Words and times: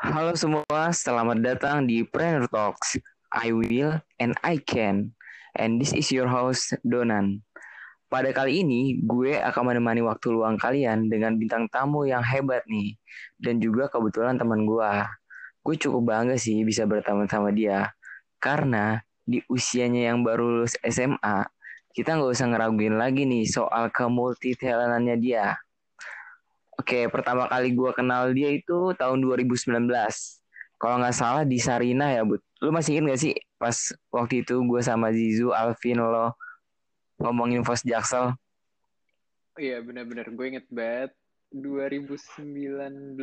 Halo 0.00 0.32
semua, 0.32 0.88
selamat 0.88 1.44
datang 1.44 1.84
di 1.84 2.00
Preneur 2.00 2.48
Talks. 2.48 2.96
I 3.28 3.52
will 3.52 4.00
and 4.16 4.32
I 4.40 4.56
can. 4.56 5.12
And 5.52 5.76
this 5.76 5.92
is 5.92 6.08
your 6.08 6.32
host, 6.32 6.80
Donan. 6.80 7.44
Pada 8.08 8.32
kali 8.32 8.64
ini, 8.64 9.04
gue 9.04 9.36
akan 9.36 9.68
menemani 9.68 10.00
waktu 10.00 10.32
luang 10.32 10.56
kalian 10.56 11.12
dengan 11.12 11.36
bintang 11.36 11.68
tamu 11.68 12.08
yang 12.08 12.24
hebat 12.24 12.64
nih. 12.64 12.96
Dan 13.36 13.60
juga 13.60 13.92
kebetulan 13.92 14.40
teman 14.40 14.64
gue. 14.64 14.92
Gue 15.60 15.76
cukup 15.76 16.00
bangga 16.08 16.40
sih 16.40 16.64
bisa 16.64 16.88
berteman 16.88 17.28
sama 17.28 17.52
dia. 17.52 17.92
Karena 18.40 18.96
di 19.28 19.44
usianya 19.52 20.08
yang 20.08 20.24
baru 20.24 20.64
lulus 20.64 20.72
SMA, 20.88 21.44
kita 21.92 22.16
nggak 22.16 22.32
usah 22.32 22.48
ngeraguin 22.48 22.96
lagi 22.96 23.28
nih 23.28 23.44
soal 23.44 23.92
kemultitalentannya 23.92 25.20
dia. 25.20 25.60
Oke, 26.80 27.12
pertama 27.12 27.44
kali 27.44 27.76
gue 27.76 27.92
kenal 27.92 28.32
dia 28.32 28.56
itu 28.56 28.96
tahun 28.96 29.20
2019. 29.20 29.84
Kalau 30.80 30.96
nggak 30.96 31.12
salah 31.12 31.44
di 31.44 31.60
Sarina 31.60 32.08
ya, 32.08 32.24
Bud. 32.24 32.40
Lu 32.64 32.72
masih 32.72 32.96
inget 32.96 33.12
gak 33.12 33.20
sih 33.20 33.34
pas 33.60 33.76
waktu 34.08 34.40
itu 34.40 34.64
gue 34.64 34.80
sama 34.80 35.12
Zizu, 35.12 35.52
Alvin, 35.52 36.00
lo 36.00 36.32
ngomongin 37.20 37.60
Fos 37.68 37.84
Jaksel? 37.84 38.32
Iya 39.60 39.84
benar-benar. 39.84 40.32
Gue 40.32 40.56
inget 40.56 40.64
banget. 40.72 41.12
2019 41.50 43.18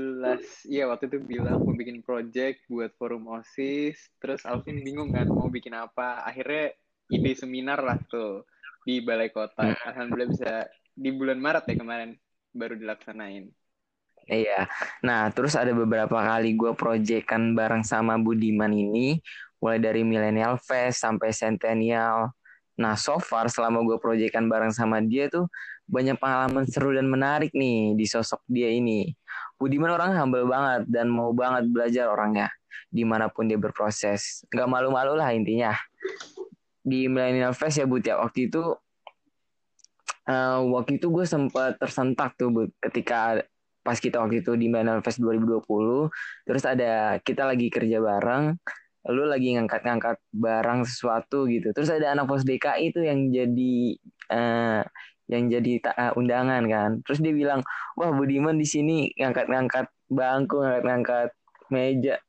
Iya 0.67 0.83
waktu 0.91 1.07
itu 1.07 1.17
bilang 1.23 1.63
mau 1.63 1.73
bikin 1.73 2.05
project 2.05 2.61
buat 2.69 2.93
forum 3.01 3.25
OSIS. 3.25 3.97
Terus 4.21 4.45
Alvin 4.45 4.85
bingung 4.85 5.09
kan 5.09 5.25
mau 5.25 5.49
bikin 5.49 5.73
apa. 5.73 6.21
Akhirnya 6.29 6.77
ide 7.09 7.33
seminar 7.33 7.81
lah 7.81 7.97
tuh 8.05 8.45
di 8.85 9.01
Balai 9.01 9.33
Kota. 9.33 9.73
Alhamdulillah 9.81 10.29
bisa 10.29 10.53
di 10.93 11.09
bulan 11.09 11.41
Maret 11.41 11.65
ya 11.73 11.75
kemarin 11.81 12.13
baru 12.55 12.75
dilaksanain 12.79 13.51
Iya. 14.27 14.67
Nah, 15.07 15.31
terus 15.31 15.55
ada 15.55 15.71
beberapa 15.71 16.19
kali 16.19 16.51
gue 16.59 16.75
proyekkan 16.75 17.55
bareng 17.55 17.87
sama 17.87 18.19
Budiman 18.19 18.75
ini, 18.75 19.23
mulai 19.63 19.79
dari 19.79 20.03
Millennial 20.03 20.59
Fest 20.59 20.99
sampai 20.99 21.31
Centennial. 21.31 22.35
Nah, 22.75 22.99
so 22.99 23.23
far 23.23 23.47
selama 23.47 23.81
gue 23.87 23.95
proyekkan 23.97 24.51
bareng 24.51 24.75
sama 24.75 24.99
dia 24.99 25.31
tuh 25.31 25.47
banyak 25.87 26.19
pengalaman 26.19 26.67
seru 26.67 26.91
dan 26.91 27.07
menarik 27.07 27.55
nih 27.55 27.95
di 27.95 28.03
sosok 28.03 28.43
dia 28.51 28.67
ini. 28.67 29.15
Budiman 29.55 29.95
orang 29.95 30.11
humble 30.19 30.43
banget 30.43 30.83
dan 30.91 31.07
mau 31.07 31.31
banget 31.31 31.71
belajar 31.71 32.11
orangnya 32.11 32.51
di 32.91 33.07
mana 33.07 33.31
pun 33.31 33.47
dia 33.47 33.57
berproses. 33.57 34.43
Gak 34.51 34.67
malu-malu 34.67 35.15
lah 35.15 35.31
intinya. 35.31 35.71
Di 36.83 37.07
Millennial 37.07 37.51
Fest 37.51 37.79
ya 37.79 37.87
Bud 37.87 38.03
ya, 38.03 38.19
waktu 38.19 38.47
itu 38.51 38.75
uh, 40.27 40.59
waktu 40.75 40.99
itu 40.99 41.07
gue 41.09 41.25
sempat 41.25 41.79
tersentak 41.79 42.35
tuh 42.35 42.51
Bud, 42.51 42.69
ketika 42.83 43.41
pas 43.81 43.97
kita 43.97 44.19
waktu 44.19 44.43
itu 44.43 44.51
di 44.59 44.67
Millennial 44.67 44.99
Fest 44.99 45.23
2020 45.23 45.63
terus 46.43 46.63
ada 46.67 47.23
kita 47.23 47.47
lagi 47.47 47.71
kerja 47.71 48.03
bareng 48.03 48.59
lu 49.07 49.23
lagi 49.23 49.55
ngangkat-ngangkat 49.55 50.19
barang 50.35 50.83
sesuatu 50.83 51.47
gitu. 51.47 51.71
Terus 51.71 51.87
ada 51.87 52.11
anak 52.11 52.27
pos 52.27 52.43
DKI 52.43 52.91
itu 52.91 52.99
yang 53.07 53.31
jadi 53.31 53.75
uh, 54.35 54.83
yang 55.31 55.47
jadi 55.47 55.79
uh, 55.95 56.11
undangan 56.19 56.63
kan. 56.67 56.91
Terus 57.07 57.23
dia 57.23 57.31
bilang 57.31 57.63
wah 57.95 58.11
Budiman 58.11 58.59
di 58.59 58.67
sini 58.67 59.07
ngangkat-ngangkat 59.15 59.87
bangku 60.11 60.59
ngangkat-ngangkat 60.59 61.31
meja. 61.71 62.19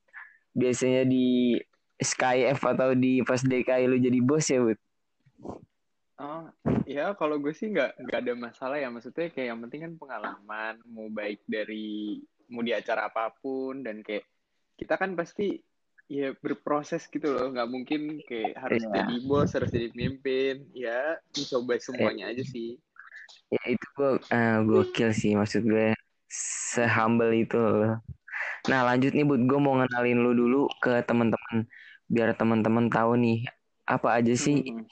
Biasanya 0.55 1.03
di 1.03 1.59
Skyf 1.99 2.63
atau 2.63 2.95
di 2.95 3.27
pos 3.27 3.43
DKI 3.43 3.91
lu 3.91 3.99
jadi 3.99 4.23
bos 4.23 4.47
ya 4.47 4.63
Bud 4.63 4.79
Oh, 6.19 6.51
ya 6.83 7.15
kalau 7.15 7.39
gue 7.39 7.55
sih 7.55 7.71
nggak 7.71 8.03
nggak 8.03 8.21
ada 8.27 8.35
masalah 8.35 8.77
ya. 8.83 8.91
Maksudnya 8.91 9.31
kayak 9.31 9.55
yang 9.55 9.61
penting 9.63 9.81
kan 9.87 9.93
pengalaman 9.95 10.75
mau 10.91 11.07
baik 11.15 11.47
dari 11.47 12.19
mau 12.51 12.67
di 12.67 12.75
acara 12.75 13.07
apa 13.07 13.31
pun 13.39 13.87
dan 13.87 14.03
kayak 14.03 14.27
kita 14.75 14.99
kan 14.99 15.15
pasti 15.15 15.63
ya 16.11 16.35
berproses 16.43 17.07
gitu 17.07 17.31
loh. 17.31 17.55
Nggak 17.55 17.71
mungkin 17.71 18.19
kayak 18.27 18.59
harus 18.59 18.83
yeah. 18.83 18.95
jadi 18.99 19.15
bos 19.31 19.51
harus 19.55 19.71
jadi 19.71 19.95
pemimpin. 19.95 20.67
Ya 20.75 21.23
coba 21.55 21.79
semuanya 21.79 22.35
aja 22.35 22.43
sih. 22.43 22.83
Ya 23.55 23.63
itu 23.71 23.87
gue 23.95 24.19
uh, 24.19 24.59
gokil 24.67 25.15
sih 25.15 25.39
maksud 25.39 25.71
gue. 25.71 25.95
Sehumble 26.75 27.31
itu 27.47 27.63
loh. 27.63 28.03
Nah 28.67 28.83
lanjut 28.83 29.15
nih 29.15 29.23
bud. 29.23 29.47
Gue 29.47 29.63
mau 29.63 29.79
ngenalin 29.79 30.19
lu 30.19 30.35
dulu 30.35 30.63
ke 30.83 30.99
teman-teman 31.07 31.63
biar 32.11 32.35
teman-teman 32.35 32.91
tahu 32.91 33.15
nih 33.21 33.47
apa 33.85 34.17
aja 34.17 34.33
sih 34.33 34.65
hmm 34.65 34.85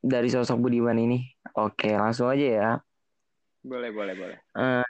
dari 0.00 0.28
sosok 0.32 0.56
Budiman 0.56 0.96
ini? 0.96 1.20
Oke, 1.56 1.92
langsung 1.92 2.32
aja 2.32 2.46
ya. 2.46 2.70
Boleh, 3.60 3.92
boleh, 3.92 4.14
boleh. 4.16 4.36
Uh, 4.56 4.84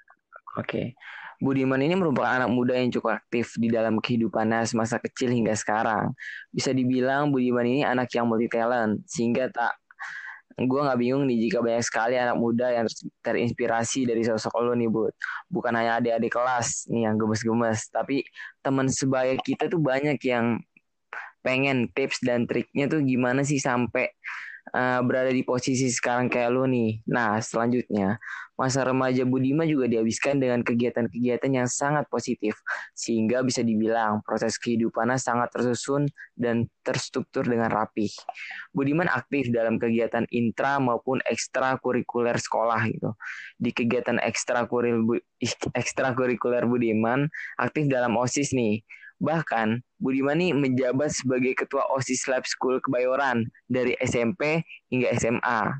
Oke. 0.58 0.94
Budiman 1.40 1.80
ini 1.80 1.96
merupakan 1.96 2.36
anak 2.36 2.52
muda 2.52 2.76
yang 2.76 2.92
cukup 2.92 3.16
aktif 3.16 3.56
di 3.56 3.72
dalam 3.72 3.96
kehidupannya 3.96 4.68
semasa 4.68 5.00
kecil 5.00 5.32
hingga 5.32 5.56
sekarang. 5.56 6.12
Bisa 6.52 6.70
dibilang 6.76 7.32
Budiman 7.32 7.64
ini 7.64 7.80
anak 7.80 8.12
yang 8.12 8.28
multi 8.28 8.46
talent, 8.46 9.00
sehingga 9.08 9.48
tak 9.48 9.80
gue 10.60 10.76
nggak 10.76 11.00
bingung 11.00 11.24
nih 11.24 11.48
jika 11.48 11.64
banyak 11.64 11.80
sekali 11.80 12.20
anak 12.20 12.36
muda 12.36 12.68
yang 12.68 12.84
terinspirasi 13.24 14.04
dari 14.04 14.20
sosok 14.20 14.52
lo 14.60 14.76
nih 14.76 14.92
Bud. 14.92 15.16
Bukan 15.48 15.72
hanya 15.72 15.96
adik-adik 15.96 16.28
kelas 16.28 16.84
nih 16.92 17.08
yang 17.08 17.16
gemes-gemes, 17.16 17.88
tapi 17.88 18.20
teman 18.60 18.92
sebaya 18.92 19.32
kita 19.40 19.72
tuh 19.72 19.80
banyak 19.80 20.20
yang 20.28 20.60
pengen 21.40 21.88
tips 21.96 22.20
dan 22.20 22.44
triknya 22.44 22.84
tuh 22.84 23.00
gimana 23.00 23.40
sih 23.40 23.56
sampai 23.56 24.12
uh, 24.74 25.00
berada 25.04 25.30
di 25.30 25.42
posisi 25.42 25.90
sekarang 25.90 26.30
kayak 26.30 26.50
lo 26.50 26.66
nih. 26.66 27.02
Nah, 27.06 27.38
selanjutnya, 27.42 28.18
masa 28.60 28.84
remaja 28.84 29.24
Budima 29.24 29.64
juga 29.64 29.88
dihabiskan 29.88 30.36
dengan 30.36 30.60
kegiatan-kegiatan 30.60 31.48
yang 31.48 31.64
sangat 31.64 32.04
positif, 32.12 32.60
sehingga 32.92 33.40
bisa 33.40 33.64
dibilang 33.64 34.20
proses 34.20 34.60
kehidupannya 34.60 35.16
sangat 35.16 35.48
tersusun 35.54 36.04
dan 36.36 36.68
terstruktur 36.84 37.48
dengan 37.48 37.72
rapih. 37.72 38.12
Budiman 38.76 39.08
aktif 39.08 39.48
dalam 39.48 39.80
kegiatan 39.80 40.28
intra 40.28 40.76
maupun 40.76 41.24
ekstrakurikuler 41.24 42.36
sekolah 42.36 42.80
gitu. 42.92 43.16
Di 43.56 43.70
kegiatan 43.72 44.20
ekstrakurikuler 45.72 46.64
Budiman 46.68 47.28
aktif 47.56 47.88
dalam 47.88 48.16
OSIS 48.20 48.52
nih, 48.52 48.84
Bahkan, 49.20 49.84
Budiman 50.00 50.40
nih 50.40 50.56
menjabat 50.56 51.12
sebagai 51.12 51.52
ketua 51.52 51.84
OSIS 51.92 52.24
Lab 52.24 52.48
School 52.48 52.80
Kebayoran 52.80 53.44
dari 53.68 53.92
SMP 54.00 54.64
hingga 54.88 55.12
SMA. 55.12 55.76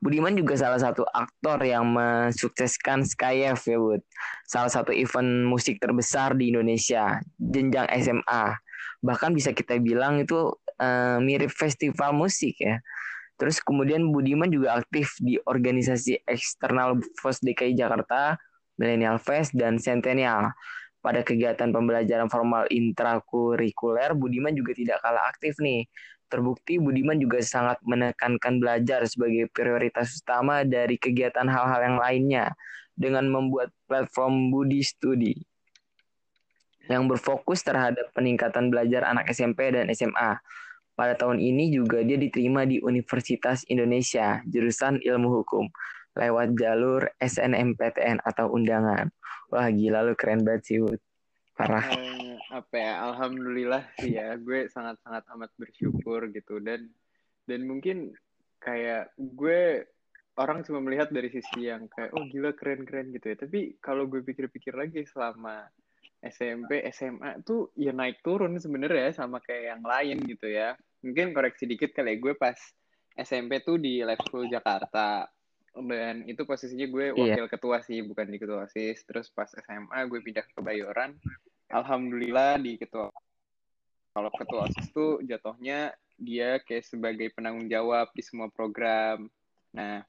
Budiman 0.00 0.36
juga 0.36 0.56
salah 0.56 0.80
satu 0.80 1.04
aktor 1.12 1.60
yang 1.64 1.92
mensukseskan 1.92 3.04
Skyf 3.04 3.68
ya 3.68 3.78
Bud. 3.80 4.00
Salah 4.48 4.72
satu 4.72 4.92
event 4.92 5.48
musik 5.48 5.80
terbesar 5.80 6.36
di 6.36 6.52
Indonesia, 6.52 7.20
jenjang 7.36 7.88
SMA. 8.00 8.56
Bahkan 9.04 9.32
bisa 9.36 9.52
kita 9.52 9.76
bilang 9.80 10.20
itu 10.20 10.52
uh, 10.80 11.18
mirip 11.20 11.52
festival 11.52 12.16
musik 12.16 12.56
ya. 12.60 12.80
Terus 13.40 13.60
kemudian 13.60 14.08
Budiman 14.12 14.48
juga 14.48 14.80
aktif 14.80 15.16
di 15.20 15.40
organisasi 15.40 16.24
eksternal 16.28 17.00
FOS 17.20 17.44
DKI 17.44 17.76
Jakarta, 17.76 18.36
Millennial 18.76 19.20
Fest, 19.20 19.56
dan 19.56 19.80
Centennial 19.80 20.52
pada 21.02 21.26
kegiatan 21.26 21.74
pembelajaran 21.74 22.30
formal 22.30 22.70
intrakurikuler, 22.70 24.14
Budiman 24.14 24.54
juga 24.54 24.72
tidak 24.72 25.02
kalah 25.02 25.26
aktif 25.26 25.58
nih. 25.58 25.90
Terbukti 26.30 26.78
Budiman 26.78 27.18
juga 27.18 27.42
sangat 27.42 27.82
menekankan 27.82 28.62
belajar 28.62 29.04
sebagai 29.04 29.50
prioritas 29.50 30.22
utama 30.22 30.62
dari 30.62 30.96
kegiatan 30.96 31.44
hal-hal 31.44 31.80
yang 31.82 31.98
lainnya 31.98 32.54
dengan 32.94 33.26
membuat 33.26 33.74
platform 33.90 34.54
Budi 34.54 34.80
Studi 34.80 35.34
yang 36.86 37.06
berfokus 37.10 37.62
terhadap 37.62 38.10
peningkatan 38.14 38.70
belajar 38.70 39.06
anak 39.06 39.30
SMP 39.30 39.70
dan 39.74 39.90
SMA. 39.90 40.38
Pada 40.92 41.16
tahun 41.16 41.40
ini 41.40 41.72
juga 41.72 42.04
dia 42.04 42.20
diterima 42.20 42.68
di 42.68 42.78
Universitas 42.82 43.64
Indonesia, 43.66 44.44
jurusan 44.44 45.00
Ilmu 45.00 45.40
Hukum, 45.40 45.66
lewat 46.18 46.52
jalur 46.58 47.08
SNMPTN 47.16 48.20
atau 48.22 48.52
undangan. 48.52 49.08
Wah 49.52 49.68
gila 49.68 50.00
lu 50.00 50.16
keren 50.16 50.40
banget 50.40 50.62
sih 50.64 50.78
Wood. 50.80 50.96
Parah. 51.52 51.84
Eh, 51.92 52.40
apa 52.48 52.74
ya, 52.80 52.92
alhamdulillah 53.12 53.84
sih 54.00 54.16
ya, 54.16 54.32
gue 54.40 54.72
sangat-sangat 54.72 55.28
amat 55.36 55.52
bersyukur 55.60 56.32
gitu 56.32 56.56
dan 56.64 56.88
dan 57.44 57.68
mungkin 57.68 58.16
kayak 58.56 59.12
gue 59.20 59.84
orang 60.40 60.64
cuma 60.64 60.80
melihat 60.80 61.12
dari 61.12 61.28
sisi 61.28 61.68
yang 61.68 61.84
kayak 61.92 62.16
oh 62.16 62.24
gila 62.24 62.56
keren-keren 62.56 63.12
gitu 63.12 63.36
ya. 63.36 63.36
Tapi 63.36 63.76
kalau 63.84 64.08
gue 64.08 64.24
pikir-pikir 64.24 64.72
lagi 64.72 65.04
selama 65.04 65.68
SMP, 66.24 66.80
SMA 66.88 67.44
tuh 67.44 67.68
ya 67.76 67.92
naik 67.92 68.24
turun 68.24 68.56
sebenarnya 68.56 69.12
sama 69.12 69.44
kayak 69.44 69.76
yang 69.76 69.82
lain 69.84 70.16
gitu 70.24 70.48
ya. 70.48 70.72
Mungkin 71.04 71.36
koreksi 71.36 71.68
dikit 71.68 71.92
kali 71.92 72.16
ya, 72.16 72.16
gue 72.16 72.32
pas 72.38 72.56
SMP 73.12 73.60
tuh 73.60 73.76
di 73.76 74.00
level 74.00 74.48
Jakarta 74.48 75.28
dan 75.72 76.28
itu 76.28 76.44
posisinya 76.44 76.84
gue 76.84 77.06
iya. 77.10 77.16
wakil 77.16 77.46
yeah. 77.48 77.52
ketua 77.52 77.76
sih 77.80 77.98
bukan 78.04 78.26
di 78.28 78.36
ketua 78.36 78.68
sis 78.68 79.00
terus 79.08 79.32
pas 79.32 79.48
SMA 79.48 79.98
gue 80.04 80.20
pindah 80.20 80.44
ke 80.44 80.60
Bayoran 80.60 81.16
alhamdulillah 81.72 82.60
di 82.60 82.76
ketua 82.76 83.08
kalau 84.12 84.30
ketua 84.36 84.68
sis 84.68 84.92
tuh 84.92 85.24
jatuhnya 85.24 85.96
dia 86.20 86.60
kayak 86.60 86.84
sebagai 86.84 87.32
penanggung 87.32 87.72
jawab 87.72 88.12
di 88.12 88.20
semua 88.20 88.52
program 88.52 89.32
nah 89.72 90.04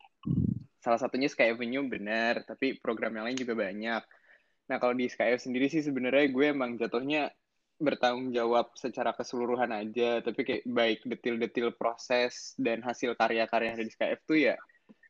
salah 0.83 0.99
satunya 0.99 1.31
Sky 1.31 1.55
Avenue 1.55 1.87
benar, 1.87 2.43
tapi 2.43 2.75
program 2.75 3.15
yang 3.15 3.31
lain 3.31 3.39
juga 3.39 3.55
banyak. 3.55 4.03
Nah 4.67 4.77
kalau 4.83 4.91
di 4.91 5.07
Sky 5.07 5.39
sendiri 5.39 5.71
sih 5.71 5.79
sebenarnya 5.79 6.27
gue 6.27 6.45
emang 6.51 6.75
jatuhnya 6.75 7.31
bertanggung 7.79 8.35
jawab 8.35 8.75
secara 8.75 9.15
keseluruhan 9.15 9.71
aja, 9.71 10.19
tapi 10.19 10.43
kayak 10.43 10.67
baik 10.67 10.99
detil-detil 11.07 11.71
proses 11.79 12.51
dan 12.59 12.83
hasil 12.83 13.15
karya-karya 13.15 13.71
yang 13.71 13.75
ada 13.79 13.87
di 13.87 13.91
SKF 13.95 14.19
tuh 14.27 14.39
ya 14.51 14.55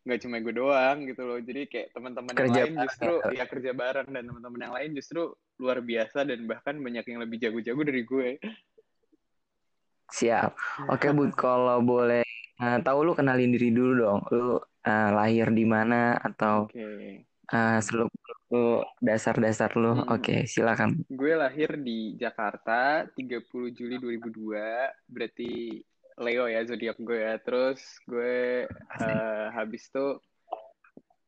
nggak 0.04 0.20
cuma 0.20 0.36
gue 0.44 0.54
doang 0.54 0.98
gitu 1.08 1.22
loh. 1.24 1.40
Jadi 1.40 1.62
kayak 1.72 1.88
teman-teman 1.96 2.34
yang 2.36 2.52
lain 2.52 2.76
justru 2.84 3.14
ya 3.32 3.46
kerja 3.48 3.72
bareng 3.72 4.10
dan 4.12 4.24
teman-teman 4.28 4.60
yang 4.60 4.74
lain 4.76 4.90
justru 5.00 5.22
luar 5.60 5.80
biasa 5.80 6.28
dan 6.28 6.44
bahkan 6.44 6.76
banyak 6.76 7.06
yang 7.08 7.20
lebih 7.24 7.38
jago-jago 7.40 7.82
dari 7.88 8.02
gue. 8.04 8.30
Siap. 10.14 10.52
Oke, 10.94 11.10
Bud, 11.10 11.34
kalau 11.34 11.82
boleh 11.82 12.22
uh, 12.62 12.78
tahu 12.86 13.00
lu 13.02 13.14
kenalin 13.18 13.50
diri 13.50 13.74
dulu 13.74 13.92
dong. 13.98 14.20
Lu 14.30 14.48
uh, 14.60 15.10
lahir 15.16 15.50
di 15.50 15.66
mana 15.66 16.20
atau 16.20 16.70
okay. 16.70 17.26
uh, 17.50 17.80
seluk 17.82 18.12
lu 18.54 18.86
dasar-dasar 19.02 19.74
lu. 19.74 19.98
Hmm. 19.98 20.14
Oke, 20.14 20.22
okay, 20.22 20.40
silakan. 20.46 21.02
Gue 21.10 21.34
lahir 21.34 21.82
di 21.82 22.14
Jakarta 22.20 23.08
30 23.18 23.74
Juli 23.74 23.98
2002. 23.98 25.10
Berarti 25.10 25.82
Leo 26.20 26.46
ya 26.50 26.62
zodiak 26.66 26.98
gue 27.00 27.20
ya. 27.20 27.36
Terus 27.42 27.80
gue 28.06 28.68
uh, 28.70 29.48
habis 29.54 29.90
tuh 29.90 30.20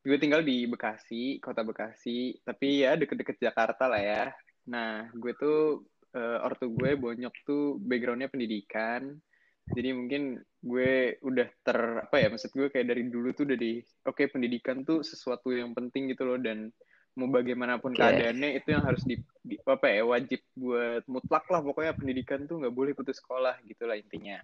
gue 0.06 0.18
tinggal 0.22 0.46
di 0.46 0.70
Bekasi, 0.70 1.42
kota 1.42 1.66
Bekasi, 1.66 2.38
tapi 2.46 2.86
ya 2.86 2.94
deket-deket 2.94 3.42
Jakarta 3.42 3.90
lah 3.90 4.02
ya. 4.02 4.24
Nah, 4.70 5.10
gue 5.14 5.34
tuh 5.34 5.82
uh, 6.16 6.46
ortu 6.48 6.72
gue 6.72 6.96
bonyok 6.96 7.36
tuh 7.44 7.78
backgroundnya 7.82 8.32
pendidikan 8.32 9.18
jadi 9.66 9.98
mungkin 9.98 10.38
gue 10.62 11.18
udah 11.26 11.48
ter 11.66 11.80
apa 12.06 12.16
ya 12.22 12.28
maksud 12.30 12.54
gue 12.54 12.70
kayak 12.70 12.86
dari 12.86 13.10
dulu 13.10 13.34
tuh 13.34 13.50
udah 13.50 13.58
di 13.58 13.82
oke 14.06 14.14
okay, 14.14 14.26
pendidikan 14.30 14.86
tuh 14.86 15.02
sesuatu 15.02 15.50
yang 15.50 15.74
penting 15.74 16.14
gitu 16.14 16.26
loh 16.26 16.38
dan 16.38 16.70
mau 17.16 17.32
bagaimanapun 17.32 17.96
okay. 17.96 18.02
keadaannya 18.02 18.50
itu 18.60 18.68
yang 18.76 18.84
harus 18.84 19.02
di, 19.08 19.16
di 19.42 19.56
apa 19.66 19.88
ya 19.88 20.04
wajib 20.06 20.42
buat 20.54 21.04
mutlak 21.10 21.48
lah 21.50 21.62
pokoknya 21.64 21.98
pendidikan 21.98 22.46
tuh 22.46 22.62
nggak 22.62 22.76
boleh 22.76 22.94
putus 22.94 23.18
sekolah 23.18 23.58
gitulah 23.66 23.98
intinya 23.98 24.38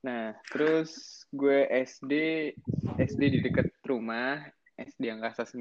nah 0.00 0.32
terus 0.48 1.22
gue 1.28 1.68
SD 1.68 2.12
SD 2.96 3.22
di 3.36 3.38
dekat 3.44 3.68
rumah 3.84 4.40
SD 4.80 5.12
angkasa 5.12 5.44
9 5.44 5.60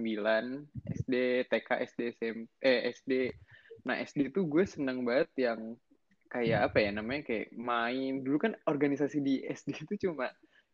SD 0.87 1.43
TK 1.51 1.69
SD 1.91 1.99
SMP 2.15 2.47
eh 2.63 2.87
SD 2.95 3.11
nah 3.83 3.99
SD 3.99 4.31
tuh 4.31 4.47
gue 4.47 4.63
seneng 4.63 5.03
banget 5.03 5.29
yang 5.35 5.75
kayak 6.29 6.59
apa 6.71 6.77
ya 6.79 6.89
namanya 6.93 7.21
kayak 7.25 7.49
main. 7.57 8.21
Dulu 8.21 8.37
kan 8.37 8.53
organisasi 8.69 9.17
di 9.19 9.41
SD 9.43 9.83
itu 9.89 10.07
cuma 10.07 10.29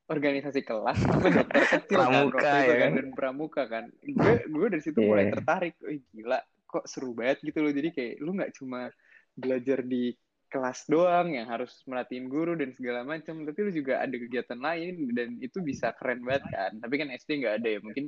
organisasi 0.06 0.62
kelas 0.62 1.02
apa 1.10 1.28
dokter 1.34 1.64
kecil 1.66 1.98
kan, 1.98 2.30
pramuka, 2.30 2.38
kan 2.46 2.62
ya. 2.62 2.76
kan 2.78 2.92
dan 2.94 3.10
pramuka 3.16 3.64
kan. 3.66 3.86
Gue 4.04 4.34
gue 4.46 4.68
dari 4.70 4.84
situ 4.84 5.00
yeah. 5.02 5.10
mulai 5.10 5.26
tertarik 5.32 5.74
oh 5.82 5.96
gila 6.14 6.40
kok 6.68 6.86
seru 6.86 7.16
banget 7.16 7.42
gitu 7.42 7.64
loh. 7.64 7.74
Jadi 7.74 7.90
kayak 7.96 8.14
lu 8.22 8.36
nggak 8.36 8.54
cuma 8.60 8.92
belajar 9.34 9.80
di 9.82 10.14
kelas 10.56 10.88
doang 10.88 11.36
yang 11.36 11.52
harus 11.52 11.84
merhatiin 11.84 12.32
guru 12.32 12.56
dan 12.56 12.72
segala 12.72 13.04
macam 13.04 13.44
tapi 13.44 13.60
lu 13.60 13.72
juga 13.76 14.00
ada 14.00 14.16
kegiatan 14.16 14.56
lain 14.56 15.12
dan 15.12 15.36
itu 15.44 15.60
bisa 15.60 15.92
keren 16.00 16.24
banget 16.24 16.48
kan 16.48 16.72
tapi 16.80 16.96
kan 16.96 17.12
SD 17.12 17.44
nggak 17.44 17.56
ada 17.60 17.70
ya 17.76 17.80
mungkin 17.84 18.08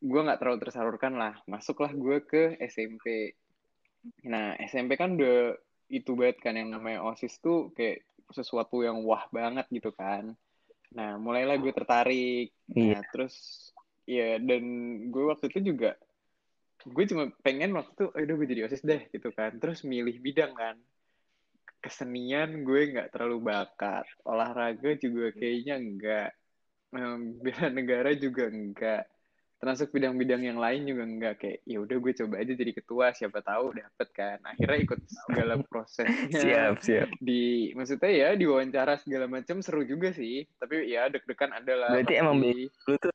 gue 0.00 0.20
nggak 0.24 0.40
terlalu 0.40 0.58
tersalurkan 0.64 1.20
lah 1.20 1.36
masuklah 1.44 1.92
gue 1.92 2.24
ke 2.24 2.56
SMP 2.64 3.36
nah 4.24 4.56
SMP 4.56 4.96
kan 4.96 5.20
udah 5.20 5.60
itu 5.88 6.12
banget 6.16 6.38
kan 6.44 6.54
yang 6.56 6.72
namanya 6.72 7.04
OSIS 7.04 7.40
tuh 7.40 7.72
kayak 7.72 8.04
sesuatu 8.32 8.84
yang 8.84 9.00
wah 9.04 9.24
banget 9.32 9.64
gitu 9.72 9.88
kan. 9.92 10.36
Nah, 10.92 11.16
mulailah 11.16 11.56
gue 11.60 11.72
tertarik. 11.72 12.52
Iya. 12.72 13.00
Nah, 13.00 13.02
terus 13.12 13.36
ya 14.08 14.40
dan 14.40 14.64
gue 15.12 15.24
waktu 15.28 15.52
itu 15.52 15.72
juga 15.74 15.96
gue 16.88 17.04
cuma 17.10 17.28
pengen 17.44 17.76
waktu 17.76 17.92
itu, 17.92 18.06
udah 18.14 18.34
gue 18.38 18.46
jadi 18.48 18.60
OSIS 18.68 18.84
deh 18.84 19.02
gitu 19.12 19.32
kan. 19.32 19.56
Terus 19.56 19.84
milih 19.84 20.20
bidang 20.20 20.52
kan. 20.52 20.76
Kesenian 21.78 22.66
gue 22.66 22.80
nggak 22.94 23.14
terlalu 23.14 23.52
bakat. 23.52 24.04
Olahraga 24.26 24.98
juga 24.98 25.30
kayaknya 25.34 25.78
enggak. 25.78 26.30
Bela 27.42 27.68
negara 27.68 28.10
juga 28.16 28.48
enggak 28.48 29.04
termasuk 29.58 29.90
bidang-bidang 29.90 30.46
yang 30.46 30.58
lain 30.62 30.86
juga 30.86 31.02
enggak 31.02 31.34
kayak 31.42 31.58
ya 31.66 31.82
udah 31.82 31.98
gue 31.98 32.12
coba 32.14 32.34
aja 32.38 32.54
jadi 32.54 32.72
ketua 32.78 33.10
siapa 33.10 33.42
tahu 33.42 33.74
dapet 33.74 34.08
kan. 34.14 34.38
Akhirnya 34.46 34.78
ikut 34.86 35.00
segala 35.26 35.54
prosesnya. 35.70 36.40
Siap 36.42 36.74
siap. 36.78 37.08
Di 37.18 37.74
maksudnya 37.74 38.10
ya 38.10 38.28
di 38.38 38.46
wawancara 38.46 39.02
segala 39.02 39.26
macam 39.26 39.58
seru 39.58 39.82
juga 39.82 40.14
sih. 40.14 40.46
Tapi 40.62 40.94
ya 40.94 41.10
deg-degan 41.10 41.50
ada 41.50 41.74
lah 41.74 41.90
berarti 41.90 42.14
emang 42.22 42.38
lu 42.38 42.94
tuh 43.02 43.10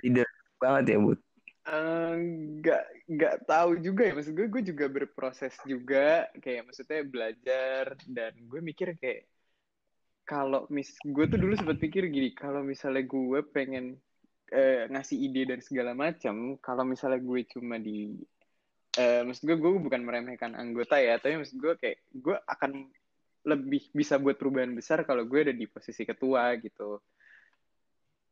leader 0.00 0.28
banget 0.62 0.94
ya 0.94 0.98
bud 1.02 1.18
nggak 1.62 2.84
uh, 2.90 2.98
nggak 3.06 3.36
tahu 3.46 3.78
juga 3.78 4.10
ya. 4.10 4.12
Maksud 4.18 4.34
gue 4.34 4.46
gue 4.50 4.62
juga 4.66 4.86
berproses 4.90 5.54
juga. 5.62 6.26
Kayak 6.42 6.70
maksudnya 6.70 7.00
belajar 7.06 7.84
dan 8.10 8.32
gue 8.36 8.60
mikir 8.60 8.98
kayak 8.98 9.30
kalau 10.22 10.70
mis 10.70 10.94
gue 11.02 11.24
tuh 11.26 11.38
dulu 11.38 11.54
sempat 11.58 11.82
pikir 11.82 12.06
gini 12.08 12.30
kalau 12.32 12.62
misalnya 12.62 13.02
gue 13.02 13.40
pengen 13.50 13.98
eh, 14.54 14.86
ngasih 14.86 15.18
ide 15.18 15.42
dan 15.50 15.60
segala 15.60 15.92
macam 15.92 16.56
kalau 16.62 16.86
misalnya 16.86 17.18
gue 17.18 17.40
cuma 17.50 17.76
di 17.82 18.14
eh, 18.96 19.26
maksud 19.26 19.44
gue 19.44 19.56
gue 19.58 19.82
bukan 19.82 20.02
meremehkan 20.06 20.54
anggota 20.54 21.02
ya 21.02 21.18
tapi 21.18 21.42
maksud 21.42 21.58
gue 21.58 21.74
kayak 21.74 21.98
gue 22.14 22.36
akan 22.38 22.86
lebih 23.42 23.90
bisa 23.90 24.22
buat 24.22 24.38
perubahan 24.38 24.70
besar 24.70 25.02
kalau 25.02 25.26
gue 25.26 25.50
ada 25.50 25.54
di 25.54 25.66
posisi 25.66 26.06
ketua 26.06 26.54
gitu. 26.62 27.02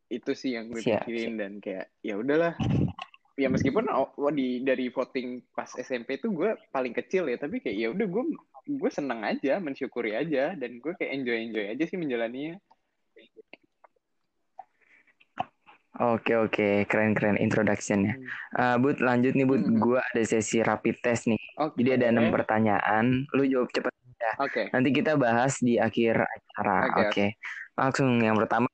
Itu 0.06 0.38
sih 0.38 0.54
yang 0.54 0.70
gue 0.70 0.82
siap, 0.82 1.02
pikirin 1.02 1.34
siap. 1.34 1.40
dan 1.42 1.52
kayak 1.58 1.86
ya 2.02 2.14
udahlah 2.14 2.54
ya 3.40 3.48
meskipun 3.48 3.88
oh, 3.88 4.12
di 4.28 4.60
dari 4.60 4.92
voting 4.92 5.40
pas 5.56 5.72
SMP 5.80 6.20
itu 6.20 6.28
gue 6.28 6.52
paling 6.68 6.92
kecil 6.92 7.24
ya 7.32 7.40
tapi 7.40 7.64
kayak 7.64 7.76
ya 7.76 7.88
udah 7.88 8.06
gue 8.06 8.24
gue 8.68 8.90
seneng 8.92 9.24
aja 9.24 9.56
mensyukuri 9.56 10.12
aja 10.12 10.52
dan 10.52 10.76
gue 10.76 10.92
kayak 11.00 11.12
enjoy 11.16 11.38
enjoy 11.40 11.64
aja 11.72 11.84
sih 11.88 11.96
menjalaninya 11.96 12.60
Oke 16.00 16.32
oke 16.32 16.88
keren 16.88 17.12
keren 17.12 17.36
introductionnya. 17.36 18.16
Uh, 18.56 18.80
Bud 18.80 19.04
lanjut 19.04 19.36
nih 19.36 19.44
Bud, 19.44 19.68
hmm. 19.68 19.84
gue 19.84 20.00
ada 20.00 20.22
sesi 20.24 20.64
rapid 20.64 20.96
test 21.04 21.28
nih. 21.28 21.36
Okay. 21.60 21.76
Jadi 21.84 21.90
ada 22.00 22.06
enam 22.08 22.32
pertanyaan, 22.32 23.28
lu 23.36 23.44
jawab 23.44 23.68
cepat 23.68 23.92
ya. 23.92 24.32
Oke. 24.40 24.48
Okay. 24.48 24.64
Nanti 24.72 24.88
kita 24.96 25.20
bahas 25.20 25.60
di 25.60 25.76
akhir 25.76 26.24
acara. 26.24 26.88
Oke. 26.88 26.88
Okay, 26.88 27.04
okay. 27.04 27.28
Langsung 27.76 28.16
yang 28.16 28.32
pertama, 28.32 28.72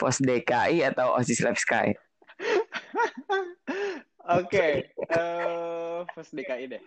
pos 0.00 0.16
DKI 0.24 0.80
atau 0.88 1.12
osis 1.12 1.44
lab 1.44 1.60
sky? 1.60 1.92
Oke, 4.22 4.46
okay. 4.46 4.72
uh, 5.10 6.06
eh, 6.06 6.14
pos 6.14 6.30
DKI 6.30 6.64
deh. 6.70 6.82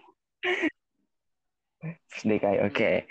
Pos 1.84 2.24
DKI, 2.24 2.64
oke. 2.64 2.72
Okay. 2.72 3.04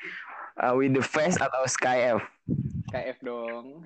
Uh, 0.56 0.72
with 0.78 0.96
the 0.96 1.04
face 1.04 1.37
atau 1.37 1.60
sky 1.68 2.14
F? 2.16 2.25
Sky 2.88 3.12
F 3.12 3.18
dong. 3.20 3.84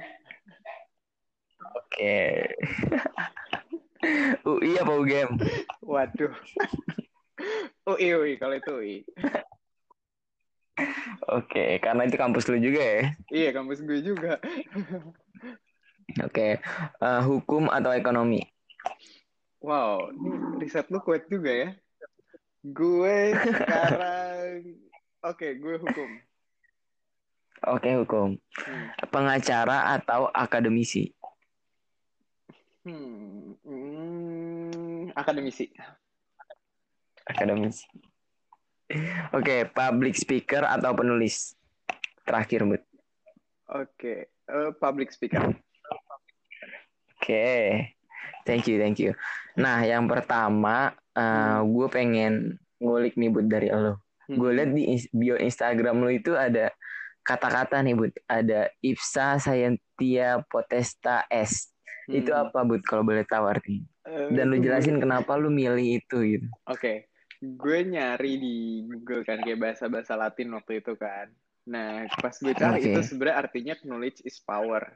Oke. 1.74 2.18
UI 4.46 4.78
apa 4.78 4.92
UGM? 4.94 5.30
Waduh. 5.82 6.34
UI, 7.90 8.08
UI. 8.14 8.32
Kalau 8.38 8.54
itu 8.54 8.72
UI. 8.78 8.98
Oke, 11.28 11.82
karena 11.82 12.06
itu 12.06 12.14
kampus 12.14 12.46
lu 12.46 12.62
juga 12.62 12.80
ya? 12.80 13.02
Iya, 13.34 13.50
kampus 13.50 13.82
gue 13.82 14.00
juga. 14.00 14.38
Oke, 16.26 16.62
uh, 17.02 17.20
hukum 17.26 17.68
atau 17.68 17.92
ekonomi? 17.92 18.40
Wow, 19.58 20.14
ini 20.14 20.62
riset 20.62 20.86
lu 20.86 21.02
kuat 21.02 21.26
juga 21.26 21.50
ya. 21.50 21.68
Gue 22.62 23.34
sekarang, 23.34 24.78
oke, 25.26 25.34
okay, 25.34 25.50
gue 25.58 25.74
hukum. 25.82 26.10
Oke, 27.66 27.90
hukum. 27.98 28.38
Hmm. 28.62 28.86
Pengacara 29.10 29.98
atau 29.98 30.30
akademisi? 30.30 31.10
Hmm, 32.86 33.58
hmm, 33.66 35.10
akademisi. 35.18 35.66
Akademisi. 37.26 37.82
Oke, 38.88 39.34
okay, 39.34 39.60
public 39.66 40.14
speaker 40.14 40.62
atau 40.62 40.94
penulis? 40.94 41.58
Terakhir, 42.22 42.62
Bud. 42.62 42.78
Oke, 42.78 42.86
okay, 43.74 44.18
uh, 44.48 44.70
eh, 44.70 44.72
public 44.78 45.10
speaker. 45.10 45.50
Oke, 45.50 45.58
okay. 47.18 47.97
Thank 48.48 48.64
you, 48.64 48.80
thank 48.80 48.96
you. 48.96 49.12
Nah, 49.60 49.84
yang 49.84 50.08
pertama, 50.08 50.96
uh, 51.12 51.60
gue 51.60 51.86
pengen 51.92 52.56
ngulik 52.80 53.20
nih, 53.20 53.28
Bud, 53.28 53.52
dari 53.52 53.68
lo. 53.68 54.00
Hmm. 54.24 54.40
Gue 54.40 54.50
lihat 54.56 54.72
di 54.72 54.96
bio 55.12 55.36
Instagram 55.36 56.00
lo 56.00 56.08
itu 56.08 56.32
ada 56.32 56.72
kata-kata 57.20 57.84
nih, 57.84 57.92
Bud. 57.92 58.16
Ada 58.24 58.72
Ipsa 58.80 59.36
Scientia 59.36 60.40
Potesta 60.48 61.28
S. 61.28 61.68
Hmm. 62.08 62.24
Itu 62.24 62.32
apa 62.32 62.64
Bud 62.64 62.80
kalau 62.88 63.04
boleh 63.04 63.28
tahu 63.28 63.44
artinya? 63.44 63.84
Dan 64.08 64.48
lu 64.48 64.56
jelasin 64.56 64.96
kenapa 64.96 65.36
lu 65.36 65.52
milih 65.52 66.00
itu 66.00 66.16
gitu. 66.24 66.48
Oke. 66.64 66.80
Okay. 66.80 66.96
Gue 67.38 67.86
nyari 67.86 68.34
di 68.40 68.56
Google 68.82 69.22
kan 69.22 69.38
kayak 69.44 69.62
bahasa-bahasa 69.62 70.18
Latin 70.18 70.56
waktu 70.56 70.82
itu 70.82 70.96
kan. 70.98 71.30
Nah, 71.68 72.08
pas 72.18 72.32
gue 72.32 72.56
cari 72.56 72.80
okay. 72.80 72.92
itu 72.96 73.00
sebenarnya 73.04 73.36
artinya 73.44 73.74
knowledge 73.84 74.24
is 74.24 74.40
power. 74.42 74.88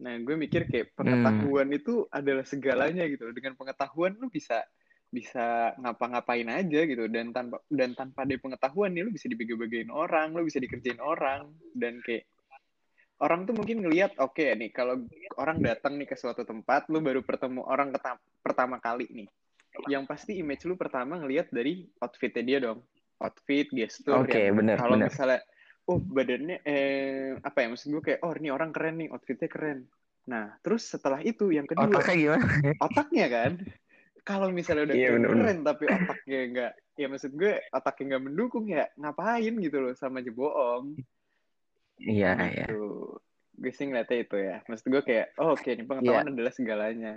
Nah, 0.00 0.16
gue 0.16 0.34
mikir 0.36 0.64
kayak 0.64 0.96
pengetahuan 0.96 1.68
hmm. 1.68 1.78
itu 1.78 1.94
adalah 2.08 2.44
segalanya 2.48 3.04
gitu. 3.04 3.28
Dengan 3.36 3.52
pengetahuan 3.54 4.16
lu 4.16 4.32
bisa 4.32 4.64
bisa 5.10 5.74
ngapa-ngapain 5.74 6.46
aja 6.46 6.86
gitu 6.86 7.10
dan 7.10 7.34
tanpa 7.34 7.58
dan 7.66 7.98
tanpa 7.98 8.22
ada 8.22 8.38
pengetahuan 8.38 8.94
nih 8.94 9.02
lu 9.02 9.10
bisa 9.10 9.26
dibagi-bagiin 9.26 9.90
orang, 9.90 10.32
lu 10.32 10.46
bisa 10.46 10.62
dikerjain 10.62 11.02
orang 11.02 11.50
dan 11.74 11.98
kayak 12.06 12.30
orang 13.20 13.44
tuh 13.44 13.52
mungkin 13.58 13.84
ngelihat 13.84 14.16
oke 14.22 14.38
okay, 14.38 14.54
nih 14.54 14.70
kalau 14.70 15.02
orang 15.36 15.60
datang 15.60 15.98
nih 15.98 16.08
ke 16.08 16.16
suatu 16.16 16.46
tempat 16.46 16.88
lu 16.88 17.02
baru 17.02 17.20
bertemu 17.26 17.66
orang 17.66 17.92
pertama 18.40 18.78
kali 18.78 19.06
nih. 19.10 19.28
Yang 19.86 20.04
pasti 20.06 20.32
image 20.38 20.66
lu 20.66 20.74
pertama 20.78 21.18
ngelihat 21.18 21.50
dari 21.50 21.86
outfitnya 22.00 22.42
dia 22.42 22.58
dong. 22.62 22.80
Outfit, 23.20 23.68
gestur. 23.68 24.24
Oke, 24.24 24.32
okay, 24.32 24.46
benar. 24.48 24.80
Kalau 24.80 24.96
misalnya 24.96 25.44
oh 25.88 25.98
badannya 25.98 26.60
eh 26.66 27.36
apa 27.40 27.58
ya 27.64 27.66
maksud 27.72 27.88
gue 27.94 28.02
kayak 28.02 28.20
oh 28.26 28.32
ini 28.36 28.48
orang 28.52 28.70
keren 28.74 29.00
nih 29.00 29.08
outfitnya 29.12 29.48
keren 29.48 29.78
nah 30.28 30.52
terus 30.60 30.84
setelah 30.86 31.24
itu 31.24 31.48
yang 31.50 31.64
kedua 31.64 31.88
otaknya 31.88 32.16
gimana 32.16 32.44
otaknya 32.84 33.26
kan 33.32 33.52
kalau 34.20 34.52
misalnya 34.52 34.92
udah 34.92 34.96
iya, 34.96 35.08
bener, 35.16 35.28
keren 35.32 35.58
tapi 35.64 35.84
otaknya 35.88 36.40
enggak 36.44 36.72
ya 36.94 37.06
maksud 37.08 37.32
gue 37.34 37.52
otaknya 37.72 38.04
enggak 38.04 38.24
mendukung 38.28 38.64
ya 38.68 38.84
ngapain 39.00 39.54
gitu 39.56 39.76
loh 39.80 39.94
sama 39.96 40.20
aja 40.20 40.30
bohong 40.30 41.00
iya 42.04 42.36
iya 42.52 42.68
gitu. 42.68 43.16
gue 43.56 43.72
sih 43.72 43.88
ngeliatnya 43.88 44.18
itu 44.24 44.36
ya 44.36 44.56
maksud 44.68 44.86
gue 44.92 45.02
kayak 45.02 45.26
oh 45.40 45.56
oke 45.56 45.64
okay, 45.64 45.74
ini 45.74 45.84
pengetahuan 45.88 46.28
yeah. 46.28 46.34
adalah 46.36 46.52
segalanya 46.52 47.14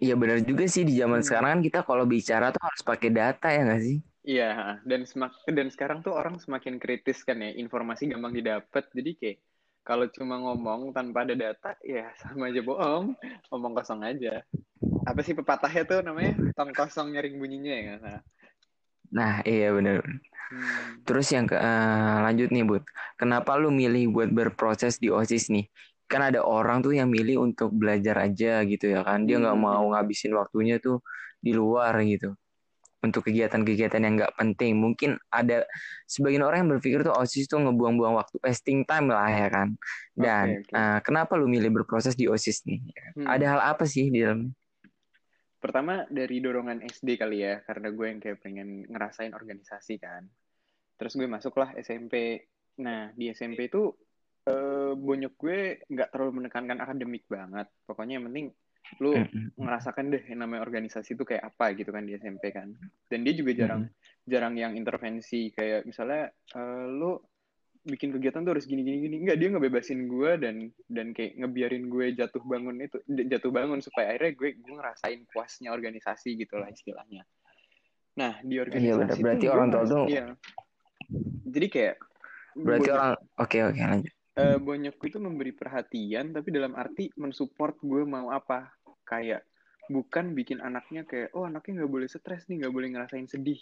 Iya 0.00 0.16
benar 0.16 0.40
juga 0.40 0.64
sih 0.64 0.88
di 0.88 0.96
zaman 0.96 1.20
hmm. 1.20 1.26
sekarang 1.28 1.50
kan 1.52 1.60
kita 1.60 1.78
kalau 1.84 2.08
bicara 2.08 2.48
tuh 2.48 2.62
harus 2.64 2.80
pakai 2.80 3.12
data 3.12 3.52
ya 3.52 3.68
nggak 3.68 3.82
sih? 3.84 4.00
Iya, 4.20 4.76
dan 4.84 5.08
semak 5.08 5.32
dan 5.48 5.72
sekarang 5.72 6.04
tuh 6.04 6.12
orang 6.12 6.36
semakin 6.36 6.76
kritis 6.76 7.24
kan 7.24 7.40
ya, 7.40 7.56
informasi 7.56 8.12
gampang 8.12 8.36
didapat. 8.36 8.84
Jadi 8.92 9.10
kayak 9.16 9.38
kalau 9.80 10.04
cuma 10.12 10.36
ngomong 10.36 10.92
tanpa 10.92 11.24
ada 11.24 11.32
data 11.32 11.72
ya 11.80 12.12
sama 12.20 12.52
aja 12.52 12.60
bohong. 12.60 13.16
Ngomong 13.48 13.72
kosong 13.80 14.04
aja. 14.04 14.44
Apa 15.08 15.24
sih 15.24 15.32
pepatahnya 15.32 15.82
tuh 15.88 16.00
namanya? 16.04 16.36
Tong 16.52 16.76
kosong 16.76 17.16
nyaring 17.16 17.40
bunyinya 17.40 17.74
ya 17.74 17.94
nah, 17.96 18.20
nah 19.10 19.34
iya 19.48 19.72
bener. 19.72 20.04
Hmm. 20.50 21.06
terus 21.06 21.30
yang 21.30 21.46
ke 21.46 21.54
uh, 21.54 22.26
lanjut 22.26 22.50
nih 22.50 22.66
bud. 22.66 22.84
Kenapa 23.14 23.54
lu 23.54 23.70
milih 23.70 24.10
buat 24.10 24.28
berproses 24.34 24.98
di 25.00 25.08
osis 25.08 25.48
nih? 25.48 25.70
Kan 26.10 26.26
ada 26.26 26.42
orang 26.42 26.82
tuh 26.82 26.90
yang 26.90 27.06
milih 27.06 27.38
untuk 27.38 27.70
belajar 27.70 28.18
aja 28.26 28.60
gitu 28.66 28.90
ya 28.90 29.00
kan. 29.06 29.24
Dia 29.24 29.38
nggak 29.40 29.56
hmm. 29.56 29.64
mau 29.64 29.84
ngabisin 29.94 30.34
waktunya 30.34 30.82
tuh 30.82 31.00
di 31.38 31.54
luar 31.54 31.96
gitu 32.04 32.36
untuk 33.00 33.26
kegiatan-kegiatan 33.26 34.00
yang 34.00 34.14
nggak 34.20 34.36
penting. 34.36 34.76
Mungkin 34.76 35.16
ada 35.32 35.64
sebagian 36.04 36.44
orang 36.44 36.64
yang 36.64 36.70
berpikir 36.76 37.00
tuh 37.00 37.16
OSIS 37.16 37.48
tuh 37.48 37.60
ngebuang-buang 37.64 38.14
waktu, 38.20 38.36
wasting 38.44 38.84
time 38.84 39.08
lah 39.08 39.28
ya 39.28 39.48
kan. 39.48 39.68
Dan 40.12 40.60
okay, 40.60 40.68
okay. 40.68 40.76
Uh, 40.76 40.98
kenapa 41.00 41.32
lu 41.40 41.48
milih 41.48 41.72
berproses 41.72 42.12
di 42.14 42.28
OSIS 42.28 42.64
nih? 42.68 42.80
Hmm. 43.16 43.26
Ada 43.26 43.46
hal 43.56 43.60
apa 43.76 43.84
sih 43.88 44.12
di 44.12 44.20
dalam? 44.20 44.52
Pertama 45.60 46.08
dari 46.08 46.40
dorongan 46.40 46.80
SD 46.84 47.20
kali 47.20 47.44
ya, 47.44 47.60
karena 47.64 47.92
gue 47.92 48.06
yang 48.08 48.20
kayak 48.20 48.38
pengen 48.40 48.88
ngerasain 48.88 49.32
organisasi 49.36 50.00
kan. 50.00 50.24
Terus 50.96 51.16
gue 51.16 51.28
masuklah 51.28 51.72
SMP. 51.80 52.44
Nah 52.80 53.12
di 53.12 53.28
SMP 53.32 53.68
itu 53.68 53.92
uh, 54.48 54.92
bonyok 54.96 55.34
gue 55.36 55.58
nggak 55.88 56.08
terlalu 56.12 56.44
menekankan 56.44 56.80
akademik 56.80 57.24
banget. 57.28 57.68
Pokoknya 57.84 58.20
yang 58.20 58.28
penting 58.32 58.52
lu 58.98 59.14
ngerasakan 59.54 60.10
deh 60.10 60.22
yang 60.26 60.42
namanya 60.42 60.66
organisasi 60.66 61.14
itu 61.14 61.22
kayak 61.22 61.54
apa 61.54 61.78
gitu 61.78 61.94
kan 61.94 62.02
di 62.02 62.18
SMP 62.18 62.50
kan. 62.50 62.74
Dan 63.06 63.22
dia 63.22 63.34
juga 63.38 63.54
jarang 63.54 63.86
mm. 63.86 64.26
jarang 64.26 64.54
yang 64.58 64.72
intervensi. 64.74 65.54
Kayak 65.54 65.86
misalnya 65.86 66.34
uh, 66.58 66.90
lu 66.90 67.20
bikin 67.80 68.12
kegiatan 68.12 68.44
tuh 68.44 68.52
harus 68.52 68.68
gini 68.68 68.84
gini 68.84 69.08
gini 69.08 69.16
enggak 69.24 69.40
dia 69.40 69.48
ngebebasin 69.56 70.04
gue 70.04 70.30
dan 70.36 70.68
dan 70.84 71.16
kayak 71.16 71.40
ngebiarin 71.40 71.88
gue 71.88 72.12
jatuh 72.12 72.44
bangun 72.44 72.76
itu 72.76 73.00
jatuh 73.08 73.48
bangun 73.48 73.80
supaya 73.80 74.12
akhirnya 74.12 74.36
gue 74.36 74.48
gue 74.60 74.74
ngerasain 74.76 75.20
puasnya 75.32 75.72
organisasi 75.72 76.36
gitu 76.36 76.60
lah 76.60 76.68
istilahnya. 76.68 77.24
Nah 78.20 78.36
di 78.44 78.60
iya, 78.60 78.68
organisasi 78.68 79.16
iya, 79.16 79.24
berarti 79.24 79.46
orang 79.48 79.68
tua 79.72 79.84
tuh 79.88 80.04
iya. 80.12 80.26
jadi 81.48 81.66
kayak 81.72 81.96
berarti 82.60 82.88
orang 82.92 83.10
oke 83.16 83.48
okay, 83.48 83.60
oke 83.64 83.72
okay, 83.72 83.84
lanjut. 83.88 84.12
uh, 84.36 84.58
bonyokku 84.60 85.04
itu 85.08 85.18
memberi 85.18 85.52
perhatian 85.56 86.36
tapi 86.36 86.48
dalam 86.52 86.76
arti 86.76 87.08
mensupport 87.16 87.80
gue 87.80 88.02
mau 88.04 88.28
apa 88.28 88.76
kayak 89.10 89.42
bukan 89.90 90.38
bikin 90.38 90.62
anaknya 90.62 91.02
kayak 91.02 91.34
oh 91.34 91.50
anaknya 91.50 91.82
nggak 91.82 91.92
boleh 91.92 92.06
stres 92.06 92.46
nih 92.46 92.62
nggak 92.62 92.74
boleh 92.74 92.88
ngerasain 92.94 93.26
sedih 93.26 93.58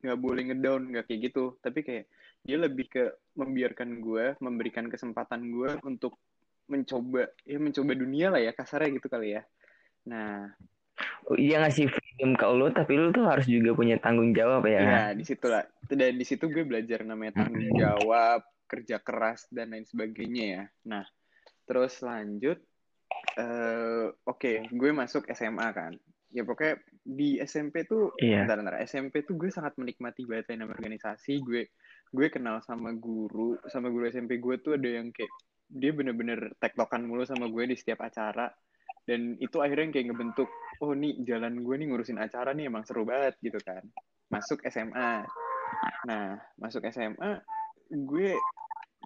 nggak 0.00 0.18
boleh 0.20 0.42
ngedown 0.52 0.82
nggak 0.92 1.04
kayak 1.08 1.20
gitu. 1.32 1.56
Tapi 1.64 1.80
kayak 1.80 2.04
dia 2.44 2.56
lebih 2.56 2.86
ke 2.88 3.04
membiarkan 3.36 4.00
gue 4.00 4.36
memberikan 4.40 4.88
kesempatan 4.88 5.48
gue 5.52 5.76
untuk 5.84 6.16
mencoba 6.70 7.28
ya 7.44 7.58
mencoba 7.58 7.92
dunia 7.92 8.32
lah 8.32 8.40
ya 8.40 8.52
kasarnya 8.56 8.96
gitu 8.96 9.08
kali 9.12 9.36
ya. 9.36 9.42
Nah 10.08 10.48
oh, 11.28 11.36
iya 11.36 11.60
ngasih 11.60 11.92
freedom 11.92 12.36
ke 12.36 12.46
lo 12.48 12.72
tapi 12.72 12.96
lo 12.96 13.12
tuh 13.12 13.28
harus 13.28 13.44
juga 13.44 13.76
punya 13.76 14.00
tanggung 14.00 14.32
jawab 14.32 14.64
ya. 14.68 14.80
Iya 14.80 15.04
di 15.16 15.24
situ 15.24 15.46
lah. 15.48 15.64
Dan 15.84 16.16
di 16.16 16.24
situ 16.24 16.48
gue 16.48 16.64
belajar 16.64 17.04
namanya 17.04 17.44
tanggung 17.44 17.72
jawab 17.76 18.40
kerja 18.70 19.02
keras 19.02 19.50
dan 19.52 19.74
lain 19.76 19.84
sebagainya 19.84 20.44
ya. 20.44 20.64
Nah 20.88 21.04
terus 21.68 22.00
lanjut 22.00 22.58
uh, 23.38 24.10
oke 24.26 24.38
okay, 24.38 24.66
gue 24.70 24.90
masuk 24.90 25.26
SMA 25.32 25.68
kan. 25.72 25.92
Ya 26.30 26.46
pokoknya 26.46 26.78
di 27.02 27.42
SMP 27.42 27.82
tuh 27.90 28.14
yeah. 28.22 28.46
bentar, 28.46 28.62
bentar, 28.62 28.76
SMP 28.86 29.26
tuh 29.26 29.34
gue 29.34 29.50
sangat 29.50 29.74
menikmati 29.78 30.22
banget 30.26 30.54
nama 30.54 30.74
organisasi. 30.74 31.42
Gue 31.42 31.70
gue 32.10 32.26
kenal 32.30 32.62
sama 32.62 32.94
guru 32.94 33.58
sama 33.70 33.90
guru 33.90 34.06
SMP 34.10 34.38
gue 34.38 34.58
tuh 34.62 34.78
ada 34.78 34.88
yang 35.00 35.10
kayak 35.10 35.30
dia 35.70 35.94
bener-bener 35.94 36.50
tektokan 36.58 37.06
mulu 37.06 37.22
sama 37.26 37.50
gue 37.50 37.64
di 37.70 37.76
setiap 37.78 38.06
acara. 38.06 38.50
Dan 39.06 39.34
itu 39.42 39.58
akhirnya 39.58 39.90
kayak 39.90 40.14
ngebentuk 40.14 40.46
oh 40.80 40.94
nih 40.94 41.18
jalan 41.26 41.66
gue 41.66 41.74
nih 41.74 41.86
ngurusin 41.90 42.22
acara 42.22 42.54
nih 42.54 42.70
emang 42.70 42.86
seru 42.86 43.02
banget 43.02 43.34
gitu 43.42 43.58
kan. 43.62 43.82
Masuk 44.30 44.62
SMA 44.70 45.26
nah 46.06 46.34
masuk 46.58 46.82
SMA 46.90 47.40
gue 47.90 48.34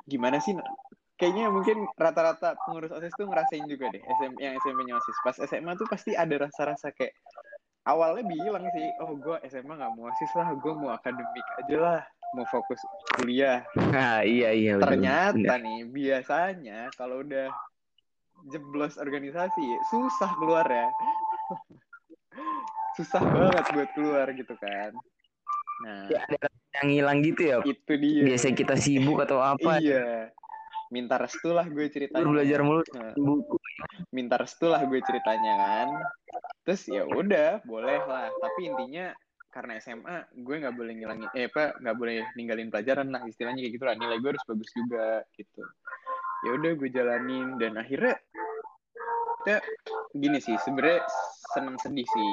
gimana 0.04 0.40
sih 0.40 0.52
kayaknya 1.14 1.46
mungkin 1.46 1.86
rata-rata 1.94 2.58
pengurus 2.66 2.90
OSIS 2.90 3.14
tuh 3.14 3.30
ngerasain 3.30 3.64
juga 3.70 3.90
deh 3.94 4.02
SM 4.02 4.34
yang 4.42 4.58
SMP-nya 4.58 4.98
OSIS. 4.98 5.18
Pas 5.22 5.36
SMA 5.46 5.72
tuh 5.78 5.86
pasti 5.86 6.12
ada 6.18 6.34
rasa-rasa 6.34 6.90
kayak 6.90 7.14
awalnya 7.86 8.26
bilang 8.26 8.66
sih, 8.74 8.86
oh 9.04 9.14
gue 9.14 9.36
SMA 9.46 9.74
nggak 9.78 9.92
mau 9.94 10.10
OSIS 10.10 10.32
lah, 10.34 10.48
gue 10.58 10.72
mau 10.74 10.90
akademik 10.90 11.46
aja 11.62 11.76
lah, 11.78 12.00
mau 12.34 12.46
fokus 12.50 12.82
kuliah. 13.18 13.62
Nah, 13.94 14.26
iya 14.26 14.50
iya. 14.50 14.74
Ternyata 14.82 15.38
bener. 15.38 15.58
nih 15.62 15.80
biasanya 15.86 16.90
kalau 16.98 17.22
udah 17.22 17.50
jeblos 18.50 18.98
organisasi 18.98 19.64
susah 19.94 20.30
keluar 20.42 20.66
ya. 20.66 20.88
susah 22.98 23.22
banget 23.22 23.64
buat 23.74 23.90
keluar 23.94 24.26
gitu 24.34 24.54
kan. 24.58 24.90
Nah, 25.82 26.06
ya, 26.06 26.22
ada 26.30 26.46
yang 26.82 26.90
hilang 26.90 27.18
gitu 27.22 27.42
ya. 27.42 27.56
Itu 27.62 27.94
dia. 27.98 28.22
Biasa 28.22 28.54
kita 28.54 28.74
sibuk 28.78 29.22
atau 29.22 29.42
apa. 29.42 29.78
Iya 29.78 30.30
minta 30.94 31.18
restu 31.18 31.50
lah 31.50 31.66
gue 31.66 31.90
ceritanya. 31.90 32.22
Belajar 32.22 32.62
mulu. 32.62 32.86
Buku 33.18 33.58
minta 34.14 34.38
restu 34.38 34.70
lah 34.70 34.86
gue 34.86 35.02
ceritanya 35.02 35.52
kan. 35.58 35.88
Terus 36.62 36.86
ya 36.86 37.02
udah 37.02 37.66
boleh 37.66 37.98
lah. 38.06 38.30
Tapi 38.30 38.70
intinya 38.70 39.10
karena 39.50 39.82
SMA 39.82 40.30
gue 40.38 40.54
nggak 40.62 40.74
boleh 40.74 40.92
ngilangin 40.94 41.30
eh 41.34 41.50
apa 41.50 41.78
nggak 41.82 41.96
boleh 41.98 42.22
ninggalin 42.38 42.70
pelajaran 42.70 43.10
lah. 43.10 43.26
Istilahnya 43.26 43.66
kayak 43.66 43.74
gitu 43.74 43.84
lah. 43.90 43.94
Nilai 43.98 44.22
gue 44.22 44.30
harus 44.30 44.46
bagus 44.46 44.70
juga 44.70 45.26
gitu. 45.34 45.62
Ya 46.46 46.50
udah 46.54 46.72
gue 46.78 46.88
jalanin. 46.94 47.58
Dan 47.58 47.74
akhirnya 47.74 48.14
ya 49.50 49.58
gini 50.14 50.38
sih. 50.38 50.54
Sebenernya 50.62 51.02
seneng 51.58 51.74
sedih 51.82 52.06
sih. 52.06 52.32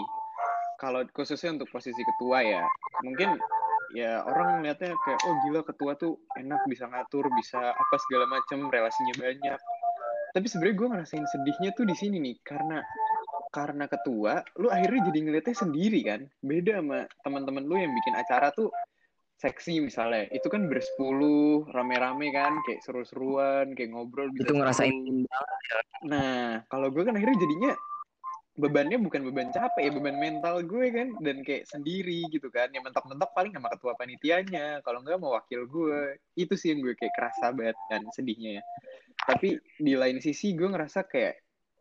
Kalau 0.77 1.01
khususnya 1.13 1.57
untuk 1.57 1.69
posisi 1.69 2.01
ketua 2.01 2.41
ya 2.41 2.65
mungkin 3.05 3.37
ya 3.91 4.23
orang 4.23 4.61
ngeliatnya 4.61 4.95
kayak 5.03 5.19
oh 5.27 5.35
gila 5.47 5.61
ketua 5.67 5.91
tuh 5.99 6.13
enak 6.39 6.61
bisa 6.67 6.87
ngatur 6.87 7.27
bisa 7.35 7.75
apa 7.75 7.95
segala 8.07 8.25
macam 8.27 8.71
relasinya 8.71 9.15
banyak. 9.19 9.59
Tapi 10.31 10.45
sebenarnya 10.47 10.75
gue 10.79 10.87
ngerasain 10.95 11.25
sedihnya 11.27 11.69
tuh 11.75 11.83
di 11.83 11.95
sini 11.95 12.17
nih 12.23 12.35
karena 12.43 12.79
karena 13.51 13.83
ketua 13.91 14.39
lu 14.63 14.71
akhirnya 14.71 15.11
jadi 15.11 15.19
ngeliatnya 15.27 15.55
sendiri 15.55 15.99
kan. 16.07 16.21
Beda 16.39 16.79
sama 16.79 17.03
teman-teman 17.23 17.63
lu 17.67 17.75
yang 17.75 17.91
bikin 17.91 18.15
acara 18.15 18.55
tuh 18.55 18.71
seksi 19.35 19.83
misalnya. 19.83 20.31
Itu 20.31 20.47
kan 20.47 20.71
bersepuluh 20.71 21.67
rame-rame 21.67 22.31
kan 22.31 22.55
kayak 22.63 22.79
seru-seruan 22.87 23.75
kayak 23.75 23.91
ngobrol 23.91 24.31
bisa 24.31 24.47
itu 24.47 24.53
ngerasain 24.55 25.27
nah 26.01 26.65
kalau 26.65 26.89
gue 26.89 27.05
kan 27.05 27.13
akhirnya 27.13 27.37
jadinya 27.37 27.71
bebannya 28.51 28.99
bukan 28.99 29.23
beban 29.23 29.49
capek 29.55 29.87
ya 29.87 29.91
beban 29.95 30.19
mental 30.19 30.59
gue 30.67 30.91
kan 30.91 31.15
dan 31.23 31.41
kayak 31.41 31.67
sendiri 31.67 32.27
gitu 32.31 32.51
kan. 32.51 32.67
Yang 32.75 32.91
mentok-mentok 32.91 33.31
paling 33.31 33.53
sama 33.55 33.69
ketua 33.71 33.93
panitianya 33.95 34.83
kalau 34.83 34.99
enggak 35.03 35.19
mau 35.19 35.35
wakil 35.35 35.67
gue. 35.67 36.19
Itu 36.35 36.53
sih 36.59 36.75
yang 36.75 36.83
gue 36.83 36.93
kayak 36.95 37.15
kerasa 37.15 37.55
banget 37.55 37.77
dan 37.87 38.03
sedihnya 38.11 38.59
ya. 38.59 38.63
Tapi 39.27 39.59
di 39.79 39.93
lain 39.95 40.19
sisi 40.19 40.53
gue 40.57 40.67
ngerasa 40.67 41.07
kayak 41.07 41.35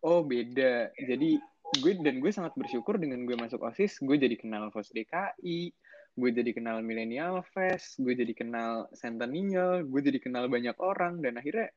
oh 0.07 0.23
beda. 0.23 0.95
Jadi 0.97 1.37
gue 1.79 1.93
dan 2.03 2.19
gue 2.19 2.33
sangat 2.35 2.51
bersyukur 2.59 2.99
dengan 2.99 3.23
gue 3.23 3.39
masuk 3.39 3.63
osis 3.63 4.03
gue 4.03 4.19
jadi 4.19 4.35
kenal 4.35 4.75
FOS 4.75 4.91
DKI 4.91 5.71
gue 6.19 6.31
jadi 6.35 6.51
kenal 6.51 6.83
Millennial 6.83 7.47
Fest 7.55 8.03
gue 8.03 8.11
jadi 8.19 8.35
kenal 8.35 8.91
Centennial 8.99 9.87
gue 9.87 10.01
jadi 10.03 10.19
kenal 10.19 10.51
banyak 10.51 10.75
orang 10.83 11.23
dan 11.23 11.39
akhirnya 11.39 11.71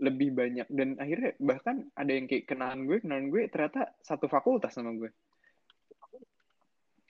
lebih 0.00 0.32
banyak. 0.32 0.66
Dan 0.72 0.96
akhirnya 0.96 1.36
bahkan 1.38 1.86
ada 1.94 2.10
yang 2.10 2.26
kayak 2.26 2.48
kenalan 2.48 2.88
gue 2.88 2.98
kenalan 3.04 3.28
gue 3.28 3.42
ternyata 3.52 3.92
satu 4.00 4.26
fakultas 4.26 4.72
sama 4.72 4.96
gue. 4.96 5.12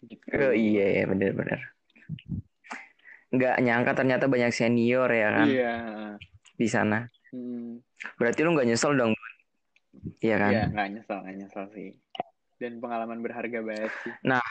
Gitu. 0.01 0.33
oh 0.33 0.57
iya 0.57 0.97
ya 0.97 1.05
benar-benar 1.05 1.61
nggak 3.31 3.57
nyangka 3.63 3.93
ternyata 3.95 4.27
banyak 4.27 4.51
senior 4.51 5.07
ya 5.07 5.29
kan 5.31 5.47
iya. 5.47 5.75
di 6.59 6.67
sana. 6.67 7.07
Hmm. 7.31 7.79
berarti 8.19 8.43
lu 8.43 8.59
nggak 8.59 8.75
nyesel 8.75 8.99
dong? 8.99 9.15
Iya 10.19 10.37
kan? 10.43 10.51
Iya 10.51 10.65
nggak 10.75 10.89
nyesel 10.99 11.19
nggak 11.23 11.37
nyesel 11.39 11.65
sih. 11.71 11.89
Dan 12.59 12.83
pengalaman 12.83 13.23
berharga 13.23 13.63
banget 13.63 13.93
sih. 14.03 14.13
Nah 14.27 14.43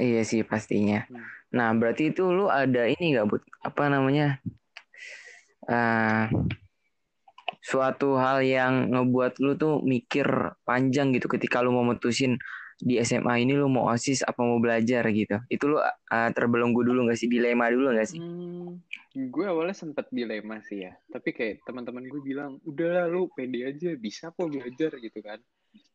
iya 0.00 0.24
sih 0.24 0.40
pastinya. 0.48 1.04
Hmm. 1.12 1.20
nah 1.52 1.68
berarti 1.76 2.16
itu 2.16 2.24
lu 2.32 2.48
ada 2.48 2.88
ini 2.88 3.12
nggak 3.12 3.28
but 3.28 3.44
apa 3.60 3.82
namanya? 3.92 4.40
Eh 5.68 6.24
suatu 7.62 8.18
hal 8.18 8.42
yang 8.42 8.90
ngebuat 8.90 9.38
lu 9.38 9.54
tuh 9.54 9.78
mikir 9.86 10.26
panjang 10.66 11.14
gitu 11.14 11.30
ketika 11.30 11.62
lu 11.62 11.70
mau 11.70 11.86
mutusin 11.86 12.34
di 12.82 12.98
SMA 12.98 13.46
ini 13.46 13.54
lu 13.54 13.70
mau 13.70 13.86
osis 13.94 14.26
apa 14.26 14.42
mau 14.42 14.58
belajar 14.58 15.06
gitu 15.14 15.38
itu 15.46 15.64
lu 15.70 15.78
uh, 15.78 16.30
terbelenggu 16.34 16.82
dulu 16.82 17.06
nggak 17.06 17.18
sih 17.22 17.30
dilema 17.30 17.70
dulu 17.70 17.94
nggak 17.94 18.08
sih 18.10 18.18
Hmm, 19.12 19.28
gue 19.28 19.44
awalnya 19.44 19.76
sempet 19.76 20.08
dilema 20.08 20.62
sih 20.64 20.88
ya. 20.88 20.96
Tapi 21.10 21.36
kayak 21.36 21.66
teman-teman 21.68 22.08
gue 22.08 22.20
bilang, 22.24 22.56
udahlah 22.64 23.04
lu 23.10 23.28
pede 23.34 23.68
aja, 23.68 23.92
bisa 23.98 24.32
kok 24.32 24.48
belajar 24.48 24.96
gitu 24.96 25.20
kan. 25.20 25.36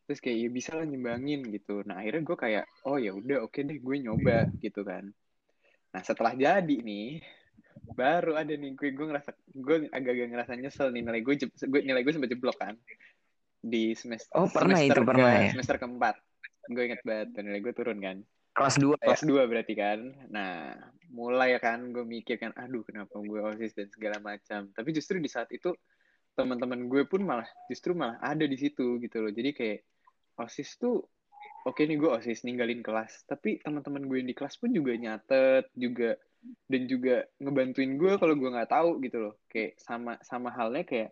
Terus 0.06 0.20
kayak 0.22 0.38
ya 0.38 0.50
bisa 0.54 0.72
lah 0.78 0.86
nyimbangin 0.86 1.42
gitu. 1.50 1.82
Nah 1.88 1.98
akhirnya 1.98 2.22
gue 2.22 2.38
kayak, 2.38 2.66
oh 2.86 3.02
ya 3.02 3.16
udah 3.18 3.48
oke 3.50 3.58
deh 3.58 3.80
gue 3.82 3.96
nyoba 3.98 4.46
gitu 4.62 4.86
kan. 4.86 5.10
Nah 5.96 6.02
setelah 6.06 6.38
jadi 6.38 6.78
nih, 6.78 7.26
baru 7.86 8.38
ada 8.38 8.54
nih 8.54 8.74
gue 8.74 8.90
gue 8.94 9.06
ngerasa 9.10 9.32
gue 9.54 9.78
agak-agak 9.90 10.28
ngerasa 10.34 10.52
nyesel 10.58 10.88
nih 10.94 11.04
nilai 11.06 11.22
gue, 11.24 11.34
gue 11.46 11.82
nilai 11.86 12.02
gue 12.02 12.14
sempat 12.14 12.30
jeblok 12.32 12.58
kan 12.58 12.76
di 13.58 13.98
semester 13.98 14.34
Oh, 14.38 14.48
pernah 14.48 14.78
semester 14.78 14.98
itu, 14.98 15.04
ke- 15.04 15.10
pernah 15.10 15.32
ya? 15.34 15.50
semester 15.52 15.76
keempat 15.82 16.16
gue 16.68 16.84
inget 16.84 17.02
banget 17.08 17.28
dan 17.32 17.42
nilai 17.48 17.62
gue 17.64 17.74
turun 17.74 18.00
kan 18.04 18.18
kelas 18.58 18.76
2 18.82 18.96
ya 18.98 19.08
kelas 19.14 19.24
2 19.30 19.42
berarti 19.46 19.74
kan. 19.78 20.00
Nah, 20.34 20.74
mulai 21.14 21.54
ya 21.54 21.60
kan 21.62 21.94
gue 21.94 22.02
mikir 22.02 22.42
kan, 22.42 22.52
aduh 22.58 22.82
kenapa 22.82 23.22
gue 23.22 23.38
OSIS 23.38 23.78
dan 23.78 23.88
segala 23.94 24.18
macam. 24.18 24.74
Tapi 24.74 24.90
justru 24.98 25.22
di 25.22 25.30
saat 25.30 25.48
itu 25.54 25.78
teman-teman 26.34 26.90
gue 26.90 27.06
pun 27.06 27.22
malah 27.22 27.46
justru 27.70 27.94
malah 27.94 28.18
ada 28.22 28.50
di 28.50 28.58
situ 28.58 28.98
gitu 28.98 29.22
loh. 29.22 29.30
Jadi 29.30 29.54
kayak 29.54 29.80
OSIS 30.42 30.82
tuh 30.82 31.06
oke 31.70 31.78
nih 31.78 32.02
gue 32.02 32.10
OSIS 32.10 32.42
ninggalin 32.50 32.82
kelas, 32.82 33.30
tapi 33.30 33.62
teman-teman 33.62 34.10
gue 34.10 34.18
yang 34.26 34.30
di 34.30 34.36
kelas 34.38 34.58
pun 34.58 34.74
juga 34.74 34.98
nyatet 34.98 35.70
juga 35.78 36.18
dan 36.68 36.82
juga 36.88 37.26
ngebantuin 37.40 37.96
gue 37.96 38.14
kalau 38.20 38.36
gue 38.36 38.50
nggak 38.50 38.72
tahu 38.72 39.00
gitu 39.04 39.18
loh. 39.20 39.34
Kayak 39.52 39.80
sama 39.80 40.20
sama 40.24 40.50
halnya 40.52 40.84
kayak 40.84 41.12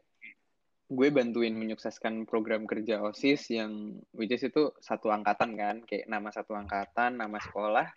gue 0.86 1.08
bantuin 1.10 1.54
menyukseskan 1.58 2.30
program 2.30 2.70
kerja 2.70 3.02
OSIS 3.02 3.50
yang 3.50 3.98
which 4.14 4.30
is 4.30 4.46
itu 4.46 4.70
satu 4.78 5.10
angkatan 5.10 5.58
kan, 5.58 5.76
kayak 5.84 6.06
nama 6.06 6.30
satu 6.30 6.54
angkatan, 6.54 7.18
nama 7.18 7.42
sekolah. 7.42 7.90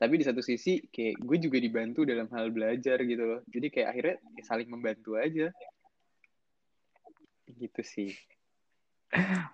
Tapi 0.00 0.14
di 0.16 0.24
satu 0.24 0.40
sisi 0.40 0.80
kayak 0.88 1.20
gue 1.20 1.36
juga 1.36 1.60
dibantu 1.60 2.08
dalam 2.08 2.24
hal 2.32 2.48
belajar 2.48 2.96
gitu 3.04 3.20
loh. 3.20 3.40
Jadi 3.44 3.66
kayak 3.68 3.88
akhirnya 3.92 4.16
ya 4.40 4.42
saling 4.48 4.68
membantu 4.72 5.20
aja. 5.20 5.52
Gitu 7.44 7.82
sih. 7.84 8.12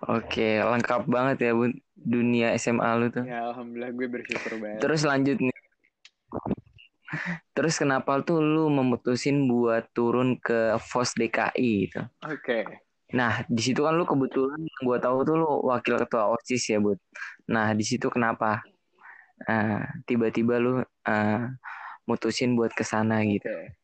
oke 0.05 0.49
lengkap 0.61 1.09
banget 1.09 1.49
ya 1.49 1.51
bun 1.57 1.73
dunia 1.97 2.53
SMA 2.61 2.89
lu 3.01 3.09
tuh 3.09 3.25
Ya 3.25 3.41
alhamdulillah 3.49 3.89
gue 3.89 4.05
bersyukur 4.05 4.53
banget. 4.61 4.85
terus 4.85 5.01
lanjut 5.01 5.33
nih 5.41 5.56
terus 7.55 7.79
kenapa 7.79 8.19
tuh 8.23 8.43
lu 8.43 8.67
memutusin 8.67 9.47
buat 9.47 9.87
turun 9.95 10.35
ke 10.39 10.75
FOS 10.79 11.15
DKI 11.15 11.71
gitu 11.87 12.01
Oke. 12.27 12.87
Nah, 13.15 13.39
di 13.47 13.61
situ 13.63 13.87
kan 13.87 13.95
lu 13.95 14.03
kebetulan 14.03 14.59
yang 14.59 14.81
gua 14.83 14.99
tahu 14.99 15.23
tuh 15.23 15.35
lu 15.39 15.47
wakil 15.63 15.95
ketua 15.95 16.27
OSIS 16.35 16.75
ya, 16.75 16.79
Bud. 16.83 16.99
Nah, 17.47 17.71
di 17.71 17.85
situ 17.87 18.11
kenapa? 18.11 18.59
Ah, 19.47 19.87
tiba-tiba 20.03 20.59
lu 20.59 20.83
ah, 21.07 21.47
mutusin 22.03 22.59
buat 22.59 22.75
ke 22.75 22.83
sana 22.83 23.23
gitu. 23.23 23.47
Oke. 23.47 23.79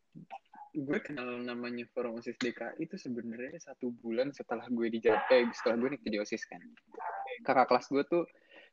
Gue 0.73 0.97
kenal 1.05 1.38
namanya 1.45 1.86
Forum 1.93 2.17
OSIS 2.17 2.33
DKI 2.41 2.81
itu 2.81 2.97
sebenarnya 2.97 3.62
satu 3.62 3.93
bulan 3.93 4.33
setelah 4.33 4.65
gue 4.65 4.89
di 4.89 4.97
eh, 5.05 5.45
setelah 5.53 5.77
gue 5.77 5.89
nih 5.93 6.01
di 6.01 6.17
OSIS 6.17 6.49
kan. 6.49 6.59
Kakak 7.45 7.69
kelas 7.69 7.88
gue 7.93 8.03
tuh 8.09 8.23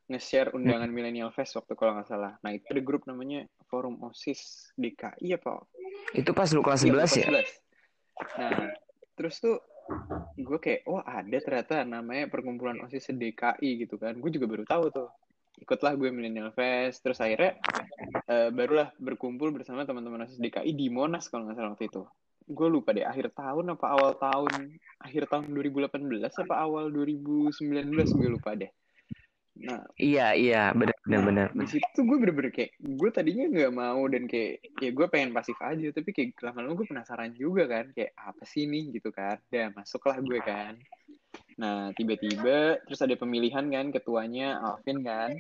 nge-share 0.09 0.51
undangan 0.57 0.89
Millennial 0.89 1.29
Fest 1.31 1.61
waktu 1.61 1.77
kalau 1.77 2.01
nggak 2.01 2.09
salah. 2.09 2.41
Nah 2.41 2.57
itu 2.57 2.65
ada 2.73 2.81
grup 2.81 3.05
namanya 3.05 3.45
Forum 3.71 4.03
OSIS 4.03 4.75
DKI 4.75 5.39
apa? 5.39 5.63
Itu 6.11 6.35
pas 6.35 6.51
lu 6.51 6.61
kelas 6.61 6.83
Iya, 6.83 7.07
11 7.07 7.23
ya? 7.23 7.27
kelas 7.31 7.51
11. 8.27 8.43
Nah 8.43 8.59
terus 9.15 9.39
tuh 9.39 9.57
gue 10.35 10.59
kayak 10.59 10.87
oh 10.91 10.99
ada 11.03 11.39
ternyata 11.39 11.87
namanya 11.87 12.27
perkumpulan 12.27 12.83
OSIS 12.83 13.15
DKI 13.15 13.87
gitu 13.87 13.95
kan. 13.97 14.19
Gue 14.19 14.35
juga 14.35 14.51
baru 14.51 14.67
tahu 14.67 14.91
tuh. 14.91 15.09
Ikutlah 15.61 15.95
gue 15.95 16.11
Millennial 16.11 16.51
Fest. 16.51 17.07
Terus 17.07 17.23
akhirnya 17.23 17.55
eh, 18.27 18.51
barulah 18.51 18.91
berkumpul 18.99 19.55
bersama 19.55 19.87
teman-teman 19.87 20.27
OSIS 20.27 20.43
DKI 20.43 20.75
di 20.75 20.91
Monas 20.91 21.31
kalau 21.31 21.47
nggak 21.47 21.57
salah 21.57 21.73
waktu 21.79 21.87
itu. 21.87 22.03
Gue 22.51 22.67
lupa 22.67 22.91
deh 22.91 23.07
akhir 23.07 23.31
tahun 23.31 23.79
apa 23.79 23.87
awal 23.87 24.19
tahun 24.19 24.75
akhir 24.99 25.31
tahun 25.31 25.55
2018 25.55 25.95
apa 26.27 26.55
awal 26.59 26.91
2019 26.91 27.63
gue 28.19 28.29
lupa 28.31 28.59
deh. 28.59 28.71
Nah. 29.61 29.85
Iya, 30.01 30.33
iya, 30.33 30.63
benar 30.73 30.97
benar 31.05 31.21
benar. 31.29 31.49
di 31.53 31.69
situ 31.69 32.01
gue 32.01 32.17
bener-bener 32.17 32.49
kayak 32.49 32.81
gue 32.81 33.11
tadinya 33.13 33.45
nggak 33.45 33.75
mau 33.77 34.01
dan 34.09 34.25
kayak 34.25 34.65
ya 34.81 34.89
gue 34.89 35.07
pengen 35.13 35.37
pasif 35.37 35.59
aja 35.61 35.93
tapi 35.93 36.17
kayak 36.17 36.41
lama-lama 36.41 36.81
gue 36.81 36.89
penasaran 36.89 37.33
juga 37.37 37.69
kan 37.69 37.93
kayak 37.93 38.17
apa 38.17 38.43
sih 38.49 38.65
nih 38.65 38.97
gitu 38.97 39.13
kan. 39.13 39.37
Dan 39.53 39.77
masuklah 39.77 40.17
gue 40.17 40.41
kan. 40.41 40.81
Nah 41.61 41.93
tiba-tiba 41.93 42.81
terus 42.89 43.05
ada 43.05 43.13
pemilihan 43.21 43.69
kan 43.69 43.93
ketuanya 43.93 44.57
Alvin 44.65 45.05
kan. 45.05 45.37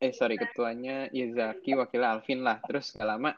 Eh 0.00 0.12
sorry 0.16 0.40
ketuanya 0.40 1.12
Yazaki 1.12 1.76
wakilnya 1.76 2.16
Alvin 2.16 2.40
lah. 2.40 2.64
Terus 2.64 2.96
gak 2.96 3.08
lama 3.08 3.36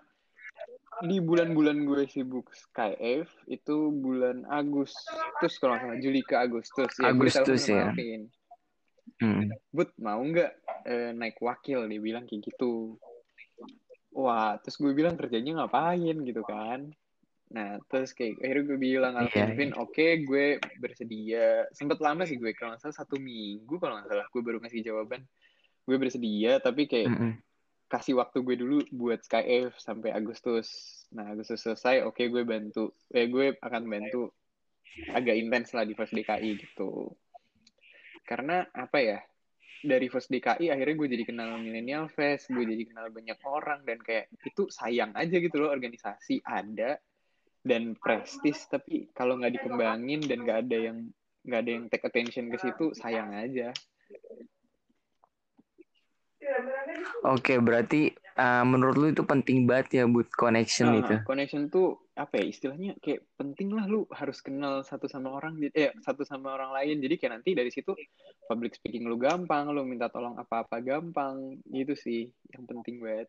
di 1.02 1.20
bulan-bulan 1.20 1.82
gue 1.82 2.08
sibuk 2.08 2.54
Skyf 2.54 3.28
itu 3.50 3.90
bulan 3.90 4.46
Agustus 4.48 5.58
kalau 5.58 5.76
nggak 5.76 5.98
salah. 5.98 5.98
Juli 5.98 6.22
ke 6.22 6.34
Agustus. 6.38 6.94
Ya 7.02 7.10
Agustus 7.10 7.62
ya. 7.66 7.90
Alvin 7.90 8.30
Hmm. 9.16 9.48
Bud 9.72 9.90
mau 9.96 10.20
nggak 10.20 10.52
eh, 10.84 11.10
naik 11.16 11.40
wakil 11.40 11.88
dia 11.88 12.00
bilang 12.00 12.28
kayak 12.28 12.52
gitu 12.52 13.00
wah 14.12 14.60
terus 14.60 14.76
gue 14.76 14.92
bilang 14.92 15.16
kerjanya 15.16 15.64
ngapain 15.64 16.16
gitu 16.20 16.44
kan 16.44 16.92
nah 17.46 17.78
terus 17.88 18.12
kayak 18.12 18.42
akhirnya 18.42 18.64
gue 18.68 18.78
bilang 18.80 19.14
Iya, 19.16 19.22
Alvin 19.24 19.44
Alvin 19.48 19.72
oke 19.78 20.06
gue 20.26 20.44
bersedia 20.82 21.64
sempet 21.72 21.96
lama 22.02 22.28
sih 22.28 22.36
gue 22.36 22.52
kalau 22.52 22.74
nggak 22.74 22.82
salah 22.84 22.96
satu 23.00 23.16
minggu 23.16 23.80
kalau 23.80 23.96
nggak 23.96 24.08
salah 24.10 24.26
gue 24.28 24.42
baru 24.42 24.58
ngasih 24.60 24.82
jawaban 24.82 25.24
gue 25.86 25.96
bersedia 25.96 26.58
tapi 26.58 26.90
kayak 26.90 27.14
Mm-mm. 27.14 27.32
kasih 27.86 28.18
waktu 28.18 28.42
gue 28.42 28.56
dulu 28.58 28.82
buat 28.90 29.22
SkyF 29.22 29.78
sampai 29.78 30.10
Agustus. 30.10 30.66
Nah, 31.14 31.30
Agustus 31.30 31.62
selesai, 31.62 32.02
oke 32.02 32.18
gue 32.18 32.42
bantu. 32.42 32.90
Eh, 33.14 33.30
gue 33.30 33.54
akan 33.62 33.86
bantu 33.86 34.34
agak 35.14 35.38
intens 35.38 35.70
lah 35.70 35.86
di 35.86 35.94
FOS 35.94 36.10
DKI 36.10 36.50
gitu. 36.58 37.14
Karena 38.26 38.66
apa 38.74 38.98
ya, 38.98 39.18
dari 39.86 40.10
FOS 40.10 40.26
DKI 40.26 40.74
akhirnya 40.74 40.94
gue 40.98 41.08
jadi 41.14 41.24
kenal 41.30 41.62
Millennial 41.62 42.10
Fest, 42.10 42.50
gue 42.50 42.66
jadi 42.66 42.82
kenal 42.90 43.14
banyak 43.14 43.38
orang, 43.46 43.86
dan 43.86 44.02
kayak 44.02 44.34
itu 44.42 44.66
sayang 44.66 45.14
aja 45.14 45.36
gitu 45.38 45.62
loh 45.62 45.70
organisasi 45.70 46.42
ada 46.42 46.98
dan 47.62 47.94
prestis, 47.94 48.66
tapi 48.66 49.10
kalau 49.14 49.38
nggak 49.38 49.62
dikembangin 49.62 50.26
dan 50.26 50.42
nggak 50.42 50.58
ada 50.66 50.78
yang 50.90 50.98
nggak 51.46 51.60
ada 51.62 51.70
yang 51.70 51.84
take 51.86 52.06
attention 52.06 52.50
ke 52.50 52.58
situ, 52.58 52.90
sayang 52.98 53.30
aja. 53.30 53.70
Oke, 57.26 57.58
berarti 57.58 58.14
ah, 58.38 58.62
menurut 58.62 58.96
lu 58.98 59.06
itu 59.10 59.22
penting 59.26 59.66
banget 59.66 60.02
ya 60.02 60.04
buat 60.06 60.30
connection 60.30 60.94
Nah, 60.94 61.02
itu. 61.02 61.14
connection 61.26 61.66
tuh 61.66 62.05
apa 62.16 62.40
ya 62.40 62.48
istilahnya 62.48 62.96
kayak 63.04 63.28
penting 63.36 63.76
lah 63.76 63.84
lu 63.84 64.08
harus 64.08 64.40
kenal 64.40 64.80
satu 64.80 65.04
sama 65.04 65.36
orang 65.36 65.60
eh 65.76 65.92
satu 66.00 66.24
sama 66.24 66.56
orang 66.56 66.72
lain 66.72 67.04
jadi 67.04 67.14
kayak 67.20 67.32
nanti 67.40 67.52
dari 67.52 67.68
situ 67.68 67.92
public 68.48 68.72
speaking 68.72 69.04
lu 69.04 69.20
gampang 69.20 69.68
lu 69.68 69.84
minta 69.84 70.08
tolong 70.08 70.32
apa-apa 70.40 70.80
gampang 70.80 71.60
gitu 71.68 71.92
sih 71.92 72.24
yang 72.56 72.64
penting 72.64 73.04
banget 73.04 73.28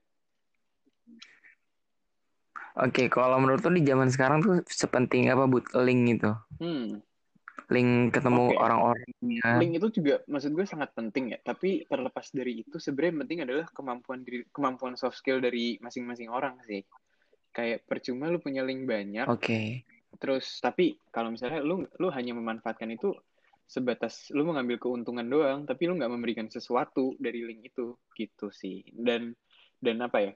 Oke, 2.78 3.10
kalau 3.10 3.42
menurut 3.42 3.66
lu 3.66 3.82
di 3.82 3.90
zaman 3.90 4.06
sekarang 4.14 4.38
tuh 4.46 4.62
sepenting 4.70 5.34
apa 5.34 5.50
buat 5.50 5.66
link 5.82 6.22
itu? 6.22 6.32
hmm 6.62 7.02
Link 7.68 8.16
ketemu 8.16 8.54
Oke. 8.54 8.56
orang-orangnya. 8.64 9.44
link 9.60 9.76
itu 9.76 9.88
juga 10.00 10.24
maksud 10.32 10.56
gue 10.56 10.64
sangat 10.64 10.96
penting 10.96 11.36
ya 11.36 11.40
tapi 11.44 11.84
terlepas 11.84 12.32
dari 12.32 12.64
itu 12.64 12.80
sebenarnya 12.80 13.10
yang 13.12 13.20
penting 13.26 13.40
adalah 13.44 13.66
kemampuan 13.76 14.20
diri 14.24 14.48
kemampuan 14.56 14.96
soft 14.96 15.20
skill 15.20 15.44
dari 15.44 15.76
masing-masing 15.84 16.32
orang 16.32 16.56
sih 16.64 16.80
kayak 17.58 17.90
percuma 17.90 18.30
lu 18.30 18.38
punya 18.38 18.62
link 18.62 18.86
banyak 18.86 19.26
Oke. 19.26 19.82
Terus 20.22 20.62
tapi 20.62 20.98
kalau 21.10 21.34
misalnya 21.34 21.62
lu 21.62 21.86
lu 21.98 22.08
hanya 22.14 22.38
memanfaatkan 22.38 22.90
itu 22.94 23.14
sebatas 23.68 24.30
lu 24.32 24.48
mengambil 24.48 24.80
keuntungan 24.80 25.26
doang, 25.28 25.68
tapi 25.68 25.86
lu 25.90 25.98
nggak 26.00 26.10
memberikan 26.10 26.48
sesuatu 26.48 27.14
dari 27.20 27.44
link 27.44 27.74
itu 27.74 27.98
gitu 28.16 28.48
sih. 28.50 28.82
Dan 28.94 29.36
dan 29.78 30.02
apa 30.02 30.18
ya? 30.24 30.34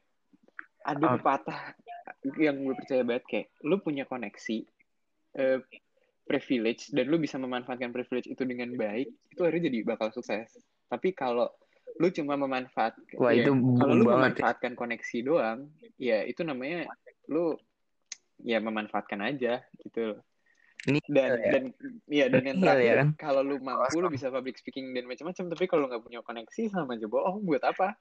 Ada 0.86 1.06
Oh. 1.06 1.14
pepatah 1.18 1.78
yang 2.38 2.62
gue 2.62 2.74
percaya 2.78 3.02
banget 3.06 3.24
kayak 3.26 3.48
lu 3.64 3.78
punya 3.80 4.04
koneksi, 4.06 4.66
eh, 5.40 5.62
privilege 6.26 6.94
dan 6.94 7.10
lu 7.10 7.18
bisa 7.18 7.36
memanfaatkan 7.36 7.92
privilege 7.92 8.30
itu 8.30 8.44
dengan 8.46 8.72
baik 8.78 9.10
itu 9.34 9.42
akhirnya 9.42 9.68
jadi 9.68 9.78
bakal 9.84 10.14
sukses 10.16 10.48
tapi 10.88 11.12
kalau 11.12 11.50
lu 12.00 12.08
cuma 12.08 12.40
memanfaatkan 12.40 13.18
Wah, 13.20 13.36
ya, 13.36 13.44
itu 13.44 13.52
kalau 13.76 13.94
lu 14.00 14.06
banget 14.08 14.16
ya. 14.16 14.16
memanfaatkan 14.16 14.72
koneksi 14.80 15.18
doang 15.28 15.60
ya 16.00 16.24
itu 16.24 16.42
namanya 16.48 16.88
lu 17.30 17.54
ya 18.42 18.58
memanfaatkan 18.58 19.22
aja 19.22 19.62
gitu 19.86 20.18
Ini 20.82 20.98
dan 21.06 21.30
ya. 21.38 21.52
dan 21.54 21.64
ya 22.10 22.26
dan 22.26 22.42
yang 22.42 22.58
Iya, 22.58 22.64
terakhir 22.66 22.88
ya 22.90 22.96
kan? 22.98 23.10
kalau 23.22 23.42
lu 23.46 23.62
mampu 23.62 24.02
lu 24.02 24.10
bisa 24.10 24.34
public 24.34 24.58
speaking 24.58 24.98
dan 24.98 25.06
macam-macam 25.06 25.46
tapi 25.54 25.66
kalau 25.70 25.86
nggak 25.86 26.02
punya 26.02 26.26
koneksi 26.26 26.74
sama 26.74 26.98
aja 26.98 27.06
bohong 27.06 27.46
buat 27.46 27.62
apa 27.62 27.94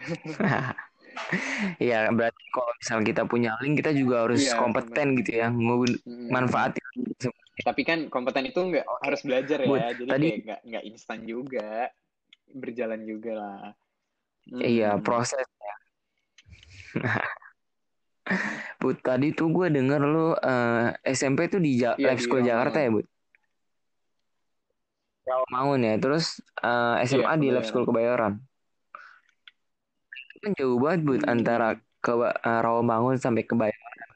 Iya, 1.78 2.10
berarti 2.10 2.42
kalau 2.50 2.72
misal 2.74 2.98
kita 3.06 3.22
punya 3.22 3.54
link, 3.62 3.78
kita 3.78 3.94
juga 3.94 4.26
harus 4.26 4.42
Iya, 4.42 4.58
kompeten 4.58 5.14
gitu 5.22 5.30
ya, 5.30 5.48
Hmm. 5.48 5.94
manfaatin. 6.28 6.82
tapi 7.62 7.86
kan 7.86 8.10
kompeten 8.10 8.50
itu 8.50 8.58
nggak 8.58 8.82
harus 8.98 9.22
belajar 9.22 9.62
ya 9.62 9.68
Bud, 9.70 9.78
jadi 10.02 10.10
tadi- 10.10 10.26
kayak 10.26 10.42
nggak 10.42 10.60
nggak 10.66 10.84
instan 10.90 11.18
juga 11.22 11.88
berjalan 12.50 13.06
juga 13.06 13.32
lah 13.38 13.60
Iya, 14.50 14.98
Hmm. 14.98 15.04
prosesnya. 15.06 15.74
Bud, 18.80 18.96
tadi 19.00 19.30
tuh 19.30 19.48
gue 19.48 19.68
denger 19.68 20.00
lu 20.00 20.32
eh, 20.34 20.88
SMP 21.06 21.46
tuh 21.46 21.60
di 21.60 21.76
Ja- 21.76 21.92
Iya, 21.94 22.08
Lab 22.08 22.16
di 22.16 22.22
School 22.22 22.40
Jakarta 22.40 22.78
ya. 22.78 22.88
Bud? 22.90 23.06
Rawamangun 25.24 25.80
ya, 25.82 25.94
terus 25.96 26.24
eh, 26.58 26.94
SMA 27.04 27.30
Iya, 27.30 27.40
di 27.40 27.48
Lab. 27.50 27.64
School 27.64 27.84
Kebayoran. 27.84 28.40
Kan 30.38 30.52
jauh 30.54 30.76
banget, 30.76 31.00
Bud, 31.02 31.20
Hmm. 31.22 31.32
antara 31.32 31.68
ke 31.98 32.12
eh, 32.16 32.60
Rawamangun 32.60 33.16
sampai 33.16 33.42
Kebayoran. 33.42 34.08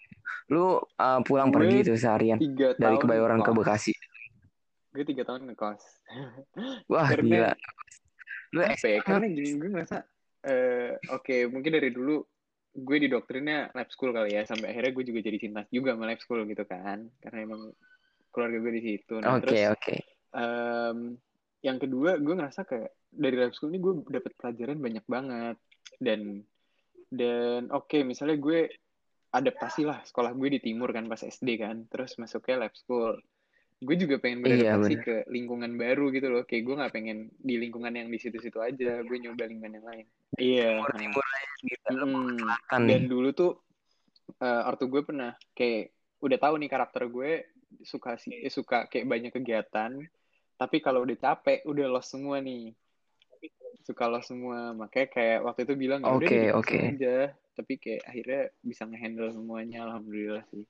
Lu 0.48 0.64
eh, 0.80 1.20
pulang 1.22 1.48
Gue 1.48 1.56
pergi 1.60 1.78
tuh 1.86 1.96
seharian 1.96 2.40
dari 2.74 2.96
Kebayoran 2.96 3.40
ke. 3.40 3.52
Bekasi. 3.52 3.92
gue 4.88 5.04
tiga 5.04 5.20
tahun 5.22 5.46
ngekos 5.46 5.78
Wah, 6.90 7.06
Karena- 7.06 7.28
gila. 7.28 7.52
Lu 8.50 8.60
apa 8.64 8.86
ya 8.88 8.98
karena 8.98 9.26
gini 9.28 9.50
gue 9.54 9.68
ngerasa 9.68 9.96
eh, 10.42 10.96
oke 11.12 11.36
mungkin 11.46 11.70
dari 11.70 11.92
dulu 11.92 12.24
gue 12.82 12.98
didoktrinnya 13.08 13.74
lab 13.74 13.88
school 13.90 14.14
kali 14.14 14.34
ya 14.38 14.42
sampai 14.46 14.70
akhirnya 14.70 14.92
gue 14.94 15.04
juga 15.06 15.20
jadi 15.24 15.38
cinta 15.38 15.60
juga 15.70 15.94
sama 15.94 16.08
lab 16.08 16.20
school 16.22 16.42
gitu 16.46 16.64
kan. 16.64 17.06
Karena 17.22 17.38
emang 17.44 17.62
keluarga 18.30 18.58
gue 18.62 18.72
di 18.78 18.82
situ. 18.82 19.14
Nah 19.18 19.38
Oke, 19.38 19.42
terus 19.46 19.62
oke. 19.74 19.96
em, 20.36 20.98
yang 21.64 21.78
kedua 21.82 22.20
gue 22.22 22.34
ngerasa 22.34 22.62
kayak 22.66 22.90
dari 23.08 23.36
lab 23.38 23.52
school 23.56 23.72
ini 23.72 23.80
gue 23.82 23.92
dapet 24.08 24.32
pelajaran 24.38 24.78
banyak 24.78 25.04
banget. 25.08 25.56
Dan 25.98 26.42
dan 27.08 27.72
oke 27.72 28.04
misalnya 28.04 28.36
gue 28.36 28.68
adaptasi 29.32 29.84
lah 29.84 30.04
sekolah 30.04 30.36
gue 30.36 30.48
di 30.56 30.60
timur 30.60 30.92
kan 30.94 31.06
pas 31.06 31.20
SD 31.20 31.58
kan. 31.58 31.84
Terus 31.90 32.14
masuknya 32.16 32.68
lab 32.68 32.74
school 32.78 33.16
gue 33.78 33.94
juga 33.94 34.18
pengen 34.18 34.42
Iya, 34.42 34.74
beradaptasi 34.74 34.94
bener. 34.98 35.04
ke 35.06 35.16
lingkungan 35.30 35.72
baru 35.78 36.04
gitu 36.10 36.26
loh 36.34 36.42
kayak 36.42 36.62
gue 36.66 36.74
nggak 36.82 36.92
pengen 36.94 37.18
di 37.38 37.54
lingkungan 37.62 37.94
yang 37.94 38.10
di 38.10 38.18
situ-situ 38.18 38.58
aja 38.58 39.06
gue 39.06 39.16
nyoba 39.22 39.46
lingkungan 39.46 39.74
yang 39.78 39.86
lain 39.86 40.06
iya 40.34 40.82
Timur 40.98 41.22
aja 41.22 41.52
gitu. 41.62 41.88
Mm. 41.94 42.38
Nih. 42.42 42.86
dan 42.90 43.02
dulu 43.06 43.28
tuh 43.30 43.52
eh 44.38 44.62
ortu 44.66 44.90
gue 44.90 45.02
pernah 45.06 45.32
kayak 45.54 45.94
udah 46.18 46.38
tahu 46.42 46.54
nih 46.58 46.70
karakter 46.70 47.06
gue 47.06 47.30
suka 47.86 48.18
sih 48.18 48.34
eh, 48.34 48.50
suka 48.50 48.90
kayak 48.90 49.06
banyak 49.06 49.30
kegiatan 49.30 49.94
tapi 50.58 50.82
kalau 50.82 51.06
udah 51.06 51.14
capek 51.14 51.62
udah 51.62 51.86
lost 51.86 52.10
semua 52.10 52.42
nih 52.42 52.74
suka 53.86 54.10
lost 54.10 54.34
semua 54.34 54.74
makanya 54.74 55.08
kayak 55.14 55.38
waktu 55.46 55.60
itu 55.70 55.74
bilang 55.78 56.02
ya 56.02 56.10
udah 56.10 56.18
Oke, 56.18 56.40
kosan 56.50 56.58
oke. 56.58 56.78
aja 56.98 57.16
tapi 57.54 57.72
kayak 57.78 58.02
akhirnya 58.10 58.42
bisa 58.60 58.82
ngehandle 58.90 59.30
semuanya 59.30 59.78
alhamdulillah 59.86 60.42
sih 60.50 60.66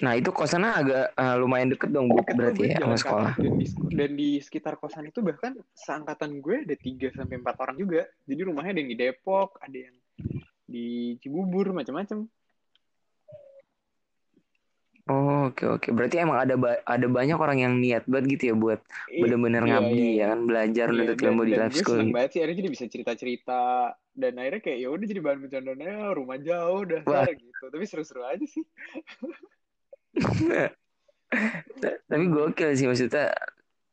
Nah, 0.00 0.16
itu 0.16 0.32
kosannya 0.32 0.70
agak 0.72 1.04
eh, 1.12 1.36
lumayan 1.36 1.68
deket 1.76 1.92
dong, 1.92 2.08
Bu, 2.08 2.24
berarti 2.24 2.72
ya 2.72 2.80
sama 2.80 2.96
sekolah. 2.96 3.32
dan 3.36 3.52
di, 3.60 3.66
dan 3.92 4.10
di 4.16 4.30
sekitar 4.40 4.80
kosan 4.80 5.12
itu 5.12 5.20
bahkan 5.20 5.52
seangkatan 5.76 6.40
gue 6.40 6.64
ada 6.64 6.76
3 6.76 7.12
sampai 7.12 7.36
4 7.36 7.56
orang 7.60 7.76
juga. 7.76 8.08
Jadi 8.24 8.40
rumahnya 8.48 8.72
ada 8.72 8.80
yang 8.80 8.90
di 8.90 8.98
Depok, 8.98 9.60
ada 9.60 9.76
yang 9.76 9.96
di 10.64 11.16
Cibubur, 11.20 11.76
macam-macam. 11.76 12.24
Oh, 15.10 15.50
oke 15.50 15.64
oke. 15.66 15.88
Berarti 15.90 16.22
emang 16.22 16.38
ada 16.38 16.54
ba- 16.54 16.80
ada 16.86 17.06
banyak 17.10 17.34
orang 17.34 17.58
yang 17.58 17.74
niat 17.82 18.06
banget 18.06 18.38
gitu 18.38 18.44
ya 18.46 18.54
buat 18.54 18.80
bener-bener 19.10 19.62
iya, 19.66 19.72
ngabdi 19.74 20.06
iya, 20.06 20.22
ya 20.22 20.24
kan 20.30 20.40
belajar 20.46 20.86
Iya, 20.94 21.02
dan, 21.12 21.16
ilmu 21.18 21.42
di 21.42 21.52
life 21.58 21.74
school. 21.82 21.98
seneng 21.98 22.08
gitu. 22.08 22.14
banget 22.14 22.30
sih 22.30 22.38
akhirnya 22.40 22.58
jadi 22.62 22.70
bisa 22.70 22.84
cerita-cerita 22.86 23.62
dan 24.14 24.32
akhirnya 24.38 24.60
kayak 24.62 24.78
ya 24.78 24.88
udah 24.92 25.06
jadi 25.10 25.20
bahan 25.24 25.38
bercandaan 25.42 25.80
"Eh, 25.82 26.10
rumah 26.14 26.38
jauh 26.38 26.82
dasar 26.86 27.26
gitu 27.34 27.64
tapi 27.74 27.84
seru-seru 27.90 28.22
aja 28.22 28.46
sih 28.46 28.62
Tapi 32.10 32.24
gokil 32.34 32.70
sih 32.74 32.86
maksudnya 32.90 33.30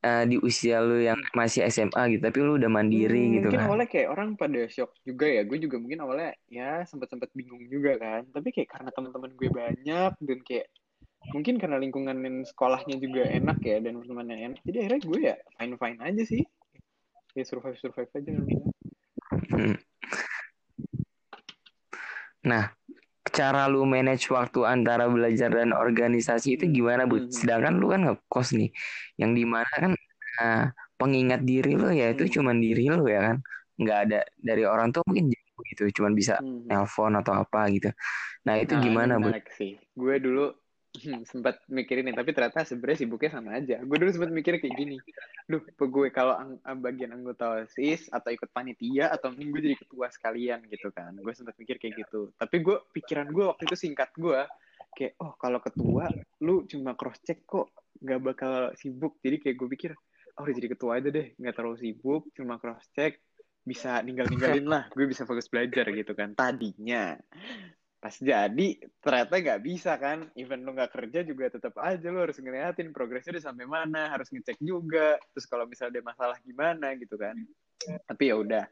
eh, 0.01 0.23
di 0.29 0.35
usia 0.41 0.81
lu 0.81 0.97
yang 1.01 1.19
masih 1.37 1.65
SMA 1.69 2.01
gitu, 2.13 2.21
tapi 2.27 2.37
lu 2.41 2.57
udah 2.59 2.69
mandiri 2.71 3.17
Hmm, 3.17 3.37
gitu 3.37 3.47
mungkin 3.49 3.59
kan. 3.59 3.67
awalnya 3.67 3.87
kayak 3.91 4.07
orang 4.15 4.29
pada 4.39 4.63
shock 4.71 4.95
juga 5.03 5.27
ya 5.27 5.43
gue 5.43 5.59
juga 5.59 5.75
mungkin 5.75 5.99
awalnya 6.07 6.31
ya 6.47 6.87
sempat-sempat 6.87 7.29
bingung 7.35 7.67
juga 7.67 7.99
kan 7.99 8.23
tapi 8.31 8.55
kayak 8.55 8.69
karena 8.71 8.89
teman-teman 8.95 9.31
gue 9.35 9.49
banyak 9.51 10.11
dan 10.23 10.39
kayak 10.47 10.67
mungkin 11.35 11.59
karena 11.59 11.77
lingkungan 11.83 12.17
sekolahnya 12.47 12.95
juga 13.03 13.27
enak 13.27 13.59
ya 13.59 13.77
dan 13.83 13.99
temannya 13.99 14.37
enak 14.39 14.59
jadi 14.63 14.77
akhirnya 14.87 15.01
gue 15.03 15.19
ya 15.19 15.35
fine 15.59 15.75
fine 15.75 15.99
aja 15.99 16.23
sih 16.23 16.43
ya 17.35 17.43
survive 17.43 17.77
survive 17.77 18.09
aja. 18.15 18.31
Hmm. 19.51 19.75
Nah, 22.47 22.76
cara 23.39 23.59
lu 23.71 23.79
manage 23.93 24.25
waktu 24.37 24.59
antara 24.73 25.03
belajar 25.15 25.49
dan 25.57 25.69
organisasi 25.83 26.47
itu 26.57 26.65
Hmm, 26.65 26.77
gimana, 26.77 27.01
Bu? 27.11 27.15
hmm. 27.15 27.39
Sedangkan 27.39 27.73
lu 27.81 27.85
kan 27.93 28.01
ngekos 28.07 28.47
nih, 28.59 28.69
yang 29.21 29.31
di 29.37 29.43
mana 29.53 29.73
kan 29.83 29.91
eh, 30.41 30.59
pengingat 30.99 31.41
diri 31.49 31.69
lu 31.81 31.85
ya 32.01 32.05
itu 32.13 32.23
Hmm. 32.23 32.37
cuman 32.39 32.57
diri 32.65 32.81
lu 32.95 33.03
ya 33.15 33.19
kan, 33.27 33.37
nggak 33.81 33.97
ada 34.03 34.17
dari 34.47 34.63
orang 34.73 34.89
tua 34.93 35.03
mungkin 35.09 35.27
jauh 35.33 35.61
gitu, 35.71 35.83
cuman 36.01 36.13
bisa 36.19 36.33
Hmm. 36.39 36.69
nelpon 36.69 37.13
atau 37.19 37.33
apa 37.41 37.59
gitu. 37.75 37.87
Nah 38.47 38.55
itu 38.63 38.73
Nah, 38.73 38.85
gimana, 38.85 39.13
Bu? 39.23 39.31
sih. 39.57 39.71
Gue 39.99 40.15
dulu 40.25 40.41
hmm, 40.97 41.21
sempat 41.29 41.61
mikirin 41.69 42.09
nih, 42.09 42.15
tapi 42.17 42.33
ternyata 42.33 42.65
sebenarnya 42.65 42.99
sibuknya 43.05 43.31
sama 43.37 43.55
aja. 43.55 43.77
Gue 43.85 43.97
dulu 44.01 44.11
sempat 44.11 44.31
mikir 44.33 44.57
kayak 44.57 44.75
gini, 44.75 44.97
duh, 45.45 45.61
gue 45.61 46.07
kalau 46.09 46.33
ang- 46.35 46.81
bagian 46.81 47.13
anggota 47.13 47.61
OSIS 47.61 48.09
atau 48.09 48.33
ikut 48.33 48.49
panitia 48.49 49.13
atau 49.13 49.29
mending 49.31 49.49
gue 49.53 49.61
jadi 49.71 49.77
ketua 49.77 50.09
sekalian 50.09 50.65
gitu 50.67 50.89
kan. 50.91 51.13
Gue 51.15 51.33
sempat 51.37 51.55
mikir 51.55 51.77
kayak 51.77 51.93
gitu. 52.05 52.33
Tapi 52.35 52.55
gue 52.65 52.77
pikiran 52.97 53.29
gue 53.29 53.45
waktu 53.45 53.63
itu 53.69 53.77
singkat 53.77 54.09
gue 54.17 54.41
kayak, 54.97 55.13
oh 55.21 55.37
kalau 55.37 55.61
ketua 55.61 56.09
lu 56.41 56.65
cuma 56.65 56.97
cross 56.97 57.21
check 57.21 57.45
kok, 57.45 57.69
gak 58.01 58.21
bakal 58.21 58.73
sibuk. 58.75 59.21
Jadi 59.21 59.37
kayak 59.39 59.55
gue 59.55 59.67
pikir, 59.77 59.91
oh 60.37 60.43
udah 60.45 60.53
jadi 60.57 60.69
ketua 60.73 60.91
aja 61.01 61.09
deh, 61.09 61.33
nggak 61.37 61.55
terlalu 61.57 61.77
sibuk, 61.81 62.29
cuma 62.37 62.61
cross 62.61 62.85
check, 62.93 63.21
bisa 63.67 63.99
ninggal-ninggalin 64.05 64.63
lah, 64.63 64.87
gue 64.95 65.05
bisa 65.09 65.27
fokus 65.27 65.49
belajar 65.49 65.89
gitu 65.91 66.13
kan. 66.13 66.37
Tadinya 66.37 67.17
pas 68.07 68.23
jadi 68.23 68.67
ternyata 69.03 69.35
nggak 69.35 69.61
bisa 69.67 69.99
kan. 69.99 70.31
Even 70.39 70.63
lu 70.63 70.71
nggak 70.71 70.95
kerja 70.95 71.27
juga 71.27 71.51
tetap 71.51 71.75
aja 71.75 72.07
lu 72.07 72.23
harus 72.23 72.39
ngeliatin 72.39 72.95
progresnya 72.95 73.35
udah 73.35 73.45
sampai 73.51 73.67
mana 73.67 74.07
harus 74.15 74.31
ngecek 74.31 74.63
juga. 74.63 75.19
Terus 75.35 75.43
kalau 75.51 75.67
misalnya 75.67 75.99
ada 75.99 76.15
masalah 76.15 76.39
gimana 76.39 76.95
gitu 76.95 77.19
kan. 77.19 77.35
Tapi 78.07 78.31
ya 78.31 78.39
udah. 78.39 78.63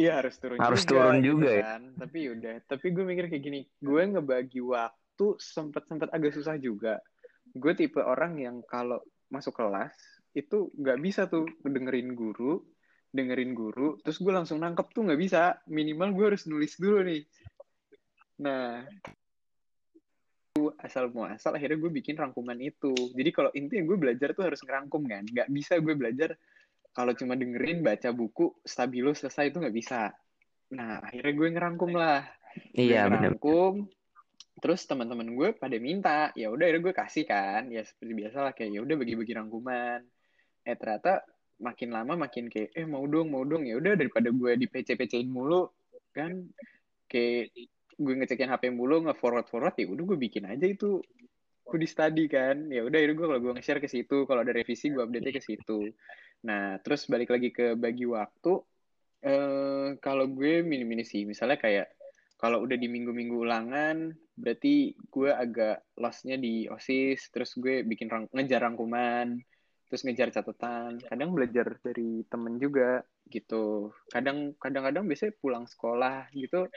Iya 0.00 0.24
harus 0.24 0.40
turun 0.40 0.56
Harus 0.56 0.88
juga, 0.88 0.96
turun 0.96 1.16
gitu 1.20 1.28
juga 1.36 1.50
ya. 1.52 1.62
kan. 1.76 1.82
Tapi 2.00 2.16
ya 2.24 2.30
udah. 2.40 2.54
Tapi 2.64 2.86
gue 2.88 3.04
mikir 3.04 3.24
kayak 3.28 3.44
gini 3.44 3.60
gue 3.84 4.02
ngebagi 4.16 4.60
waktu 4.64 5.26
sempet 5.36 5.84
sempet 5.84 6.08
agak 6.08 6.32
susah 6.32 6.56
juga. 6.56 7.04
Gue 7.52 7.76
tipe 7.76 8.00
orang 8.00 8.40
yang 8.40 8.64
kalau 8.64 9.04
masuk 9.28 9.60
kelas 9.60 9.92
itu 10.32 10.72
nggak 10.72 10.98
bisa 11.04 11.28
tuh 11.28 11.44
dengerin 11.68 12.16
guru 12.16 12.64
dengerin 13.08 13.56
guru 13.56 13.96
terus 14.04 14.20
gue 14.20 14.32
langsung 14.32 14.64
nangkep 14.64 14.88
tuh 14.96 15.04
nggak 15.04 15.20
bisa. 15.20 15.60
Minimal 15.68 16.16
gue 16.16 16.24
harus 16.32 16.48
nulis 16.48 16.80
dulu 16.80 17.04
nih 17.04 17.28
nah 18.38 18.86
asal 20.82 21.10
muasal 21.14 21.54
akhirnya 21.54 21.78
gue 21.78 21.90
bikin 22.02 22.18
rangkuman 22.18 22.58
itu. 22.58 22.90
Jadi 23.14 23.30
kalau 23.30 23.50
intinya 23.54 23.84
gue 23.86 23.96
belajar 23.98 24.34
tuh 24.34 24.50
harus 24.50 24.60
ngerangkum 24.62 25.06
kan? 25.06 25.22
Nggak 25.22 25.48
bisa 25.54 25.78
gue 25.78 25.94
belajar 25.94 26.34
kalau 26.90 27.14
cuma 27.14 27.38
dengerin 27.38 27.84
baca 27.84 28.10
buku 28.10 28.58
stabilo 28.66 29.14
selesai 29.14 29.54
itu 29.54 29.62
nggak 29.62 29.76
bisa. 29.76 30.10
Nah 30.74 30.98
akhirnya 30.98 31.34
gue 31.34 31.48
ngerangkum 31.54 31.90
lah. 31.94 32.26
Gue 32.74 32.90
Iya 32.90 33.06
bener. 33.06 33.38
ngerangkum 33.38 33.86
terus 34.58 34.82
teman-teman 34.90 35.38
gue 35.38 35.54
pada 35.54 35.78
minta 35.78 36.34
ya 36.34 36.50
udah 36.50 36.66
akhirnya 36.66 36.84
gue 36.90 36.94
kasih 36.96 37.24
kan? 37.28 37.62
Ya 37.70 37.86
seperti 37.86 38.12
biasa 38.18 38.38
lah 38.42 38.52
kayak 38.52 38.70
ya 38.74 38.80
udah 38.82 38.96
bagi-bagi 38.98 39.32
rangkuman. 39.38 40.00
Eh 40.66 40.74
ternyata 40.74 41.22
makin 41.58 41.90
lama 41.90 42.14
makin 42.18 42.50
kayak 42.50 42.74
eh 42.74 42.86
mau 42.86 43.06
dong 43.06 43.30
mau 43.30 43.46
dong. 43.46 43.62
Ya 43.62 43.78
udah 43.78 43.94
daripada 43.94 44.34
gue 44.34 44.52
di 44.58 44.66
PC 44.66 44.98
PC-in 44.98 45.30
mulu 45.30 45.70
kan? 46.10 46.34
Kayak 47.06 47.54
gue 47.98 48.14
ngecekin 48.14 48.46
HP 48.46 48.70
mulu 48.70 49.02
nge 49.10 49.14
forward 49.18 49.50
forward 49.50 49.74
ya 49.74 49.90
udah 49.90 50.04
gue 50.14 50.18
bikin 50.18 50.46
aja 50.46 50.66
itu. 50.70 51.02
Gue 51.66 51.78
di 51.82 51.88
study 51.90 52.24
kan. 52.30 52.70
Ya 52.70 52.86
udah 52.86 52.96
akhirnya 52.96 53.16
gue 53.18 53.26
kalau 53.26 53.40
gue 53.42 53.52
nge-share 53.58 53.82
ke 53.82 53.90
situ 53.90 54.24
kalau 54.24 54.40
ada 54.46 54.54
revisi 54.54 54.94
gue 54.94 55.02
update 55.02 55.34
ke 55.34 55.42
situ. 55.42 55.90
Nah 56.46 56.78
terus 56.80 57.10
balik 57.10 57.34
lagi 57.34 57.50
ke 57.50 57.74
bagi 57.74 58.06
waktu 58.06 58.62
eh 59.18 59.98
kalau 59.98 60.30
gue 60.30 60.62
mini-mini 60.62 61.02
sih. 61.02 61.26
Misalnya 61.26 61.58
kayak 61.58 61.90
kalau 62.38 62.62
udah 62.62 62.78
di 62.78 62.86
minggu-minggu 62.86 63.34
ulangan 63.34 64.14
berarti 64.38 64.94
gue 65.10 65.30
agak 65.34 65.82
lossnya 65.98 66.38
di 66.38 66.70
osis 66.70 67.34
terus 67.34 67.58
gue 67.58 67.82
bikin 67.82 68.06
rang 68.06 68.30
ngejar 68.30 68.62
rangkuman 68.62 69.34
terus 69.90 70.06
ngejar 70.06 70.30
catatan. 70.30 71.02
Kadang 71.02 71.34
belajar 71.34 71.82
dari 71.82 72.22
temen 72.30 72.62
juga 72.62 73.02
gitu. 73.26 73.90
Kadang 74.06 74.54
kadang-kadang 74.62 75.10
biasanya 75.10 75.34
pulang 75.42 75.66
sekolah 75.66 76.30
gitu 76.32 76.70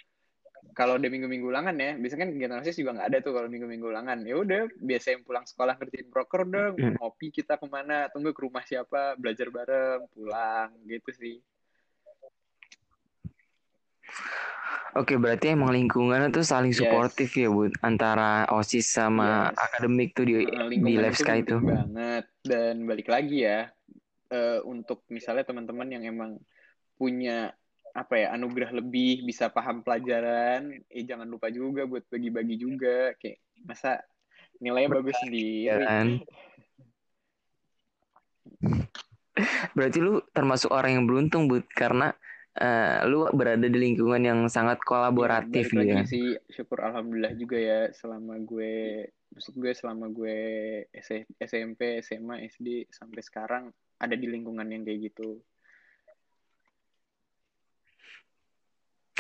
kalau 0.72 0.96
udah 0.96 1.10
minggu-minggu 1.12 1.48
ulangan 1.52 1.76
ya 1.76 1.98
biasanya 2.00 2.22
kan 2.26 2.32
kegiatan 2.32 2.60
osis 2.64 2.78
juga 2.80 2.92
nggak 2.96 3.10
ada 3.12 3.18
tuh 3.20 3.32
kalau 3.36 3.48
minggu-minggu 3.52 3.88
ulangan 3.92 4.18
ya 4.24 4.36
udah 4.40 4.62
biasa 4.80 5.08
yang 5.18 5.22
pulang 5.28 5.46
sekolah 5.46 5.74
ngerjain 5.78 6.08
broker 6.08 6.42
dong 6.48 6.74
Hmm. 6.80 6.96
ngopi 6.98 7.28
kita 7.34 7.60
ke 7.60 7.68
mana 7.68 8.08
tunggu 8.14 8.32
ke 8.32 8.42
rumah 8.46 8.64
siapa 8.64 9.20
belajar 9.20 9.52
bareng 9.52 10.08
pulang 10.14 10.70
gitu 10.88 11.12
sih 11.12 11.36
Oke, 14.92 15.16
berarti 15.16 15.56
emang 15.56 15.72
lingkungannya 15.72 16.36
tuh 16.36 16.44
saling 16.44 16.76
Yes. 16.76 16.84
suportif 16.84 17.32
ya, 17.40 17.48
Bud, 17.48 17.72
antara 17.80 18.44
OSIS 18.52 18.92
sama 18.92 19.48
Yes. 19.48 19.56
akademik 19.56 20.12
tuh 20.12 20.28
di 20.28 20.44
di 20.44 20.52
lingkungan 20.68 21.00
Lab 21.00 21.16
itu 21.16 21.24
Sky 21.24 21.40
itu. 21.40 21.56
banget 21.64 22.26
dan 22.44 22.76
balik 22.84 23.08
lagi 23.08 23.48
ya 23.48 23.72
eh, 24.32 24.60
untuk 24.68 25.08
misalnya 25.08 25.48
teman-teman 25.48 25.88
yang 25.96 26.04
emang 26.04 26.32
punya 27.00 27.56
apa 27.92 28.16
ya 28.16 28.28
anugerah 28.36 28.72
lebih 28.72 29.28
bisa 29.28 29.52
paham 29.52 29.84
pelajaran 29.84 30.80
eh 30.88 31.04
jangan 31.04 31.28
lupa 31.28 31.52
juga 31.52 31.84
buat 31.84 32.08
bagi-bagi 32.08 32.56
juga 32.56 33.12
kayak 33.20 33.40
masa 33.68 34.00
nilainya 34.60 34.90
bagus 34.96 35.16
Ya 35.16 35.26
sendiri 35.26 35.86
kan? 35.86 36.08
Berarti 39.74 40.00
lu 40.04 40.20
termasuk 40.36 40.70
orang 40.72 40.92
yang 41.02 41.06
beruntung, 41.08 41.48
Bud, 41.48 41.64
karena 41.72 42.12
eh, 42.60 43.00
lu 43.08 43.26
berada 43.32 43.64
di 43.64 43.78
lingkungan 43.80 44.22
yang 44.22 44.40
sangat 44.52 44.78
Ya, 44.78 44.86
kolaboratif 44.86 45.72
balik 45.72 45.72
gitu 45.72 45.80
lagi 45.80 45.94
ya. 45.96 46.02
sih 46.08 46.26
syukur 46.52 46.80
alhamdulillah 46.84 47.34
juga 47.40 47.58
ya 47.60 47.80
selama 47.96 48.36
gue 48.44 49.08
maksud 49.32 49.54
gue 49.56 49.72
selama 49.72 50.06
gue 50.12 50.38
SMP 51.40 52.04
SMA 52.04 52.44
SD 52.52 52.92
sampai 52.92 53.22
sekarang 53.24 53.64
ada 54.00 54.16
di 54.20 54.28
lingkungan 54.28 54.68
yang 54.68 54.84
kayak 54.84 55.12
gitu 55.12 55.40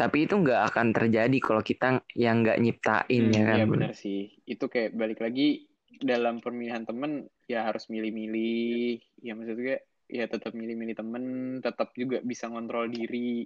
Tapi 0.02 0.26
itu 0.26 0.34
nggak 0.34 0.62
akan 0.74 0.88
terjadi 0.98 1.38
kalau 1.38 1.62
kita 1.62 2.02
yang 2.18 2.42
nggak 2.42 2.58
nyiptain 2.58 3.22
Hmm, 3.22 3.30
ya 3.30 3.44
kan, 3.46 3.58
ya 3.62 3.66
Bud? 3.70 3.78
benar 3.78 3.94
sih. 3.94 4.34
Itu 4.50 4.66
kayak 4.66 4.98
balik 4.98 5.22
lagi 5.22 5.70
dalam 6.02 6.42
pemilihan 6.42 6.82
temen 6.90 7.30
ya 7.46 7.70
harus 7.70 7.86
milih-milih. 7.86 8.98
Ya 9.22 9.38
maksud 9.38 9.62
gue 9.62 9.78
ya 10.10 10.26
tetap 10.26 10.58
milih-milih 10.58 10.96
temen, 10.98 11.24
tetap 11.62 11.94
juga 11.94 12.18
bisa 12.26 12.50
ngontrol 12.50 12.90
diri. 12.90 13.46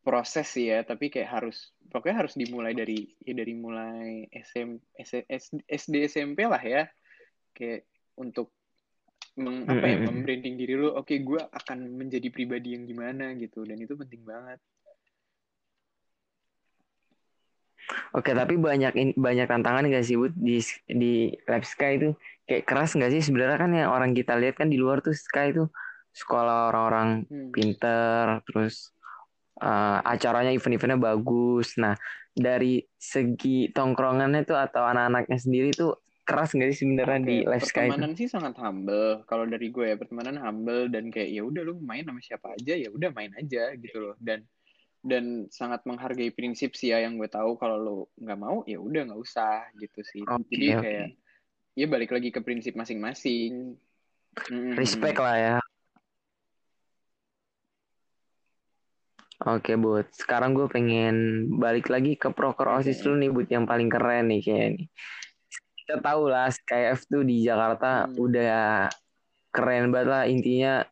Proses 0.00 0.48
sih 0.48 0.72
ya, 0.72 0.80
tapi 0.84 1.12
kayak 1.12 1.28
harus 1.40 1.72
pokoknya 1.92 2.24
harus 2.24 2.34
dimulai 2.36 2.72
dari 2.72 3.04
ya 3.20 3.36
dari 3.36 3.52
mulai 3.52 4.28
SM, 4.32 4.76
S- 4.96 5.28
S- 5.28 5.64
SD 5.68 6.08
SMP 6.08 6.44
lah 6.48 6.60
ya. 6.60 6.84
Kayak 7.56 7.88
untuk 8.16 8.52
meng, 9.40 9.64
apa 9.68 9.84
ya, 9.88 9.96
membranding 10.00 10.56
diri 10.56 10.74
lu, 10.76 10.92
oke 10.92 11.16
gue 11.16 11.40
akan 11.40 11.78
menjadi 11.96 12.28
pribadi 12.32 12.76
yang 12.76 12.84
gimana 12.84 13.32
gitu 13.36 13.64
dan 13.64 13.76
itu 13.80 13.96
penting 13.96 14.24
banget. 14.24 14.60
Oke, 18.14 18.30
tapi 18.34 18.54
banyak 18.58 18.92
in- 18.98 19.16
banyak 19.18 19.46
tantangan 19.46 19.86
nggak 19.86 20.04
sih, 20.06 20.16
Bud, 20.18 20.34
di 20.34 20.58
di 20.86 21.30
Lab 21.46 21.62
Sky 21.62 21.98
itu 21.98 22.08
kayak 22.46 22.66
keras 22.66 22.94
nggak 22.98 23.10
sih 23.14 23.22
sebenarnya 23.22 23.58
kan 23.58 23.70
yang 23.70 23.90
orang 23.94 24.10
kita 24.14 24.34
lihat 24.34 24.58
kan 24.58 24.66
di 24.66 24.78
luar 24.78 24.98
tuh 25.02 25.14
Sky 25.14 25.54
itu 25.54 25.66
sekolah 26.10 26.74
orang-orang 26.74 27.08
Hmm. 27.30 27.50
pinter, 27.54 28.42
terus 28.46 28.90
eh, 29.62 29.98
acaranya 30.02 30.50
event-eventnya 30.50 30.98
bagus. 30.98 31.76
Nah, 31.78 31.94
dari 32.34 32.82
segi 32.96 33.70
tongkrongannya 33.74 34.42
tuh 34.46 34.56
atau 34.58 34.82
anak-anaknya 34.86 35.38
sendiri 35.38 35.70
tuh 35.74 35.98
keras 36.24 36.54
nggak 36.54 36.70
sih 36.72 36.86
sebenarnya 36.86 37.20
di 37.26 37.36
Live 37.42 37.66
Sky 37.66 37.90
itu? 37.90 37.90
pertemanan 37.90 38.12
sih 38.14 38.28
sangat 38.30 38.54
humble. 38.62 39.26
Kalau 39.26 39.44
dari 39.50 39.66
gue 39.74 39.86
ya 39.92 39.96
pertemanan 39.98 40.38
humble 40.38 40.86
dan 40.88 41.10
kayak 41.10 41.30
ya 41.30 41.42
udah 41.42 41.62
lu 41.66 41.74
main 41.82 42.06
sama 42.06 42.20
siapa 42.22 42.54
aja 42.54 42.74
ya 42.78 42.88
udah 42.90 43.10
main 43.10 43.32
aja 43.34 43.74
gitu 43.76 43.96
loh. 43.98 44.14
Dan 44.22 44.46
dan 45.00 45.48
sangat 45.48 45.80
menghargai 45.88 46.28
prinsip 46.28 46.76
sih 46.76 46.92
ya 46.92 47.00
yang 47.00 47.16
gue 47.16 47.28
tahu 47.28 47.56
kalau 47.56 47.76
lu 47.80 47.98
nggak 48.20 48.38
mau 48.40 48.60
ya 48.68 48.76
udah 48.76 49.08
nggak 49.08 49.20
usah 49.20 49.64
gitu 49.80 50.00
sih. 50.04 50.24
Oke, 50.28 50.44
Jadi 50.52 50.66
oke. 50.76 50.80
kayak 50.84 51.08
ya 51.76 51.86
balik 51.88 52.10
lagi 52.12 52.28
ke 52.28 52.40
prinsip 52.44 52.76
masing-masing. 52.76 53.80
Mm-mm. 54.52 54.76
Respect 54.76 55.18
lah 55.18 55.36
ya. 55.36 55.56
Oke, 59.40 59.72
Bud. 59.80 60.04
Sekarang 60.12 60.52
gue 60.52 60.68
pengen 60.68 61.48
balik 61.56 61.88
lagi 61.88 62.12
ke 62.12 62.28
proker 62.28 62.76
Oke. 62.76 62.84
OSIS 62.84 63.00
dulu 63.00 63.16
nih, 63.24 63.30
Bud, 63.32 63.48
yang 63.48 63.64
paling 63.64 63.88
keren 63.88 64.28
nih 64.28 64.44
kayaknya. 64.44 64.84
Kita 65.80 65.96
tahu 66.04 66.28
lah, 66.28 66.52
SkyF 66.52 67.08
tuh 67.08 67.24
di 67.24 67.40
Jakarta 67.48 68.04
Hmm. 68.04 68.20
udah 68.20 68.92
keren 69.48 69.88
banget 69.88 70.08
lah. 70.12 70.24
Intinya 70.28 70.84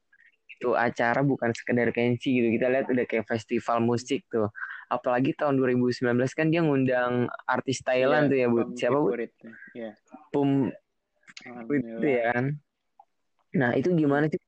itu 0.59 0.75
acara 0.75 1.23
bukan 1.23 1.55
sekedar 1.55 1.94
pensi 1.94 2.35
gitu. 2.35 2.51
Kita 2.59 2.66
lihat 2.66 2.90
udah 2.90 3.07
kayak 3.07 3.31
festival 3.31 3.79
musik 3.79 4.27
tuh. 4.27 4.51
Apalagi 4.90 5.38
tahun 5.38 5.55
2019 5.55 6.03
kan 6.35 6.51
dia 6.51 6.66
ngundang 6.66 7.31
artis 7.47 7.79
Thailand 7.87 8.27
Iya, 8.27 8.31
tuh 8.31 8.37
ya. 8.37 8.47
Pam 8.51 8.68
Siapa? 8.75 8.99
Favorit. 8.99 9.33
Iya. 9.73 9.90
Pum 10.35 10.51
itu 11.71 12.07
ya 12.11 12.23
kan. 12.35 12.44
Nah, 13.55 13.71
itu 13.79 13.88
gimana 13.94 14.27
sih? 14.27 14.42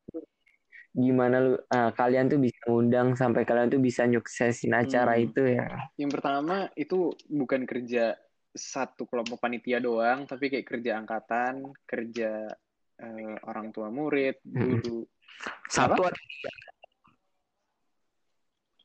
Gimana 0.91 1.37
lu 1.39 1.55
ah, 1.71 1.95
kalian 1.95 2.27
tuh 2.27 2.43
bisa 2.43 2.59
ngundang 2.67 3.15
sampai 3.15 3.47
kalian 3.47 3.71
tuh 3.71 3.79
bisa 3.79 4.03
nyuksesin 4.11 4.75
acara 4.75 5.15
Hmm. 5.15 5.25
itu 5.31 5.43
ya? 5.47 5.71
Yang 5.95 6.11
pertama 6.19 6.67
itu 6.75 7.15
bukan 7.31 7.63
kerja 7.63 8.19
satu 8.51 9.07
kelompok 9.07 9.39
panitia 9.39 9.79
doang, 9.79 10.27
tapi 10.27 10.51
kayak 10.51 10.67
kerja 10.67 10.99
angkatan, 10.99 11.71
kerja 11.87 12.51
eh, 13.01 13.37
orang 13.49 13.73
tua 13.73 13.89
murid, 13.89 14.37
Mm-mm. 14.45 14.81
guru. 14.81 14.99
Satu 15.67 16.05
tiga? 16.05 16.53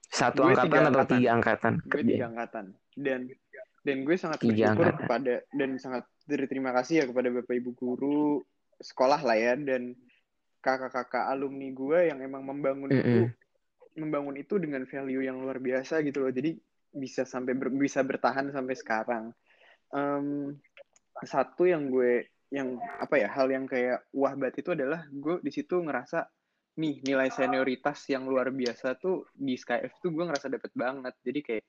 Satu 0.07 0.39
Gue 0.41 0.55
angkatan 0.55 0.63
tiga 0.65 0.79
atau 0.79 0.87
angkatan. 0.89 1.17
tiga 1.19 1.29
angkatan 1.35 1.73
Gue 1.75 1.91
kerja? 1.91 2.07
tiga 2.09 2.25
angkatan. 2.31 2.65
Dan 2.95 3.19
dan 3.85 3.97
gue 4.01 4.15
sangat 4.15 4.39
Tiga 4.39 4.49
bersyukur 4.71 4.85
angkatan. 4.87 4.99
kepada 5.03 5.33
dan 5.51 5.69
sangat 5.75 6.03
berterima 6.25 6.71
kasih 6.73 6.95
ya 7.03 7.05
kepada 7.05 7.29
Bapak 7.29 7.53
Ibu 7.53 7.71
guru 7.75 8.41
sekolah 8.79 9.21
lah 9.21 9.37
ya 9.37 9.53
dan 9.55 9.93
kakak-kakak 10.59 11.29
alumni 11.29 11.69
gue 11.69 11.99
yang 12.09 12.19
emang 12.19 12.41
membangun 12.41 12.89
itu 12.89 13.29
Mm-mm. 13.29 13.29
membangun 13.95 14.35
itu 14.35 14.57
dengan 14.57 14.83
value 14.83 15.21
yang 15.21 15.37
luar 15.37 15.59
biasa 15.59 15.99
gitu 16.01 16.23
loh. 16.23 16.31
Jadi 16.31 16.55
bisa 16.95 17.27
sampai 17.27 17.51
ber- 17.53 17.75
bisa 17.75 17.99
bertahan 18.01 18.49
sampai 18.49 18.75
sekarang. 18.75 19.23
Em, 19.91 20.55
satu 21.21 21.67
yang 21.67 21.91
gue 21.91 22.23
yang 22.55 22.79
apa 22.79 23.19
ya 23.19 23.27
hal 23.35 23.51
yang 23.51 23.67
kayak 23.67 24.07
wah 24.15 24.31
banget 24.31 24.63
itu 24.63 24.71
adalah 24.71 25.03
gue 25.11 25.43
di 25.43 25.51
situ 25.51 25.75
ngerasa 25.83 26.23
nih 26.79 27.03
nilai 27.03 27.27
senioritas 27.27 28.07
yang 28.07 28.23
luar 28.27 28.51
biasa 28.51 28.95
tuh 28.95 29.27
di 29.35 29.59
SkyF 29.59 29.99
tuh 29.99 30.11
gue 30.15 30.23
ngerasa 30.23 30.47
dapet 30.47 30.71
banget. 30.71 31.11
Jadi 31.19 31.39
kayak 31.43 31.65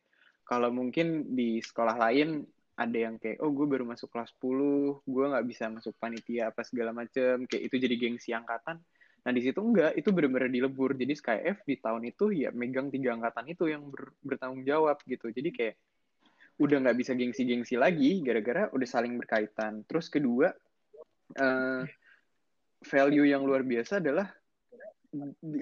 kalau 0.46 0.70
mungkin 0.70 1.35
di 1.35 1.59
sekolah 1.59 1.99
lain 1.99 2.46
ada 2.79 2.99
yang 3.11 3.18
kayak 3.18 3.42
oh 3.42 3.51
gue 3.51 3.66
baru 3.66 3.83
masuk 3.83 4.14
kelas 4.14 4.31
10, 4.38 5.03
gue 5.03 5.25
nggak 5.27 5.46
bisa 5.51 5.64
masuk 5.66 5.94
panitia 5.99 6.55
apa 6.55 6.62
segala 6.62 6.94
macem 6.94 7.51
kayak 7.51 7.62
itu 7.66 7.77
jadi 7.83 7.94
gengsi 7.99 8.31
angkatan. 8.31 8.79
Nah 9.27 9.33
di 9.35 9.42
situ 9.42 9.59
enggak, 9.59 9.99
itu 9.99 10.14
benar-benar 10.14 10.51
dilebur. 10.55 10.94
Jadi 10.94 11.18
SkyF 11.18 11.66
di 11.66 11.83
tahun 11.83 12.03
itu 12.07 12.31
ya 12.31 12.55
megang 12.55 12.94
tiga 12.94 13.18
angkatan 13.18 13.51
itu 13.51 13.66
yang 13.66 13.90
ber- 13.90 14.14
bertanggung 14.22 14.62
jawab 14.62 15.03
gitu. 15.03 15.35
Jadi 15.35 15.51
kayak 15.51 15.75
udah 16.62 16.77
nggak 16.88 16.96
bisa 16.99 17.12
gengsi-gengsi 17.12 17.75
lagi 17.75 18.22
gara-gara 18.22 18.70
udah 18.70 18.88
saling 18.88 19.18
berkaitan. 19.18 19.83
Terus 19.88 20.07
kedua 20.07 20.55
eh, 21.35 21.83
value 22.87 23.27
yang 23.27 23.43
luar 23.43 23.67
biasa 23.67 23.99
adalah 23.99 24.31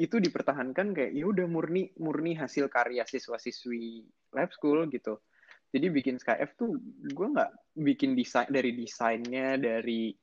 itu 0.00 0.16
dipertahankan 0.18 0.90
kayak 0.90 1.12
ya 1.14 1.24
udah 1.30 1.46
murni 1.46 1.94
murni 2.02 2.34
hasil 2.34 2.66
karya 2.66 3.06
siswa-siswi 3.06 4.02
lab 4.34 4.50
school 4.50 4.84
gitu. 4.90 5.22
Jadi 5.74 5.90
bikin 5.90 6.18
SkyF 6.18 6.54
tuh 6.54 6.78
gue 7.10 7.26
nggak 7.34 7.50
bikin 7.78 8.14
desain 8.14 8.46
dari 8.50 8.74
desainnya 8.74 9.58
dari 9.58 10.14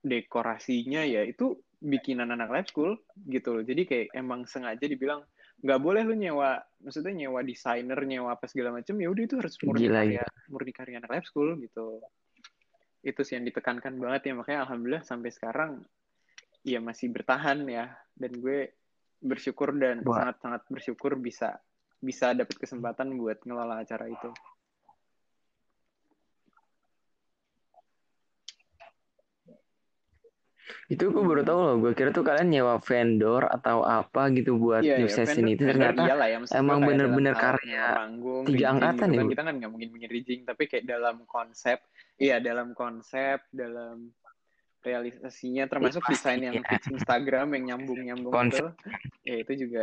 dekorasinya 0.00 1.04
ya 1.04 1.24
itu 1.24 1.56
bikinan 1.80 2.32
anak 2.32 2.48
lab 2.52 2.66
school 2.68 2.96
gitu 3.28 3.60
loh. 3.60 3.64
Jadi 3.64 3.82
kayak 3.88 4.06
emang 4.16 4.44
sengaja 4.44 4.84
dibilang 4.84 5.24
nggak 5.60 5.80
boleh 5.80 6.02
lu 6.08 6.16
nyewa, 6.16 6.56
maksudnya 6.80 7.12
nyewa 7.12 7.44
desainer, 7.44 7.96
nyewa 8.04 8.32
apa 8.32 8.48
segala 8.48 8.80
macam. 8.80 8.96
Ya 8.96 9.08
udah 9.12 9.24
itu 9.24 9.36
harus 9.36 9.54
murni 9.60 9.88
Gila, 9.88 9.96
karya, 10.00 10.24
murni 10.48 10.72
karya 10.72 10.96
anak 11.00 11.10
lab 11.12 11.24
school 11.28 11.56
gitu. 11.60 12.00
Itu 13.00 13.24
sih 13.24 13.40
yang 13.40 13.48
ditekankan 13.48 13.96
banget 13.96 14.30
ya 14.30 14.32
makanya 14.36 14.68
alhamdulillah 14.68 15.04
sampai 15.04 15.30
sekarang 15.32 15.80
ya 16.60 16.78
masih 16.78 17.08
bertahan 17.08 17.64
ya 17.64 17.88
dan 18.12 18.32
gue 18.36 18.76
bersyukur 19.20 19.72
dan 19.76 20.04
Wah. 20.04 20.24
sangat-sangat 20.24 20.62
bersyukur 20.68 21.16
bisa 21.16 21.60
bisa 22.00 22.32
dapat 22.32 22.56
kesempatan 22.56 23.12
buat 23.20 23.44
ngelola 23.44 23.84
acara 23.84 24.08
itu. 24.08 24.32
Itu 30.90 31.14
gue 31.14 31.22
baru 31.22 31.46
tahu 31.46 31.58
loh. 31.62 31.74
Gue 31.78 31.92
kira 31.94 32.10
tuh 32.10 32.26
kalian 32.26 32.50
nyewa 32.50 32.82
vendor 32.82 33.46
atau 33.46 33.86
apa 33.86 34.26
gitu 34.34 34.58
buat 34.58 34.82
Iya, 34.82 34.98
new 34.98 35.06
iya, 35.06 35.14
session 35.14 35.46
vendor, 35.46 35.54
itu 35.54 35.62
ternyata 35.70 36.00
iyalah 36.02 36.26
ya, 36.26 36.38
emang 36.58 36.78
bener-bener 36.82 37.34
karya 37.38 37.84
panggung, 37.94 38.44
tiga 38.50 38.66
angkatan 38.74 39.06
gitu 39.06 39.14
ya, 39.14 39.18
kan 39.22 39.22
Bu? 39.22 39.30
kita 39.30 39.42
kan 39.46 39.54
nggak 39.62 39.70
mungkin 39.70 39.88
rigging, 40.10 40.40
tapi 40.42 40.62
kayak 40.66 40.84
dalam 40.90 41.16
konsep, 41.30 41.78
iya 42.18 42.42
dalam 42.42 42.74
konsep, 42.74 43.38
dalam 43.54 44.10
realisasinya, 44.82 45.70
termasuk 45.70 46.02
pasti, 46.02 46.18
desain 46.18 46.40
yang 46.42 46.58
ya. 46.58 46.80
Instagram 46.90 47.46
yang 47.54 47.64
nyambung-nyambung 47.76 48.32
Konsep. 48.32 48.64
itu, 48.64 48.66
ya 49.28 49.36
itu 49.46 49.52
juga 49.68 49.82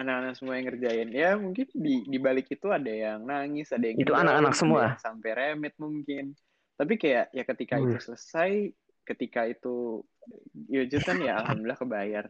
anak-anak 0.00 0.32
semua 0.38 0.54
yang 0.56 0.66
ngerjain. 0.70 1.08
Ya 1.12 1.30
mungkin 1.36 1.66
di 1.76 1.94
di 2.06 2.18
balik 2.22 2.46
itu 2.48 2.70
ada 2.70 2.88
yang 2.88 3.26
nangis, 3.26 3.68
ada 3.74 3.84
yang 3.84 3.98
Itu 4.00 4.14
anak-anak 4.14 4.54
semua? 4.54 4.94
sampai 4.96 5.30
remet 5.34 5.74
mungkin. 5.76 6.32
Tapi 6.76 6.94
kayak 6.96 7.34
ya 7.34 7.42
ketika 7.44 7.80
Wih. 7.82 7.98
itu 7.98 8.12
selesai, 8.12 8.70
ketika 9.06 9.46
itu 9.46 10.02
diwujudkan 10.52 11.16
ya 11.22 11.40
alhamdulillah 11.40 11.78
kebayar. 11.78 12.26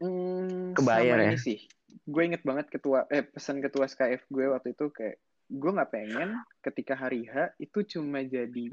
Hmm, 0.00 0.72
Kebayar 0.72 1.18
ya? 1.20 1.34
ini 1.34 1.38
sih. 1.38 1.58
Gue 2.06 2.30
inget 2.30 2.40
banget 2.46 2.72
ketua 2.72 3.04
eh 3.12 3.26
pesan 3.26 3.60
ketua 3.60 3.90
SKF 3.90 4.24
gue 4.32 4.46
waktu 4.48 4.72
itu 4.72 4.88
kayak 4.88 5.20
gue 5.50 5.70
nggak 5.74 5.90
pengen 5.90 6.38
ketika 6.62 6.94
hari 6.94 7.26
H 7.26 7.58
itu 7.58 7.82
cuma 7.98 8.22
jadi 8.22 8.70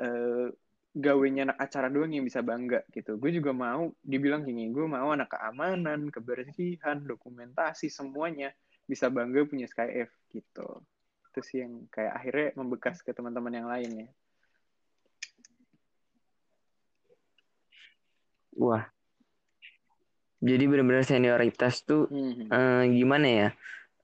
eh, 0.00 0.48
gawenya 0.96 1.52
anak 1.52 1.58
acara 1.60 1.92
doang 1.92 2.10
yang 2.16 2.24
bisa 2.24 2.40
bangga 2.40 2.80
gitu. 2.90 3.20
Gue 3.20 3.30
juga 3.36 3.52
mau 3.52 3.92
dibilang 4.00 4.42
gini, 4.48 4.72
gue 4.72 4.88
mau 4.88 5.12
anak 5.12 5.36
keamanan, 5.36 6.08
kebersihan, 6.08 7.04
dokumentasi 7.04 7.92
semuanya 7.92 8.50
bisa 8.88 9.12
bangga 9.12 9.44
punya 9.44 9.68
SKF 9.68 10.08
gitu. 10.32 10.68
Itu 11.30 11.40
sih 11.44 11.60
yang 11.62 11.84
kayak 11.92 12.16
akhirnya 12.16 12.48
membekas 12.56 13.04
ke 13.04 13.12
teman-teman 13.12 13.52
yang 13.52 13.68
lain 13.68 13.90
ya. 14.02 14.08
Wah. 18.56 18.84
Jadi 20.36 20.64
benar-benar 20.68 21.02
senioritas 21.02 21.80
tuh 21.82 22.08
Hmm. 22.08 22.48
eh, 22.48 22.84
gimana 22.92 23.26
ya? 23.26 23.48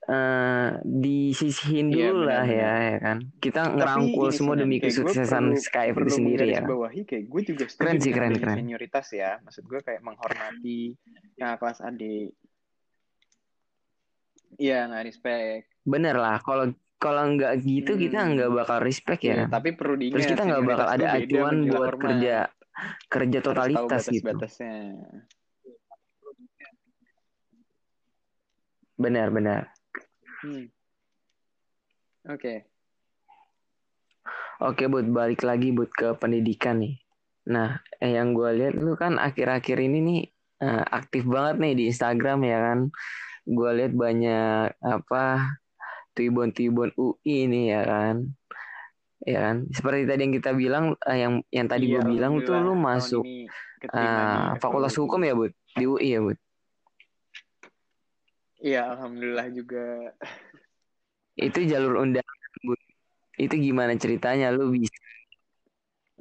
Eh, 0.03 0.69
disisihin 0.83 1.95
Iya, 1.95 2.11
dulu 2.11 2.27
lah 2.27 2.43
ya, 2.43 2.73
ya 2.75 2.99
kan. 2.99 3.19
Kita 3.39 3.71
Tapi 3.71 3.77
ngerangkul 3.79 4.29
semua 4.35 4.59
demi 4.59 4.83
kesuksesan 4.83 5.55
perlu 5.55 5.61
SKF 5.63 5.95
itu 5.95 6.11
sendiri 6.11 6.47
ya. 6.51 6.59
menggarisbawahi 6.59 7.01
kayak 7.07 7.25
gue 7.31 7.43
juga 7.47 7.65
Keren 7.71 7.99
sih, 8.03 8.11
keren, 8.11 8.35
keren. 8.35 8.57
senioritas 8.59 9.07
ya. 9.15 9.39
Maksud 9.41 9.63
gue 9.63 9.81
kayak 9.81 10.03
menghormati 10.03 10.99
yang 11.39 11.55
kelas 11.55 11.79
adik. 11.81 12.35
Iya, 14.59 14.91
nggak 14.91 15.05
respect. 15.07 15.65
Bener 15.83 16.17
lah, 16.19 16.43
kalau 16.43 16.75
kalau 16.99 17.35
nggak 17.35 17.63
gitu 17.63 17.95
kita 17.95 18.19
Hmm. 18.23 18.35
nggak 18.35 18.51
bakal 18.53 18.79
respect 18.79 19.23
ya 19.23 19.43
kan. 19.43 19.49
tapi 19.51 19.75
perlu 19.75 19.99
Terus 19.99 20.23
diingat 20.23 20.31
kita 20.35 20.43
nggak 20.47 20.63
bakal 20.63 20.87
ada 20.87 21.07
acuan 21.15 21.57
buat 21.67 21.79
hormat. 21.91 22.03
kerja 22.15 22.37
kerja 23.09 23.39
totalitas 23.45 24.09
gitu. 24.09 24.25
batas-batasnya. 24.25 24.77
Benar-benar. 28.97 29.73
Hmm. 30.43 30.71
Oke. 32.31 32.67
Oke, 34.63 34.87
buat 34.87 35.07
balik 35.11 35.43
lagi 35.43 35.75
buat 35.75 35.91
ke 35.91 36.15
pendidikan 36.15 36.79
nih. 36.79 36.95
Nah, 37.51 37.83
eh, 37.99 38.15
yang 38.15 38.31
gue 38.31 38.47
lihat 38.55 38.79
lu 38.79 38.95
kan 38.95 39.19
akhir-akhir 39.19 39.75
ini 39.83 39.99
nih 39.99 40.21
eh, 40.63 40.85
aktif 40.95 41.27
banget 41.27 41.59
nih 41.59 41.73
di 41.75 41.85
Instagram 41.91 42.47
ya 42.47 42.59
kan. 42.71 42.79
Gue 43.43 43.71
lihat 43.75 43.93
banyak 43.99 44.79
apa 44.79 45.59
tuibon-tuibon 46.15 46.95
UI 46.95 47.51
nih 47.51 47.65
ya 47.75 47.83
kan. 47.83 48.15
Ya 49.23 49.39
kan. 49.51 49.57
Seperti 49.71 50.03
tadi 50.07 50.21
yang 50.27 50.35
kita 50.35 50.51
bilang, 50.55 50.85
eh, 51.07 51.19
yang 51.23 51.35
yang 51.55 51.67
tadi 51.71 51.85
Iya, 51.87 52.03
gue 52.03 52.03
bilang 52.11 52.33
tuh 52.43 52.59
lu 52.59 52.75
masuk 52.75 53.23
ini 53.23 53.47
eh, 53.87 54.49
Fakultas. 54.59 54.95
Hukum 54.99 55.23
ya, 55.23 55.35
Bud? 55.35 55.53
Di 55.79 55.85
UI 55.87 56.09
ya, 56.15 56.21
Bud? 56.23 56.39
Iya, 58.63 58.81
alhamdulillah 58.95 59.47
juga. 59.51 60.15
Itu 61.39 61.59
jalur 61.67 62.03
undangan, 62.03 62.51
Bud. 62.67 62.81
Itu 63.39 63.55
gimana 63.59 63.95
ceritanya? 63.99 64.51
Lu 64.55 64.71
bisa 64.71 64.95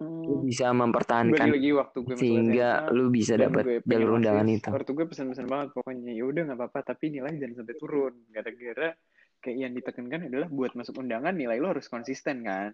lu 0.02 0.42
Hmm. 0.42 0.42
bisa 0.50 0.66
Balik 0.74 0.80
mempertahankan 0.82 1.48
lagi 1.54 1.72
waktu 1.78 1.98
gue 2.02 2.16
sehingga 2.18 2.90
SMA 2.90 2.94
lu 2.98 3.06
bisa 3.14 3.34
dapat 3.38 3.64
jalur 3.86 4.18
undangan 4.18 4.48
itu. 4.50 4.70
Waktu 4.74 4.92
gue 4.98 5.06
pesan-pesan 5.14 5.46
banget 5.46 5.68
pokoknya 5.78 6.12
ya 6.18 6.24
udah 6.26 6.42
nggak 6.50 6.58
apa-apa 6.58 6.80
tapi 6.94 7.14
nilai 7.14 7.38
jangan 7.38 7.62
sampai 7.62 7.76
turun. 7.78 8.14
Gara-gara 8.34 8.98
kayak 9.46 9.58
yang 9.58 9.74
ditekankan 9.78 10.34
adalah 10.34 10.50
buat 10.50 10.74
masuk 10.74 11.06
undangan 11.06 11.38
nilai 11.38 11.62
lo 11.62 11.70
harus 11.78 11.86
konsisten 11.86 12.42
kan. 12.42 12.74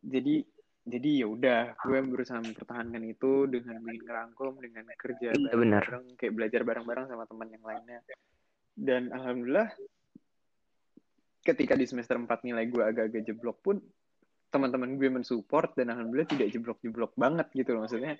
Jadi 0.00 0.42
jadi 0.80 1.10
ya 1.22 1.26
udah 1.28 1.60
gue 1.76 1.98
berusaha 2.08 2.40
mempertahankan 2.40 3.04
itu 3.04 3.44
dengan 3.46 3.78
bikin 3.84 4.00
ngerangkum 4.08 4.52
dengan 4.58 4.88
kerja 4.96 5.36
Iya, 5.36 5.52
benar. 5.52 5.84
bareng-bareng 5.84 6.04
kayak 6.16 6.32
belajar 6.34 6.60
bareng-bareng 6.64 7.06
sama 7.12 7.24
teman 7.28 7.48
yang 7.52 7.64
lainnya. 7.64 8.00
Dan 8.72 9.12
alhamdulillah 9.12 9.68
ketika 11.44 11.76
di 11.76 11.84
semester 11.84 12.16
4 12.16 12.48
nilai 12.48 12.64
gue 12.68 12.80
agak-agak 12.84 13.22
jeblok 13.28 13.60
pun 13.60 13.76
teman-teman 14.50 14.98
gue 14.98 15.08
mensupport 15.08 15.70
dan 15.78 15.94
alhamdulillah 15.94 16.28
tidak 16.28 16.48
jeblok-jeblok 16.50 17.14
banget 17.14 17.46
gitu 17.54 17.70
loh 17.76 17.86
maksudnya 17.86 18.18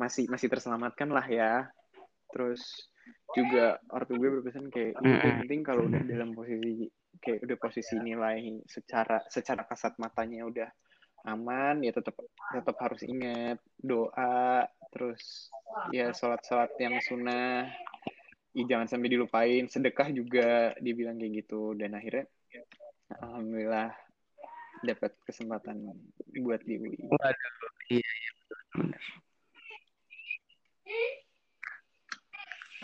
masih 0.00 0.24
masih 0.32 0.48
terselamatkan 0.48 1.12
lah 1.12 1.26
ya 1.28 1.68
terus 2.32 2.90
juga 3.36 3.78
ortu 3.92 4.16
gue 4.18 4.40
berpesan 4.40 4.72
kayak 4.72 4.98
"Iya, 4.98 5.16
yang 5.20 5.38
penting 5.46 5.60
kalau 5.62 5.86
udah 5.86 6.02
dalam 6.02 6.32
posisi 6.32 6.88
kayak 7.20 7.44
udah 7.44 7.56
posisi 7.60 7.94
nilai 8.00 8.40
secara 8.66 9.20
secara 9.30 9.62
kasat 9.68 9.94
matanya 10.00 10.48
udah 10.48 10.68
aman 11.26 11.82
ya 11.82 11.90
tetap 11.90 12.14
tetap 12.54 12.76
harus 12.78 13.02
ingat 13.02 13.58
doa 13.82 14.64
terus 14.94 15.50
ya 15.90 16.14
sholat-sholat 16.14 16.70
yang 16.78 16.96
sunnah. 17.02 17.68
Ih, 18.56 18.64
jangan 18.64 18.88
sampai 18.88 19.12
dilupain 19.12 19.68
sedekah 19.68 20.08
juga 20.14 20.72
dibilang 20.80 21.20
kayak 21.20 21.44
gitu. 21.44 21.76
Dan 21.76 21.92
akhirnya 21.92 22.24
alhamdulillah 23.20 23.92
dapat 24.80 25.12
kesempatan 25.28 25.84
buat 26.40 26.64
di 26.64 26.80
UI. 26.80 26.96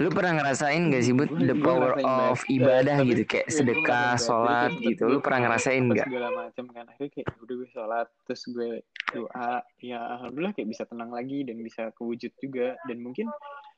Lu 0.02 0.10
pernah 0.10 0.42
ngerasain 0.42 0.82
gak 0.90 1.02
sih, 1.06 1.14
Bud, 1.14 1.30
the 1.38 1.54
power 1.54 1.94
of 1.94 2.02
banget. 2.42 2.50
ibadah 2.50 2.96
tapi- 2.98 3.08
gitu, 3.14 3.22
kayak 3.30 3.46
ya, 3.46 3.54
sedekah, 3.54 4.10
sholat 4.18 4.70
gitu. 4.82 5.02
Lu 5.06 5.22
pernah 5.22 5.40
ngerasain 5.46 5.82
nggak? 5.86 6.06
segala 6.10 6.28
macam 6.34 6.64
kan 6.68 6.84
akhirnya 6.90 7.10
kayak 7.14 7.28
udah 7.38 7.54
gue 7.54 7.68
sholat 7.70 8.06
terus 8.26 8.42
gue 8.50 8.70
doa 9.14 9.52
ya 9.78 10.00
alhamdulillah 10.18 10.52
kayak 10.52 10.68
bisa 10.68 10.82
tenang 10.84 11.14
lagi 11.14 11.46
dan 11.46 11.56
bisa 11.60 11.94
kewujud 11.94 12.32
juga 12.36 12.74
dan 12.84 12.98
mungkin 12.98 13.30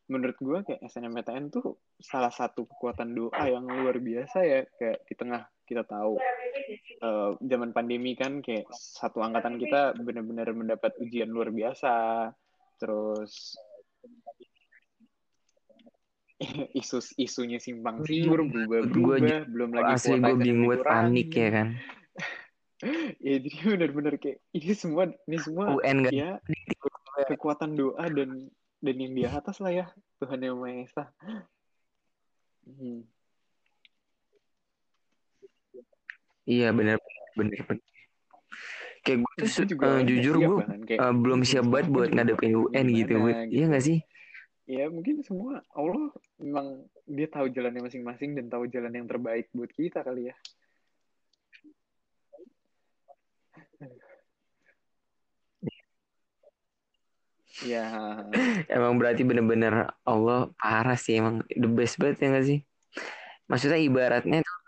menurut 0.04 0.36
gue 0.36 0.58
kayak 0.64 0.80
SNMPTN 0.84 1.48
tuh 1.48 1.76
salah 1.96 2.32
satu 2.32 2.64
kekuatan 2.64 3.12
doa 3.12 3.44
yang 3.44 3.64
luar 3.64 3.96
biasa 3.96 4.38
ya 4.40 4.60
kayak 4.76 5.04
di 5.04 5.14
tengah 5.16 5.42
kita 5.64 5.84
tahu 5.84 6.20
eh, 7.00 7.30
zaman 7.40 7.70
pandemi 7.72 8.12
kan 8.12 8.40
kayak 8.40 8.68
satu 8.72 9.20
angkatan 9.20 9.56
kita 9.56 9.96
benar-benar 9.96 10.48
mendapat 10.52 10.92
ujian 11.00 11.28
luar 11.28 11.48
biasa 11.48 12.28
terus 12.76 13.56
isu 16.80 16.98
isunya 17.16 17.58
simpang 17.58 18.02
siur 18.04 18.44
berubah 18.44 18.86
Gua 18.88 19.18
berubah 19.18 19.40
belum 19.48 19.70
lagi 19.74 19.92
Asli 19.96 20.16
gue 20.20 20.36
bingung 20.40 20.70
panik 20.84 21.28
ya 21.32 21.48
kan. 21.52 21.68
ya 23.26 23.36
jadi 23.40 23.58
benar-benar 23.64 24.14
kayak 24.20 24.38
ini 24.52 24.74
semua 24.76 25.08
ini 25.26 25.38
semua 25.40 25.72
UN 25.78 25.96
gak 26.04 26.12
ya 26.12 26.30
kekuatan 27.30 27.78
doa 27.78 28.04
dan 28.10 28.50
dan 28.84 28.96
yang 29.00 29.12
di 29.16 29.22
atas 29.24 29.62
lah 29.62 29.72
ya 29.72 29.86
Tuhan 30.20 30.40
yang 30.44 30.60
Maha 30.60 30.84
Esa. 30.84 31.04
Hmm. 32.68 33.08
Iya 36.44 36.68
bener 36.76 37.00
bener 37.36 37.60
bener. 37.64 37.84
Kayak 39.04 39.18
gue 39.20 39.32
tuh 39.44 39.66
juga 39.68 39.84
nggak 39.84 40.06
jujur 40.16 40.34
gue. 40.40 40.64
Kayak, 40.88 41.00
eh, 41.04 41.12
belum 41.12 41.40
"Aduh, 41.44 41.48
siap 41.48 41.64
banget 41.68 41.88
buat 41.92 42.08
ngadepin 42.08 42.52
UN 42.56 42.86
gitu, 42.88 43.14
gimana," 43.20 43.44
Bud. 43.44 43.52
Iya 43.52 43.64
gak 43.68 43.84
sih? 43.84 43.98
Ya 44.64 44.88
mungkin 44.88 45.20
semua 45.20 45.60
Allah 45.76 46.08
memang 46.40 46.88
dia 47.04 47.28
tahu 47.28 47.52
jalannya 47.52 47.84
masing-masing 47.84 48.32
dan 48.32 48.48
tahu 48.48 48.64
jalan 48.72 48.92
yang 48.96 49.04
terbaik 49.04 49.52
buat 49.52 49.68
kita 49.72 50.00
kali 50.00 50.32
ya. 50.32 50.36
Ya, 57.62 57.86
Emang 58.66 58.98
berarti 58.98 59.22
bener-bener 59.22 59.94
Allah 60.02 60.50
parah 60.58 60.98
sih 60.98 61.22
emang 61.22 61.46
the 61.54 61.70
best 61.70 62.02
banget 62.02 62.26
ya 62.26 62.28
gak 62.34 62.46
sih? 62.50 62.58
Maksudnya 63.46 63.78
ibaratnya 63.78 64.42
tuh 64.42 64.58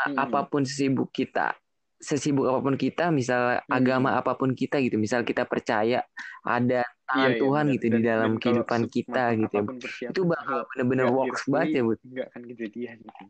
Hmm. 0.00 0.16
apa 0.16 0.48
pun 0.48 0.62
sesibuk 0.64 1.12
kita, 1.12 1.52
sesibuk 2.00 2.48
apa 2.48 2.60
pun 2.64 2.76
kita, 2.80 3.12
misal 3.12 3.60
Hmm. 3.60 3.76
agama 3.76 4.16
apa 4.16 4.32
pun 4.32 4.56
kita 4.56 4.80
gitu, 4.80 4.96
misal 4.96 5.20
kita 5.20 5.44
percaya 5.44 6.00
ada 6.40 6.80
tangan 7.04 7.28
Iya, 7.28 7.36
iya, 7.36 7.40
Tuhan 7.44 7.64
benar. 7.68 7.74
gitu 7.76 7.86
di 7.86 7.92
Dan- 8.00 8.08
dalam 8.08 8.30
dan 8.32 8.38
kalau 8.40 8.40
kehidupan 8.40 8.82
kita 8.88 9.24
gitu 9.36 9.54
ya. 10.00 10.08
Itu 10.08 10.20
bakal 10.24 10.58
bener-bener 10.72 11.06
works 11.12 11.44
banget 11.46 11.68
ya, 11.76 11.82
Bud. 11.84 11.98
nggak 12.00 12.26
akan 12.32 12.42
kejadian 12.48 12.96
gitu. 13.04 13.24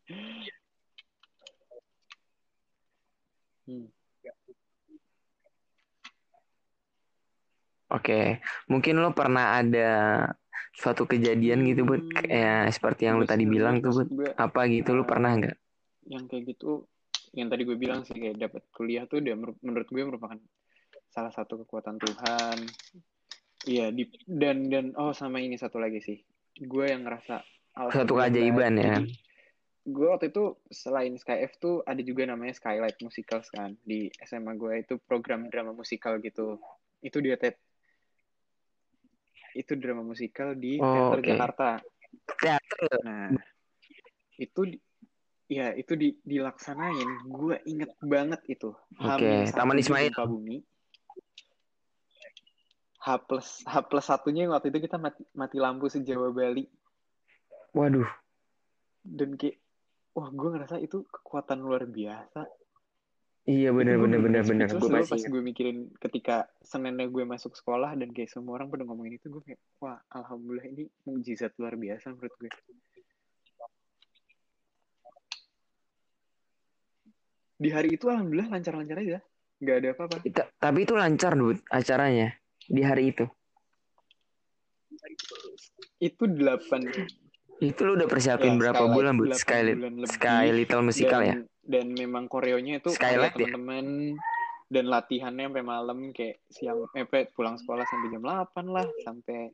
Hmm. 3.67 3.87
Oke, 7.91 8.39
mungkin 8.71 9.03
lo 9.03 9.11
pernah 9.11 9.59
ada 9.59 9.91
suatu 10.79 11.11
kejadian 11.11 11.67
gitu, 11.67 11.83
Bud, 11.83 12.07
Hmm, 12.07 12.15
kayak 12.23 12.71
seperti 12.71 13.11
yang 13.11 13.19
lo 13.19 13.27
enggak 13.27 13.35
tadi 13.35 13.45
bilang 13.51 13.75
enggak 13.83 13.91
tuh, 13.91 14.07
gue 14.07 14.31
Apa 14.39 14.61
gitu, 14.71 14.91
lo 14.95 15.03
eh, 15.03 15.09
pernah 15.11 15.31
nggak? 15.35 15.57
yang 16.07 16.25
kayak 16.31 16.55
gitu 16.55 16.87
yang 17.31 17.47
tadi 17.47 17.63
gue 17.63 17.79
bilang 17.79 18.03
sih 18.03 18.19
kayak 18.19 18.37
dapat 18.39 18.63
kuliah 18.75 19.07
tuh 19.07 19.23
udah 19.23 19.35
menurut 19.63 19.87
gue 19.87 20.03
merupakan 20.03 20.39
salah 21.11 21.31
satu 21.31 21.63
kekuatan 21.63 21.99
Tuhan 21.99 22.59
iya 23.67 23.91
di 23.91 24.07
dan 24.27 24.67
dan 24.67 24.95
oh 24.99 25.15
sama 25.15 25.39
ini 25.39 25.55
satu 25.55 25.79
lagi 25.79 26.03
sih 26.03 26.19
gue 26.59 26.85
yang 26.87 27.07
ngerasa 27.07 27.43
banget 27.77 28.07
keajaiban 28.11 28.75
ya. 28.79 28.95
gue 29.87 30.07
waktu 30.11 30.29
itu 30.31 30.59
selain 30.69 31.15
SkyF 31.15 31.57
tuh 31.57 31.81
ada 31.87 32.03
juga 32.03 32.27
namanya 32.27 32.53
Skylight 32.53 32.99
Musicals 33.01 33.49
kan 33.49 33.79
di 33.81 34.11
SMA 34.23 34.55
gue 34.59 34.83
itu 34.83 34.95
program 35.03 35.47
drama 35.49 35.71
musikal 35.73 36.19
gitu 36.19 36.59
itu 37.01 37.19
dia 37.23 37.39
tet 37.39 37.57
itu 39.51 39.75
drama 39.75 40.03
musikal 40.03 40.55
di 40.55 40.79
Oh, 40.79 41.15
Teater 41.15 41.19
oke. 41.19 41.27
Jakarta 41.27 41.69
Teater. 42.39 42.91
nah 43.03 43.31
itu 44.37 44.61
ya 45.51 45.75
itu 45.75 45.99
di, 45.99 46.15
dilaksanain 46.23 47.27
gue 47.27 47.57
inget 47.67 47.91
banget 47.99 48.39
itu 48.47 48.71
Oke, 48.71 49.03
Hamin 49.03 49.51
Taman 49.51 49.83
Ismail. 49.83 50.15
bumi 50.15 50.63
H 53.03 53.07
plus 53.27 53.67
H 53.67 53.75
plus 53.91 54.07
satunya 54.07 54.47
waktu 54.47 54.71
itu 54.71 54.87
kita 54.87 54.95
mati, 55.03 55.27
mati 55.35 55.59
lampu 55.59 55.91
sejawa 55.91 56.31
Bali 56.31 56.71
Waduh, 57.75 58.07
dan 59.03 59.35
kayak 59.35 59.59
wah 60.15 60.31
gue 60.31 60.49
ngerasa 60.55 60.79
itu 60.79 61.03
kekuatan 61.11 61.67
luar 61.67 61.83
biasa 61.91 62.47
iya 63.51 63.75
bener 63.75 63.99
bener 63.99 64.23
bener 64.23 64.43
bener. 64.47 64.69
Gue 64.71 64.87
masih 64.87 65.11
pas 65.11 65.19
ingat. 65.19 65.33
gue 65.35 65.43
mikirin 65.43 65.79
ketika 65.99 66.47
Seninnya 66.63 67.11
gue 67.11 67.25
masuk 67.27 67.59
sekolah 67.59 67.99
dan 67.99 68.15
kayak 68.15 68.31
semua 68.31 68.61
orang 68.61 68.71
pada 68.71 68.87
ngomongin 68.87 69.19
itu 69.19 69.27
gue 69.33 69.43
kayak 69.43 69.59
wah 69.83 69.99
alhamdulillah 70.15 70.67
ini 70.71 70.85
mujizat 71.09 71.51
luar 71.59 71.75
biasa 71.75 72.15
menurut 72.15 72.35
gue 72.39 72.51
di 77.61 77.69
hari 77.69 78.01
itu 78.01 78.09
alhamdulillah 78.09 78.49
lancar-lancar 78.49 78.97
aja 79.05 79.21
nggak 79.61 79.77
ada 79.77 79.89
apa-apa 79.93 80.17
tapi 80.57 80.79
itu 80.89 80.95
lancar, 80.97 81.37
Bud, 81.37 81.61
acaranya 81.69 82.33
di 82.65 82.81
hari 82.81 83.13
itu. 83.13 83.29
itu 86.01 86.25
delapan 86.25 86.89
Itu 87.61 87.85
lo 87.85 87.93
udah 87.93 88.09
persiapin 88.09 88.57
Ya, 88.57 88.61
berapa 88.69 88.85
Skylight 88.89 88.97
bulan, 88.97 89.15
delapan 89.21 89.37
Sky. 89.37 89.61
Sky 90.17 90.47
Little 90.57 90.85
Musical 90.85 91.21
dan, 91.21 91.29
ya? 91.29 91.35
dan 91.61 91.87
memang 91.93 92.25
koreonya 92.25 92.81
itu 92.81 92.89
Skylight 92.97 93.37
karya 93.37 93.45
ya? 93.45 93.53
teman-teman 93.53 93.87
dan 94.73 94.85
latihannya 94.89 95.45
sampai 95.53 95.65
malam 95.67 95.99
kayak 96.17 96.41
siang 96.49 96.89
eh 96.97 97.05
pulang 97.37 97.61
sekolah 97.61 97.85
sampai 97.85 98.09
jam 98.17 98.23
8 98.25 98.65
lah 98.65 98.87
sampai 99.05 99.53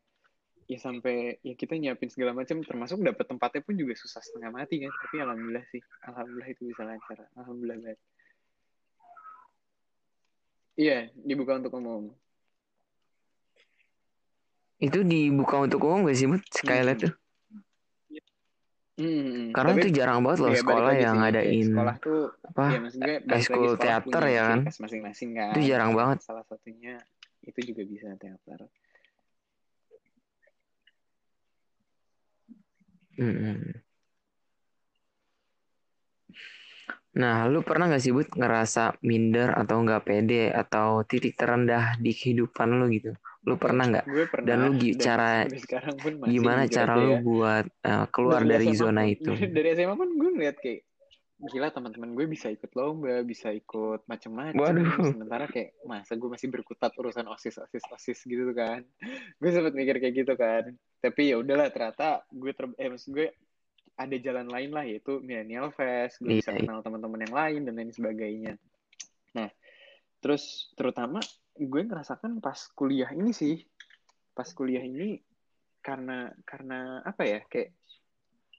ya 0.66 0.78
sampai 0.82 1.38
ya 1.46 1.54
kita 1.54 1.78
nyiapin 1.78 2.10
segala 2.10 2.34
macam 2.34 2.58
termasuk 2.62 2.98
dapat 2.98 3.26
tempatnya 3.30 3.62
pun 3.62 3.78
juga 3.78 3.94
susah 3.94 4.18
setengah 4.18 4.50
mati 4.50 4.82
kan 4.82 4.90
tapi 4.90 5.16
alhamdulillah 5.22 5.64
sih 5.70 5.82
alhamdulillah 6.02 6.48
itu 6.50 6.62
bisa 6.66 6.82
lancar 6.82 7.18
alhamdulillah 7.38 7.78
banget 7.86 7.98
iya 10.74 10.98
dibuka 11.14 11.58
untuk 11.62 11.74
umum 11.78 12.10
Itu 14.76 15.00
dibuka 15.08 15.64
untuk 15.64 15.80
umum 15.88 16.04
gak 16.04 16.16
sih, 16.20 16.28
Bud? 16.28 16.44
Skylight 16.52 17.00
Hmm. 17.00 17.04
tuh? 17.08 17.12
Hmm, 18.96 19.52
Karena 19.52 19.76
tapi 19.76 19.80
itu 19.84 19.88
jarang 19.92 20.24
banget 20.24 20.40
loh 20.40 20.52
ya 20.56 20.60
sekolah 20.64 20.92
yang 20.96 21.16
sih, 21.16 21.20
ngadain 21.20 21.64
sekolah 21.68 21.94
tuh 22.00 22.20
apa 22.48 22.64
ya 22.72 22.80
sekolah 23.44 23.76
teater 23.76 24.22
ya 24.24 24.42
kan? 24.48 24.60
masing-masing 24.80 25.30
kan 25.36 25.52
Itu 25.52 25.60
jarang 25.68 25.92
banget. 25.92 26.18
salah 26.24 26.44
satunya 26.48 26.96
itu 27.44 27.60
juga 27.60 27.82
bisa 27.84 28.08
teater 28.16 28.60
Mm-mm. 33.18 33.82
Nah, 37.16 37.48
lu 37.48 37.64
pernah 37.64 37.88
gak 37.88 38.02
sih, 38.04 38.12
Bud, 38.12 38.28
ngerasa 38.28 39.00
minder 39.00 39.48
atau 39.56 39.80
nggak 39.80 40.04
pede 40.04 40.52
atau 40.52 41.00
titik 41.08 41.32
terendah 41.32 41.96
di 41.96 42.12
kehidupan 42.12 42.68
lu 42.76 42.92
gitu? 42.92 43.16
Lu 43.48 43.56
pernah 43.56 43.88
nggak? 43.88 44.04
gue 44.04 44.24
pernah 44.28 44.46
Dan 44.52 44.56
lu 44.68 44.70
gi- 44.76 44.96
cara 45.00 45.28
sampai 45.48 45.60
sekarang 45.64 45.94
pun 45.96 46.12
masih 46.20 46.32
gimana 46.36 46.62
jujur 46.68 46.76
cara 46.76 46.92
lu 47.00 47.08
ya. 47.08 47.18
buat 47.24 47.64
eh, 47.88 48.04
keluar 48.12 48.42
dari 48.44 48.68
SMA 48.68 48.76
zona 48.76 49.02
itu? 49.08 49.32
dari 49.56 49.68
SMA 49.72 49.94
pun 49.96 50.08
gue 50.12 50.30
ngeliat 50.36 50.56
kayak 50.60 50.80
gila 51.36 51.68
teman-teman 51.68 52.16
gue 52.16 52.26
bisa 52.32 52.48
ikut 52.48 52.72
lomba 52.72 53.20
bisa 53.20 53.52
ikut 53.52 54.00
macem-macem 54.08 54.56
Waduh. 54.56 55.12
sementara 55.12 55.44
kayak 55.44 55.76
masa 55.84 56.16
gue 56.16 56.28
masih 56.32 56.48
berkutat 56.48 56.96
urusan 56.96 57.28
osis 57.28 57.60
osis 57.60 57.84
osis 57.92 58.18
gitu 58.24 58.56
kan 58.56 58.80
gue 59.40 59.50
sempet 59.52 59.76
mikir 59.76 60.00
kayak 60.00 60.14
gitu 60.24 60.32
kan 60.32 60.72
tapi 61.00 61.32
ya 61.32 61.36
udahlah 61.40 61.68
ternyata 61.70 62.24
gue 62.32 62.52
ter 62.56 62.66
eh 62.80 62.88
maksud 62.88 63.10
gue 63.12 63.28
ada 63.96 64.16
jalan 64.20 64.48
lain 64.48 64.70
lah 64.76 64.84
yaitu 64.84 65.20
millennial 65.24 65.72
fest 65.72 66.20
gue 66.20 66.40
bisa 66.40 66.52
Iya, 66.52 66.68
kenal 66.68 66.84
teman-teman 66.84 67.24
yang 67.24 67.34
lain 67.34 67.60
dan 67.64 67.74
lain 67.76 67.92
sebagainya. 67.92 68.54
Nah 69.36 69.48
terus 70.20 70.72
terutama 70.76 71.20
gue 71.56 71.82
ngerasakan 71.84 72.40
pas 72.44 72.56
kuliah 72.76 73.08
ini 73.12 73.32
sih 73.32 73.56
pas 74.36 74.48
kuliah 74.52 74.84
ini 74.84 75.16
karena 75.80 76.28
karena 76.44 77.00
apa 77.04 77.22
ya 77.24 77.40
kayak 77.48 77.72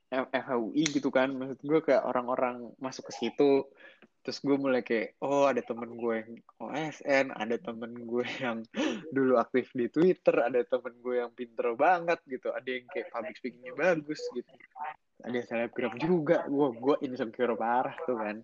FHUI 0.07 0.83
gitu 0.95 1.11
kan. 1.11 1.35
Maksud 1.35 1.59
gue 1.61 1.79
kayak 1.83 2.07
orang-orang 2.07 2.71
masuk 2.79 3.11
ke 3.11 3.13
situ 3.13 3.67
terus 4.27 4.43
gue 4.43 4.59
mulai 4.59 4.83
kayak 4.83 5.15
oh 5.23 5.47
ada 5.47 5.63
temen 5.63 5.95
gue 5.95 6.19
yang 6.19 6.35
OSN 6.59 7.31
ada 7.31 7.55
temen 7.55 7.95
gue 7.95 8.27
yang 8.43 8.59
dulu 9.15 9.39
aktif 9.39 9.71
di 9.71 9.87
Twitter 9.87 10.43
ada 10.43 10.67
temen 10.67 10.99
gue 10.99 11.23
yang 11.23 11.31
pinter 11.31 11.71
banget 11.79 12.19
gitu. 12.27 12.51
Ada 12.51 12.67
yang 12.67 12.91
kayak 12.91 13.07
public 13.07 13.39
speakingnya 13.39 13.71
bagus 13.79 14.19
gitu. 14.35 14.51
Ada 15.23 15.31
yang 15.31 15.47
selebgram 15.47 15.95
juga. 15.95 16.43
Gue 16.51 16.75
gue 16.75 16.95
insecure 17.07 17.55
parah 17.55 17.95
tuh 18.03 18.19
kan. 18.19 18.43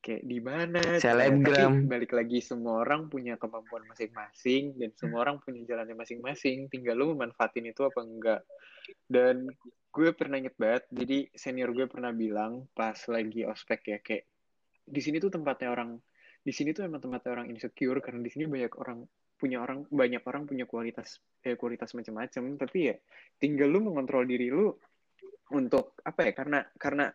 Kayak 0.00 0.24
di 0.24 0.38
mana? 0.40 0.80
Selebgram. 0.96 1.84
tapi 1.84 1.84
balik 1.84 2.12
lagi 2.16 2.40
semua 2.40 2.80
orang 2.80 3.12
punya 3.12 3.36
kemampuan 3.36 3.84
masing-masing 3.92 4.72
dan 4.80 4.90
semua 4.96 5.28
orang 5.28 5.36
punya 5.44 5.68
jalannya 5.68 6.00
masing-masing. 6.00 6.72
Tinggal 6.72 6.96
lu 6.96 7.12
memanfaatin 7.12 7.68
itu 7.68 7.84
apa 7.84 8.00
enggak. 8.00 8.40
Dan 9.04 9.52
gue 9.92 10.16
pernah 10.16 10.40
inget 10.40 10.56
banget 10.56 10.86
jadi 10.88 11.28
senior 11.34 11.74
gue 11.74 11.90
pernah 11.90 12.14
bilang 12.14 12.70
pas 12.78 12.94
lagi 13.10 13.42
ospek 13.42 13.80
ya 13.90 13.98
kayak 13.98 14.22
di 14.90 15.00
sini 15.00 15.22
tuh 15.22 15.30
tempatnya 15.30 15.70
orang 15.70 15.94
di 16.40 16.52
sini 16.56 16.72
tuh 16.72 16.88
emang 16.88 17.04
tempatnya 17.04 17.30
orang 17.36 17.46
insecure 17.52 18.00
karena 18.00 18.24
di 18.24 18.30
sini 18.32 18.48
banyak 18.48 18.72
orang 18.80 19.04
punya 19.36 19.60
orang 19.60 19.84
banyak 19.88 20.22
orang 20.24 20.42
punya 20.48 20.64
kualitas 20.64 21.20
eh, 21.44 21.56
kualitas 21.56 21.92
macam-macam. 21.92 22.56
Tapi 22.56 22.78
ya 22.92 22.96
tinggal 23.36 23.68
lu 23.68 23.84
mengontrol 23.84 24.24
diri 24.24 24.48
lu 24.48 24.72
untuk 25.52 26.00
apa 26.04 26.28
ya 26.28 26.32
karena 26.32 26.60
karena 26.80 27.12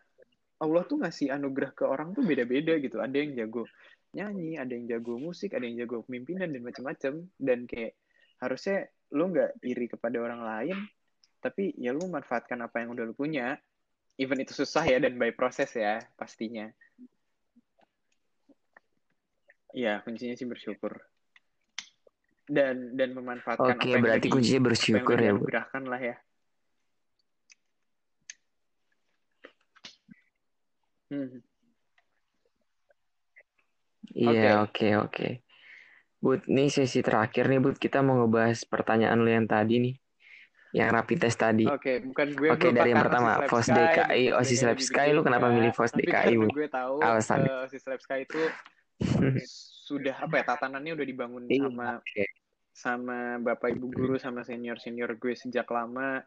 Allah 0.56 0.82
tuh 0.88 1.02
ngasih 1.04 1.34
anugerah 1.34 1.74
ke 1.74 1.84
orang 1.84 2.14
tuh 2.14 2.22
beda-beda 2.22 2.78
gitu. 2.78 3.02
Ada 3.02 3.16
yang 3.18 3.34
jago 3.34 3.66
nyanyi 4.14 4.56
ada 4.56 4.72
yang 4.72 4.88
jago 4.88 5.20
musik 5.20 5.52
ada 5.52 5.66
yang 5.68 5.84
jago 5.84 6.06
pemimpinan 6.06 6.50
dan 6.54 6.62
macam-macam. 6.62 7.12
Dan 7.34 7.58
kayak 7.66 7.98
harusnya 8.38 8.86
lu 9.10 9.30
nggak 9.34 9.62
iri 9.66 9.86
kepada 9.90 10.18
orang 10.22 10.42
lain 10.42 10.78
tapi 11.38 11.70
ya 11.78 11.94
lu 11.94 12.10
manfaatkan 12.10 12.58
apa 12.62 12.82
yang 12.82 12.94
udah 12.94 13.04
lu 13.10 13.14
punya. 13.14 13.58
Even 14.16 14.40
itu 14.40 14.56
susah 14.56 14.86
ya 14.86 14.96
dan 14.96 15.20
by 15.20 15.34
proses 15.36 15.76
ya 15.76 16.00
pastinya 16.16 16.72
ya 19.76 20.00
kuncinya 20.00 20.32
sih 20.32 20.48
bersyukur 20.48 20.96
dan 22.48 22.96
dan 22.96 23.12
memanfaatkan 23.12 23.76
Oke, 23.76 23.92
apa 23.92 23.92
yang 23.92 24.04
berarti 24.08 24.26
di- 24.26 24.32
kuncinya 24.32 24.56
yang 24.56 24.68
bersyukur 24.72 25.18
ya, 25.20 25.32
Bu. 25.36 25.44
lah 25.92 26.00
ya 26.00 26.16
Hmm. 31.06 31.38
Iya, 34.10 34.66
oke, 34.66 35.06
oke. 35.06 35.28
Bud, 36.18 36.42
ini 36.50 36.66
sesi 36.66 36.98
terakhir 36.98 37.46
nih, 37.46 37.62
Bud. 37.62 37.78
Kita 37.78 38.02
mau 38.02 38.18
ngebahas 38.18 38.66
pertanyaan 38.66 39.22
lu 39.22 39.30
yang 39.30 39.46
tadi 39.46 39.78
nih. 39.78 39.94
Yang 40.74 40.88
rapid 40.90 41.18
test 41.22 41.38
tadi. 41.38 41.62
Oke, 41.70 42.02
bukan 42.02 42.34
gue 42.34 42.48
Oke, 42.58 42.74
dari 42.74 42.90
yang 42.90 43.06
pertama, 43.06 43.38
FOS 43.46 43.70
DKI, 43.70 44.34
OSIS 44.34 44.66
Lab 44.66 44.82
gitu 44.82 44.90
Sky, 44.90 45.14
lu 45.14 45.22
kenapa 45.22 45.46
milih 45.46 45.70
FOS 45.70 45.94
DKI, 45.94 46.10
karena 46.10 46.34
Bu? 46.42 46.48
gue 46.50 46.66
tahu 46.66 46.96
Alasannya. 46.98 47.50
eh, 47.54 47.64
OSIS 47.70 47.84
Lab 47.86 48.00
Sky 48.02 48.26
itu 48.26 48.42
sudah 49.88 50.24
apa 50.24 50.40
ya 50.40 50.44
tatanannya 50.48 50.92
udah 50.96 51.06
dibangun 51.06 51.42
Iya, 51.46 51.68
sama 51.68 51.88
sama 52.76 53.18
bapak 53.40 53.76
ibu 53.76 53.88
guru 53.92 54.14
sama 54.20 54.44
senior 54.44 54.76
senior 54.80 55.16
gue 55.16 55.32
sejak 55.36 55.68
lama 55.68 56.20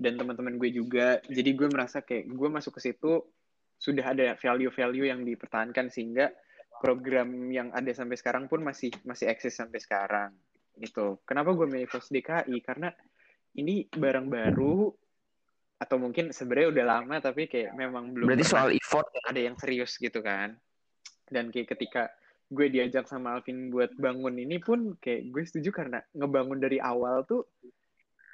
dan 0.00 0.16
teman-teman 0.16 0.56
gue 0.56 0.72
juga. 0.72 1.20
Jadi 1.28 1.50
gue 1.52 1.68
merasa 1.68 2.00
kayak 2.00 2.32
gue 2.32 2.48
masuk 2.48 2.80
ke 2.80 2.88
situ 2.88 3.20
sudah 3.80 4.12
ada 4.12 4.36
value-value 4.36 5.08
yang 5.08 5.24
dipertahankan 5.24 5.88
sehingga 5.88 6.32
program 6.80 7.52
yang 7.52 7.68
ada 7.72 7.92
sampai 7.92 8.16
sekarang 8.16 8.48
pun 8.48 8.64
masih 8.64 8.92
masih 9.04 9.28
eksis 9.28 9.56
sampai 9.56 9.80
sekarang 9.80 10.32
itu 10.80 11.20
kenapa 11.28 11.52
gue 11.52 11.68
milih 11.68 11.88
FOS 11.88 12.08
DKI 12.08 12.56
karena 12.64 12.88
ini 13.60 13.84
barang 13.92 14.32
baru 14.32 14.88
atau 15.80 15.96
mungkin 15.96 16.32
sebenarnya 16.32 16.68
udah 16.72 16.84
lama 16.84 17.16
tapi 17.20 17.48
kayak 17.48 17.72
memang 17.76 18.12
belum 18.12 18.28
Berarti 18.32 18.44
soal 18.48 18.68
effort 18.72 19.08
ya? 19.12 19.32
ada 19.32 19.40
yang 19.40 19.56
serius 19.56 19.96
gitu 19.96 20.20
kan 20.20 20.56
dan 21.30 21.48
kayak 21.54 21.72
ketika 21.78 22.10
gue 22.50 22.66
diajak 22.66 23.06
sama 23.06 23.38
Alvin 23.38 23.70
buat 23.70 23.94
bangun 23.94 24.34
ini 24.42 24.58
pun 24.58 24.98
kayak 24.98 25.30
gue 25.30 25.42
setuju 25.46 25.70
karena 25.70 25.98
ngebangun 26.12 26.58
dari 26.58 26.82
awal 26.82 27.22
tuh 27.24 27.46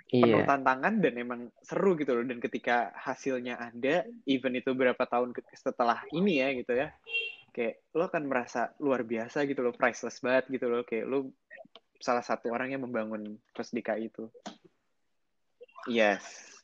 penuh 0.09 0.41
Iya. 0.41 0.49
tantangan 0.49 1.03
dan 1.03 1.15
emang 1.19 1.41
seru 1.61 1.99
gitu 1.99 2.17
loh 2.17 2.25
dan 2.25 2.39
ketika 2.41 2.95
hasilnya 2.95 3.59
ada 3.61 4.07
even 4.25 4.57
itu 4.57 4.73
berapa 4.73 5.03
tahun 5.03 5.35
setelah 5.53 6.01
ini 6.15 6.41
ya 6.41 6.49
gitu 6.57 6.73
ya 6.73 6.89
kayak 7.53 7.85
lo 7.93 8.07
kan 8.09 8.25
merasa 8.25 8.73
luar 8.81 9.03
biasa 9.05 9.45
gitu 9.45 9.67
loh 9.67 9.75
priceless 9.75 10.23
banget 10.23 10.49
gitu 10.57 10.71
loh 10.71 10.87
kayak 10.87 11.05
lo 11.11 11.35
salah 11.99 12.23
satu 12.23 12.55
orang 12.55 12.73
yang 12.73 12.87
membangun 12.87 13.37
DKI 13.53 14.09
itu 14.09 14.31
yes 15.91 16.55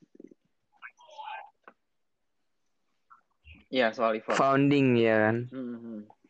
ya 3.72 3.88
soal 3.90 4.20
effort 4.20 4.36
Founding 4.36 5.00
ya 5.00 5.16
kan. 5.28 5.36
Mhm. 5.48 6.21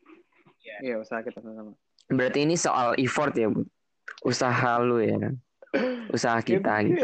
Iya 0.81 0.97
usaha 1.03 1.21
kita 1.21 1.45
sama-sama 1.45 1.77
Berarti 2.09 2.39
ini 2.45 2.57
soal 2.57 2.97
effort 2.97 3.33
ya, 3.37 3.49
Bu. 3.49 3.65
Usaha 4.25 4.81
lu 4.81 5.01
ya 5.01 5.17
kan. 5.17 5.35
Usaha 6.13 6.39
kita 6.45 6.85
gitu. 6.85 7.01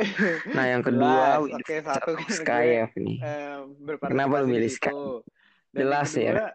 Nah, 0.53 0.65
yang 0.69 0.83
kedua 0.85 1.41
Jelas. 1.41 1.57
Oke, 1.57 1.77
satu 1.81 2.11
kan 2.17 2.29
Skyf 2.29 2.91
nih. 3.01 3.19
berpartisipasi 3.85 4.13
Kenapa 4.13 4.35
lu 4.45 4.47
milih. 4.53 4.71
Sky? 4.73 4.93
Jelas 5.73 6.11
ya. 6.13 6.53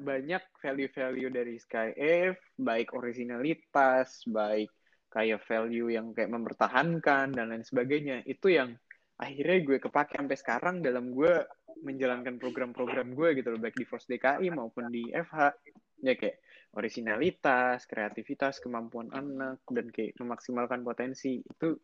banyak 0.00 0.40
value-value 0.64 1.30
dari 1.30 1.60
SkyF, 1.60 2.34
baik 2.56 2.96
originalitas, 2.96 4.24
baik 4.24 4.72
kayak 5.12 5.42
value 5.44 5.92
yang 5.92 6.14
kayak 6.16 6.32
mempertahankan 6.32 7.34
dan 7.34 7.52
lain 7.52 7.66
sebagainya. 7.66 8.24
Itu 8.24 8.48
yang 8.48 8.78
akhirnya 9.20 9.58
gue 9.60 9.78
kepake 9.82 10.16
sampai 10.16 10.38
sekarang 10.38 10.74
dalam 10.80 11.12
gue 11.12 11.44
menjalankan 11.84 12.40
program-program 12.40 13.12
gue 13.12 13.28
gitu 13.36 13.52
loh, 13.52 13.60
baik 13.60 13.76
di 13.76 13.84
Force 13.84 14.08
DKI 14.08 14.48
maupun 14.54 14.88
di 14.88 15.12
FH. 15.12 15.52
Ya 16.00 16.16
kayak 16.16 16.40
originalitas, 16.76 17.84
kreativitas, 17.84 18.62
kemampuan 18.62 19.10
anak, 19.12 19.60
dan 19.68 19.90
kayak 19.90 20.16
memaksimalkan 20.20 20.80
potensi. 20.86 21.42
Itu 21.42 21.80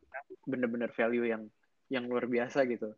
bener-bener 0.47 0.93
value 0.95 1.27
yang 1.27 1.45
yang 1.93 2.07
luar 2.11 2.27
biasa 2.27 2.67
gitu. 2.67 2.95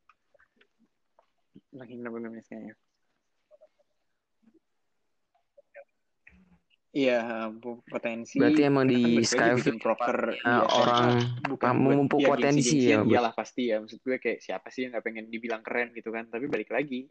Lagi 1.77 1.95
bener-bener 1.99 2.41
SKF. 2.41 2.79
Iya, 6.99 7.53
potensi. 7.85 8.41
Berarti 8.41 8.62
emang 8.64 8.89
di 8.89 9.21
kan 9.29 9.55
proker 9.77 10.19
eh, 10.33 10.41
iya, 10.41 10.64
orang 10.64 11.21
bukan 11.45 11.73
buat 11.85 11.95
memupuk 11.95 12.21
ya, 12.25 12.29
potensi 12.33 12.77
ya, 12.89 13.05
iyalah 13.05 13.37
pasti 13.37 13.69
ya 13.69 13.77
maksud 13.85 14.01
gue 14.01 14.16
kayak 14.16 14.41
siapa 14.41 14.73
sih 14.73 14.89
yang 14.89 14.97
nggak 14.97 15.05
pengen 15.05 15.27
dibilang 15.29 15.61
keren 15.61 15.93
gitu 15.93 16.09
kan 16.09 16.27
tapi 16.33 16.49
balik 16.49 16.73
lagi 16.73 17.05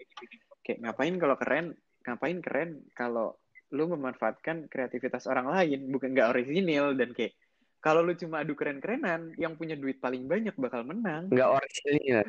kayak 0.66 0.82
ngapain 0.82 1.16
kalau 1.22 1.36
keren 1.38 1.66
ngapain 2.03 2.38
keren 2.41 2.70
kalau 2.97 3.38
lu 3.76 3.84
memanfaatkan 3.91 4.72
kreativitas 4.72 5.28
orang 5.28 5.51
lain 5.51 5.91
bukan 5.91 6.15
nggak 6.15 6.32
orisinil 6.32 6.95
dan 6.95 7.11
kayak 7.11 7.36
kalau 7.78 7.99
lu 8.01 8.15
cuma 8.15 8.41
adu 8.41 8.55
keren-kerenan 8.55 9.36
yang 9.36 9.53
punya 9.59 9.76
duit 9.76 9.99
paling 9.99 10.24
banyak 10.26 10.55
bakal 10.55 10.88
menang 10.88 11.28
nggak 11.28 11.49
original. 11.51 12.26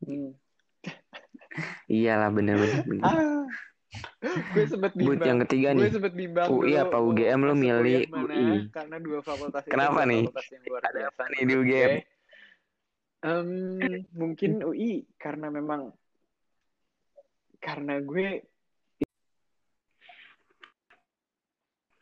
Hmm. 0.00 0.32
Iyalah 1.90 2.30
bener-bener. 2.32 2.82
bener. 2.86 3.04
ah 3.08 3.44
gue 4.54 4.64
sempet 4.70 4.94
But 4.94 5.02
bimbang 5.18 5.26
yang 5.26 5.38
ketiga 5.42 5.68
gue 5.74 5.82
nih. 5.82 5.90
sempet 5.90 6.12
bimbang 6.14 6.46
UI 6.46 6.78
apa 6.78 6.96
UGM 7.02 7.40
lu 7.42 7.54
milih 7.58 8.06
UI? 8.06 8.70
karena 8.70 8.96
dua 9.02 9.18
fakultas 9.18 9.66
Kenapa 9.66 10.06
nih? 10.06 10.30
fakultas 10.30 10.46
yang 10.54 10.62
luar 10.70 10.80
Ada 10.86 11.00
apa 11.10 11.22
nih 11.34 11.42
di 11.42 11.54
UGM? 11.58 11.90
gue. 11.90 12.19
Em, 13.20 13.50
mungkin 14.16 14.50
UI 14.68 15.04
karena 15.20 15.52
memang 15.52 15.92
karena 17.60 18.00
gue 18.00 18.44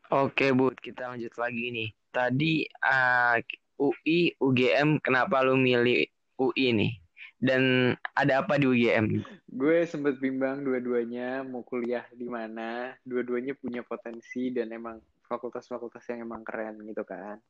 Oke, 0.09 0.57
Bu, 0.57 0.73
kita 0.73 1.13
lanjut 1.13 1.37
lagi 1.37 1.69
nih. 1.69 1.93
Tadi 2.09 2.65
ah, 2.81 3.37
UI, 3.77 4.33
UGM, 4.41 5.05
kenapa 5.05 5.45
lu 5.45 5.61
milih 5.61 6.09
UI 6.41 6.73
nih? 6.73 6.97
Dan 7.37 7.93
ada 8.17 8.41
apa 8.41 8.57
di 8.57 8.65
UGM? 8.65 9.21
gue 9.49 9.89
sempet 9.89 10.21
bimbang 10.21 10.61
dua-duanya 10.61 11.41
mau 11.41 11.65
kuliah 11.65 12.05
di 12.13 12.29
mana 12.29 12.93
dua-duanya 13.01 13.57
punya 13.57 13.81
potensi 13.81 14.53
dan 14.53 14.69
emang 14.71 15.01
fakultas-fakultas 15.25 16.05
yang 16.13 16.29
emang 16.29 16.45
keren 16.45 16.77
gitu 16.85 17.01
kan 17.03 17.41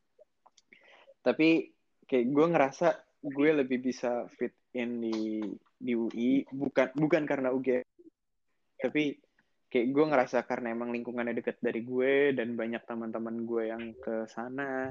tapi 1.20 1.74
kayak 2.06 2.30
gue 2.30 2.46
ngerasa 2.54 2.88
gue 3.30 3.50
lebih 3.64 3.78
bisa 3.80 4.26
fit 4.34 4.54
in 4.74 5.00
di 5.02 5.44
di 5.78 5.92
UI 5.94 6.44
bukan 6.50 6.92
bukan 6.96 7.22
karena 7.28 7.54
UGM 7.54 7.86
tapi 8.78 9.18
kayak 9.68 9.88
gue 9.92 10.04
ngerasa 10.08 10.38
karena 10.48 10.72
emang 10.72 10.90
lingkungannya 10.94 11.36
deket 11.38 11.60
dari 11.60 11.84
gue 11.84 12.32
dan 12.32 12.56
banyak 12.56 12.82
teman-teman 12.88 13.44
gue 13.44 13.62
yang 13.68 13.84
ke 14.00 14.24
sana 14.30 14.90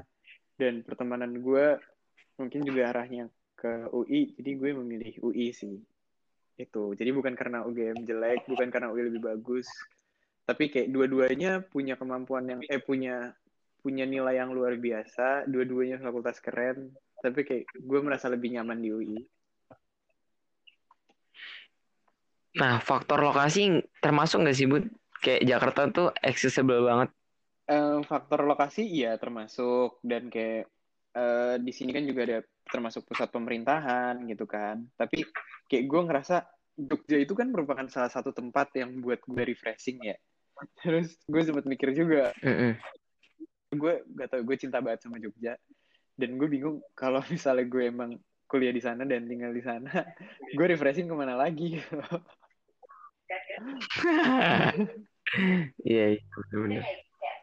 dan 0.54 0.86
pertemanan 0.86 1.34
gue 1.42 1.78
mungkin 2.38 2.62
juga 2.62 2.94
arahnya 2.94 3.26
ke 3.58 3.90
UI 3.90 4.38
jadi 4.38 4.50
gue 4.54 4.70
memilih 4.78 5.12
UI 5.22 5.50
sih. 5.50 5.78
Itu. 6.58 6.90
Jadi 6.90 7.14
bukan 7.14 7.38
karena 7.38 7.62
UGM 7.62 8.02
jelek 8.02 8.50
bukan 8.50 8.66
karena 8.66 8.90
UI 8.90 9.06
lebih 9.10 9.22
bagus 9.22 9.70
tapi 10.48 10.72
kayak 10.72 10.88
dua-duanya 10.88 11.60
punya 11.60 12.00
kemampuan 12.00 12.48
yang 12.48 12.60
eh 12.64 12.80
punya 12.80 13.36
punya 13.84 14.08
nilai 14.08 14.40
yang 14.40 14.56
luar 14.56 14.80
biasa 14.80 15.44
dua-duanya 15.44 16.00
fakultas 16.00 16.40
keren 16.40 16.96
tapi 17.18 17.40
kayak 17.44 17.64
gue 17.74 18.00
merasa 18.00 18.26
lebih 18.30 18.54
nyaman 18.58 18.78
di 18.78 18.90
UI 18.90 19.18
Nah, 22.58 22.82
faktor 22.82 23.22
lokasi 23.22 23.86
termasuk 24.02 24.42
nggak 24.42 24.56
sih, 24.56 24.66
Bu? 24.66 24.82
Kayak 25.22 25.46
Jakarta 25.46 25.80
tuh 25.94 26.08
accessible 26.26 26.82
banget. 26.82 27.14
Eh, 27.68 28.00
faktor 28.08 28.48
lokasi 28.48 28.80
iya 28.88 29.20
termasuk 29.20 30.00
dan 30.00 30.32
kayak 30.32 30.72
eh, 31.12 31.54
di 31.60 31.68
sini 31.68 31.92
kan 31.92 32.00
juga 32.08 32.24
ada 32.24 32.38
termasuk 32.64 33.04
pusat 33.04 33.28
pemerintahan 33.28 34.24
gitu 34.24 34.48
kan 34.48 34.88
tapi 34.96 35.28
kayak 35.68 35.84
gue 35.84 36.00
ngerasa 36.08 36.48
Jogja 36.80 37.20
itu 37.20 37.36
kan 37.36 37.52
merupakan 37.52 37.84
salah 37.92 38.08
satu 38.08 38.32
tempat 38.32 38.72
yang 38.72 39.04
buat 39.04 39.20
gue 39.20 39.42
refreshing 39.52 40.00
ya 40.00 40.16
terus 40.80 41.20
gue 41.28 41.42
sempat 41.44 41.68
mikir 41.68 41.92
juga 41.92 42.32
Mm-mm. 42.40 42.72
gue 43.76 43.94
gak 44.16 44.28
tau 44.32 44.40
gue 44.40 44.56
cinta 44.56 44.80
banget 44.80 45.04
sama 45.04 45.20
Jogja 45.20 45.60
dan 46.18 46.34
gue 46.34 46.48
bingung 46.50 46.82
kalau 46.98 47.22
misalnya 47.32 47.64
gue 47.70 47.82
emang 47.88 48.10
kuliah 48.50 48.74
di 48.74 48.82
sana 48.82 49.06
dan 49.06 49.28
tinggal 49.30 49.54
di 49.54 49.62
sana 49.62 50.02
gue 50.52 50.66
refreshing 50.66 51.06
ke 51.06 51.14
mana 51.14 51.38
lagi 51.38 51.78
Iya, 55.84 56.16
iya, 56.16 56.24
bener-bener. 56.32 56.80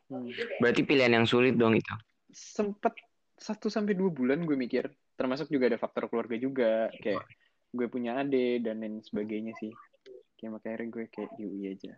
Hmm. 0.09 0.26
Berarti 0.57 0.82
pilihan 0.82 1.21
yang 1.21 1.30
sulit 1.30 1.53
dong 1.53 1.78
itu. 1.78 1.93
sempet 2.34 2.97
satu 3.38 3.69
sampai 3.69 3.93
dua 3.93 4.09
bulan 4.09 4.41
gue 4.43 4.57
mikir 4.57 4.89
termasuk 5.15 5.47
juga 5.47 5.69
ada 5.71 5.80
faktor 5.80 6.09
keluarga 6.09 6.36
juga 6.36 6.89
kayak 6.99 7.23
gue 7.71 7.88
punya 7.88 8.19
adik 8.19 8.63
dan 8.65 8.84
lain 8.84 8.99
sebagainya 8.99 9.55
sih 9.59 9.71
kayak 10.39 10.59
makanya 10.59 10.88
gue 10.88 11.05
kayak 11.11 11.32
di 11.39 11.43
UI 11.47 11.71
aja 11.71 11.93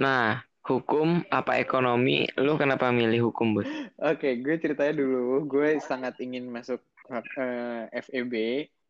Nah, 0.00 0.40
hukum 0.62 1.24
apa 1.28 1.56
ekonomi? 1.56 2.28
Lu 2.36 2.54
kenapa 2.54 2.90
milih 2.90 3.30
hukum, 3.30 3.58
Bu? 3.58 3.62
oke 3.96 4.28
gue 4.38 4.56
ceritanya 4.56 4.94
dulu 4.96 5.44
gue 5.46 5.76
sangat 5.78 6.16
ingin 6.18 6.46
masuk 6.46 6.80
eh, 7.10 7.84
FEB 7.90 8.34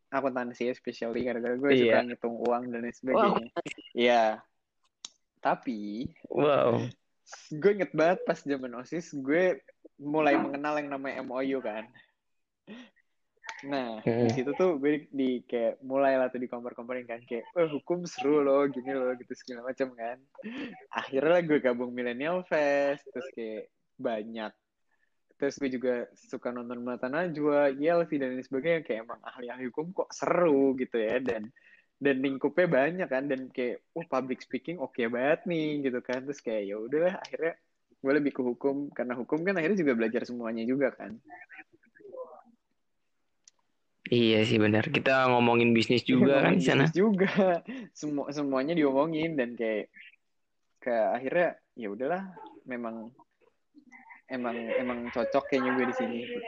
akuntansi 0.08 0.66
especially 0.68 1.22
gara-gara 1.22 1.54
gue 1.54 1.70
suka 1.72 1.98
Iya. 1.98 2.04
ngitung 2.04 2.36
uang 2.36 2.62
dan 2.68 2.82
lain 2.82 2.94
sebagainya 2.94 3.46
Iya 3.92 4.24
tapi 5.38 6.10
Wow. 6.26 6.84
gue 7.48 7.70
inget 7.72 7.94
banget 7.94 8.18
pas 8.24 8.36
zaman 8.36 8.74
osis 8.76 9.14
gue 9.14 9.62
mulai 9.96 10.34
mengenal 10.34 10.74
yang 10.76 10.90
namanya 10.90 11.22
MOU 11.22 11.62
kan 11.62 11.86
nah 13.68 14.00
di 14.00 14.08
Hmm. 14.08 14.32
situ 14.32 14.50
tuh 14.56 14.80
gue 14.80 15.08
di 15.12 15.44
kayak 15.44 15.84
mulai 15.84 16.16
lah 16.16 16.32
tuh 16.32 16.40
di 16.40 16.48
kompor-komporin 16.48 17.04
kan 17.04 17.20
kayak 17.28 17.44
oh 17.56 17.68
hukum 17.68 18.08
seru 18.08 18.40
loh 18.40 18.64
gini 18.72 18.92
loh 18.96 19.12
gitu 19.16 19.32
segala 19.36 19.68
macam 19.68 19.92
kan. 19.92 20.16
Akhirnya 20.88 21.40
gue 21.44 21.58
gabung 21.60 21.92
Millennial 21.92 22.40
Fest 22.48 23.04
terus 23.12 23.28
kayak 23.36 23.68
banyak. 24.00 24.52
Terus 25.36 25.54
gue 25.56 25.70
juga 25.72 25.94
suka 26.16 26.52
nonton 26.52 26.80
Mata 26.80 27.08
Najwa 27.08 27.72
Yelvi 27.72 28.16
dan 28.16 28.36
lain 28.36 28.44
sebagainya 28.44 28.80
kayak 28.84 29.08
emang 29.08 29.20
ahli-ahli 29.24 29.68
hukum 29.68 29.92
kok 29.92 30.12
seru 30.12 30.76
gitu 30.76 30.96
ya 30.96 31.20
dan 31.20 31.48
dan 32.00 32.16
lingkupnya 32.24 32.64
banyak 32.64 33.08
kan 33.12 33.28
dan 33.28 33.52
kayak 33.52 33.84
oh 33.92 34.04
public 34.08 34.40
speaking 34.40 34.80
oke 34.80 35.00
banget 35.08 35.44
nih 35.44 35.84
gitu 35.84 36.00
kan. 36.00 36.24
Terus 36.24 36.40
kayak 36.40 36.62
ya 36.64 36.76
udahlah 36.80 37.20
akhirnya 37.20 37.60
gue 38.00 38.12
lebih 38.16 38.32
ke 38.32 38.40
hukum 38.40 38.88
karena 38.88 39.12
hukum 39.12 39.44
kan 39.44 39.60
akhirnya 39.60 39.76
juga 39.76 39.92
belajar 39.92 40.24
semuanya 40.24 40.64
juga 40.64 40.88
kan 40.96 41.20
Iya 44.10 44.42
sih 44.42 44.58
benar. 44.58 44.90
Kita 44.90 45.30
ngomongin 45.30 45.70
bisnis 45.70 46.02
juga 46.02 46.42
kan 46.42 46.58
di 46.58 46.66
sana. 46.66 46.90
Bisnis 46.90 46.98
juga 46.98 47.30
semua 48.00 48.26
semuanya 48.34 48.74
diomongin 48.74 49.38
dan 49.38 49.54
kayak 49.54 49.86
kayak 50.82 51.08
akhirnya 51.14 51.48
ya 51.78 51.88
udahlah 51.94 52.22
memang 52.66 53.14
emang 54.26 54.56
emang 54.82 54.98
cocok 55.14 55.46
kayaknya 55.46 55.70
gue 55.78 55.86
di 55.90 55.94
sini 55.94 56.16
gitu. 56.24 56.38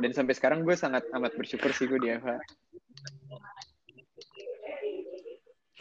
dan 0.00 0.10
sampai 0.16 0.34
sekarang 0.34 0.66
gue 0.66 0.74
sangat 0.74 1.06
amat 1.14 1.36
bersyukur 1.38 1.70
sih 1.70 1.86
gue 1.86 2.00
di 2.00 2.10
FH 2.10 2.40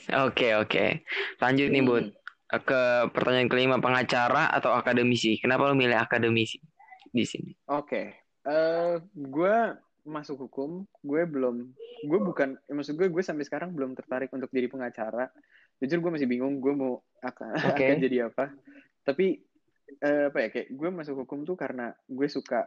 Oke 0.07 0.55
oke. 0.55 1.03
Lanjut 1.43 1.67
nih 1.67 1.83
Bud. 1.83 2.15
Hmm. 2.15 2.63
Ke 2.63 3.11
pertanyaan 3.11 3.51
kelima 3.51 3.75
pengacara 3.75 4.47
atau 4.55 4.71
akademisi. 4.71 5.35
Kenapa 5.35 5.67
lo 5.67 5.75
milih 5.75 5.99
akademisi 5.99 6.63
di 7.11 7.27
sini? 7.27 7.51
Oke, 7.67 8.27
Eh, 8.47 8.95
gue 9.11 9.55
masuk 10.07 10.47
hukum, 10.47 10.87
gue 11.03 11.21
belum, 11.27 11.67
gue 12.07 12.19
bukan, 12.23 12.55
ya 12.63 12.73
maksud 12.73 12.95
gue, 12.95 13.11
gue 13.11 13.23
sampai 13.23 13.43
sekarang 13.43 13.75
belum 13.75 13.93
tertarik 13.93 14.31
untuk 14.31 14.47
jadi 14.49 14.71
pengacara. 14.71 15.27
Jujur 15.77 15.99
gue 15.99 16.11
masih 16.17 16.25
bingung, 16.31 16.63
gue 16.63 16.73
mau 16.73 17.03
akan, 17.21 17.53
Oke. 17.75 17.83
akan 17.83 17.99
jadi 17.99 18.31
apa. 18.31 18.55
Tapi 19.03 19.43
eh, 20.01 20.31
apa 20.31 20.37
ya, 20.41 20.47
kayak 20.49 20.67
gue 20.71 20.89
masuk 20.89 21.27
hukum 21.27 21.43
tuh 21.43 21.59
karena 21.59 21.91
gue 22.07 22.27
suka, 22.31 22.65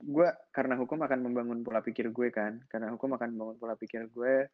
gue 0.00 0.28
karena 0.50 0.74
hukum 0.80 0.98
akan 1.04 1.18
membangun 1.28 1.60
pola 1.60 1.84
pikir 1.84 2.08
gue 2.10 2.28
kan, 2.32 2.64
karena 2.66 2.90
hukum 2.96 3.14
akan 3.14 3.36
membangun 3.36 3.56
pola 3.60 3.76
pikir 3.76 4.08
gue. 4.08 4.48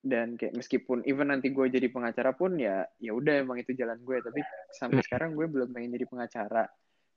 Dan 0.00 0.40
kayak 0.40 0.56
meskipun 0.56 1.04
even 1.04 1.28
nanti 1.28 1.52
gue 1.52 1.68
jadi 1.68 1.92
pengacara 1.92 2.32
pun 2.32 2.56
ya 2.56 2.88
ya 2.96 3.12
udah 3.12 3.44
emang 3.44 3.60
itu 3.60 3.76
jalan 3.76 4.00
gue 4.00 4.16
tapi 4.24 4.40
sampai 4.72 5.04
sekarang 5.04 5.36
gue 5.36 5.44
belum 5.44 5.76
pengen 5.76 5.92
jadi 5.92 6.08
pengacara 6.08 6.64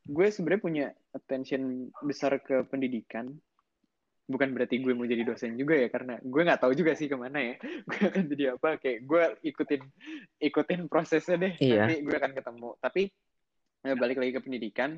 gue 0.04 0.28
sebenarnya 0.28 0.62
punya 0.62 0.86
attention 1.16 1.88
besar 2.04 2.44
ke 2.44 2.68
pendidikan 2.68 3.32
bukan 4.24 4.56
berarti 4.56 4.80
gue 4.80 4.94
mau 4.96 5.04
jadi 5.04 5.28
dosen 5.28 5.60
juga 5.60 5.76
ya 5.76 5.92
karena 5.92 6.16
gue 6.24 6.42
nggak 6.48 6.62
tahu 6.64 6.74
juga 6.74 6.96
sih 6.96 7.12
ke 7.12 7.16
mana 7.20 7.40
ya. 7.44 7.56
Gue 7.90 8.02
akan 8.08 8.24
jadi 8.32 8.44
apa 8.56 8.70
kayak 8.80 9.00
gue 9.04 9.24
ikutin 9.52 9.82
ikutin 10.40 10.82
prosesnya 10.88 11.36
deh. 11.36 11.54
Iya. 11.60 11.88
nanti 11.88 11.96
gue 12.08 12.16
akan 12.16 12.32
ketemu. 12.32 12.70
Tapi 12.80 13.02
eh, 13.84 13.96
balik 14.00 14.18
lagi 14.24 14.32
ke 14.32 14.42
pendidikan. 14.42 14.90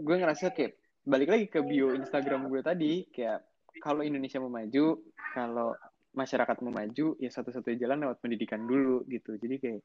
Gue 0.00 0.16
ngerasa 0.16 0.56
kayak 0.56 0.80
balik 1.04 1.28
lagi 1.28 1.46
ke 1.50 1.60
bio 1.60 1.92
Instagram 1.92 2.48
gue 2.48 2.60
tadi 2.64 2.92
kayak 3.12 3.44
kalau 3.82 4.00
Indonesia 4.00 4.40
mau 4.40 4.52
maju 4.52 5.02
kalau 5.34 5.76
masyarakat 6.12 6.56
mau 6.64 6.72
maju 6.72 7.06
ya 7.18 7.30
satu-satunya 7.32 7.84
jalan 7.84 8.08
lewat 8.08 8.16
pendidikan 8.24 8.64
dulu 8.64 9.04
gitu. 9.12 9.36
Jadi 9.36 9.56
kayak 9.60 9.80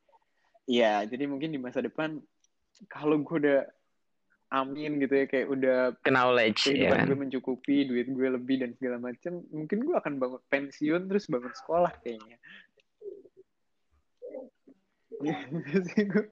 ya 0.68 1.04
jadi 1.04 1.28
mungkin 1.28 1.52
di 1.52 1.60
masa 1.60 1.84
depan 1.84 2.20
kalau 2.88 3.20
gue 3.20 3.38
udah 3.44 3.60
amin 4.48 5.04
gitu 5.04 5.14
ya 5.14 5.26
kayak 5.28 5.48
udah 5.52 5.78
Knowledge 6.08 6.72
ya 6.72 6.88
kehidupan 6.88 6.98
kan. 6.98 7.08
gue 7.12 7.18
mencukupi 7.20 7.84
duit 7.84 8.08
gue 8.08 8.28
lebih 8.32 8.64
dan 8.64 8.72
segala 8.80 8.98
macam 9.00 9.44
mungkin 9.52 9.78
gue 9.84 9.96
akan 10.00 10.14
bangun 10.20 10.42
pensiun 10.48 11.02
terus 11.12 11.28
bangun 11.28 11.52
sekolah 11.52 11.92
kayaknya 12.00 12.38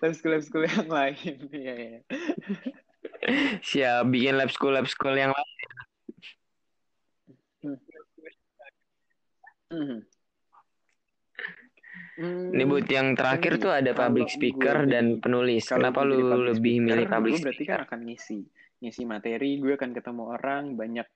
lab 0.00 0.12
school 0.14 0.32
lab 0.32 0.44
school 0.44 0.64
yang 0.64 0.88
lain 0.88 1.36
ya 1.66 1.74
ya 1.74 2.00
Siap 3.64 4.12
bikin 4.12 4.36
lab 4.36 4.52
school 4.52 4.76
lab 4.76 4.84
school 4.84 5.16
yang 5.16 5.32
lain. 5.32 5.52
Mhm. 7.64 7.80
Hmm, 9.72 10.04
Ini 12.14 12.62
Bud 12.62 12.86
yang 12.86 13.18
terakhir 13.18 13.58
ini 13.58 13.62
tuh 13.62 13.72
ada 13.74 13.90
public 13.90 14.28
speaker 14.30 14.86
dan 14.86 15.18
penulis. 15.18 15.66
Kenapa 15.66 16.06
lu 16.06 16.30
lebih 16.46 16.78
speaker, 16.78 16.86
milih 16.86 17.06
public 17.10 17.32
gue 17.34 17.42
berarti 17.42 17.64
speaker? 17.66 17.78
kan 17.78 17.86
akan 17.90 18.00
ngisi 18.06 18.40
ngisi 18.84 19.08
materi 19.08 19.56
gue 19.64 19.80
akan 19.80 19.96
ketemu 19.96 20.22
orang 20.36 20.76
banyak 20.76 21.08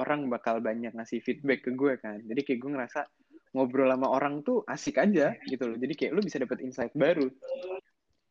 orang 0.00 0.32
bakal 0.32 0.64
banyak 0.64 0.96
ngasih 0.96 1.20
feedback 1.20 1.60
ke 1.60 1.76
gue 1.76 2.00
kan 2.00 2.24
jadi 2.24 2.40
kayak 2.40 2.58
gue 2.64 2.70
ngerasa 2.72 3.00
ngobrol 3.52 3.92
sama 3.92 4.08
orang 4.08 4.40
tuh 4.40 4.64
asik 4.64 4.96
aja 4.96 5.36
gitu 5.44 5.68
loh 5.68 5.76
jadi 5.76 5.92
kayak 5.92 6.12
lu 6.16 6.24
bisa 6.24 6.40
dapet 6.40 6.64
insight 6.64 6.96
baru 6.96 7.28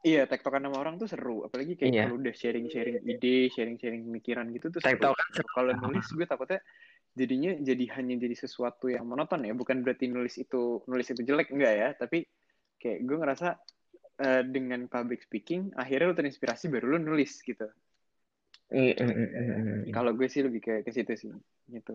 iya 0.01 0.25
tektokan 0.25 0.65
sama 0.65 0.81
orang 0.81 0.97
tuh 0.97 1.05
seru 1.05 1.45
apalagi 1.45 1.77
kayak 1.77 1.93
Iya. 1.93 2.03
kalau 2.09 2.17
udah 2.17 2.33
sharing 2.33 2.67
sharing 2.73 3.05
ide 3.05 3.53
sharing 3.53 3.77
sharing 3.77 4.01
pemikiran 4.01 4.49
gitu 4.49 4.73
tuh. 4.73 4.81
Tektokan 4.81 5.29
kalau 5.53 5.71
nulis 5.77 6.07
gue 6.09 6.25
takutnya 6.25 6.57
jadinya 7.11 7.51
jadi 7.59 7.85
hanya 7.99 8.15
jadi 8.19 8.35
sesuatu 8.35 8.87
yang 8.87 9.07
monoton 9.07 9.43
ya? 9.43 9.53
Bukan 9.53 9.83
berarti 9.83 10.07
nulis 10.07 10.39
itu 10.39 10.83
nulis 10.87 11.07
itu 11.11 11.21
jelek 11.23 11.51
enggak 11.51 11.73
ya? 11.75 11.89
Tapi 11.95 12.23
kayak 12.81 12.99
gue 13.03 13.17
ngerasa 13.19 13.47
eh, 14.21 14.43
dengan 14.47 14.87
public 14.87 15.25
speaking 15.25 15.75
akhirnya 15.75 16.11
lu 16.11 16.15
terinspirasi 16.17 16.71
baru 16.71 16.97
lu 16.97 16.99
nulis 17.13 17.41
gitu. 17.43 17.67
Iya, 18.71 19.03
mm, 19.03 19.11
mm, 19.11 19.29
mm. 19.35 19.79
kalau 19.91 20.15
gue 20.15 20.31
sih 20.31 20.47
lebih 20.47 20.63
ke 20.63 20.73
ke 20.87 20.91
situ 20.95 21.11
sih 21.15 21.31
gitu. 21.67 21.91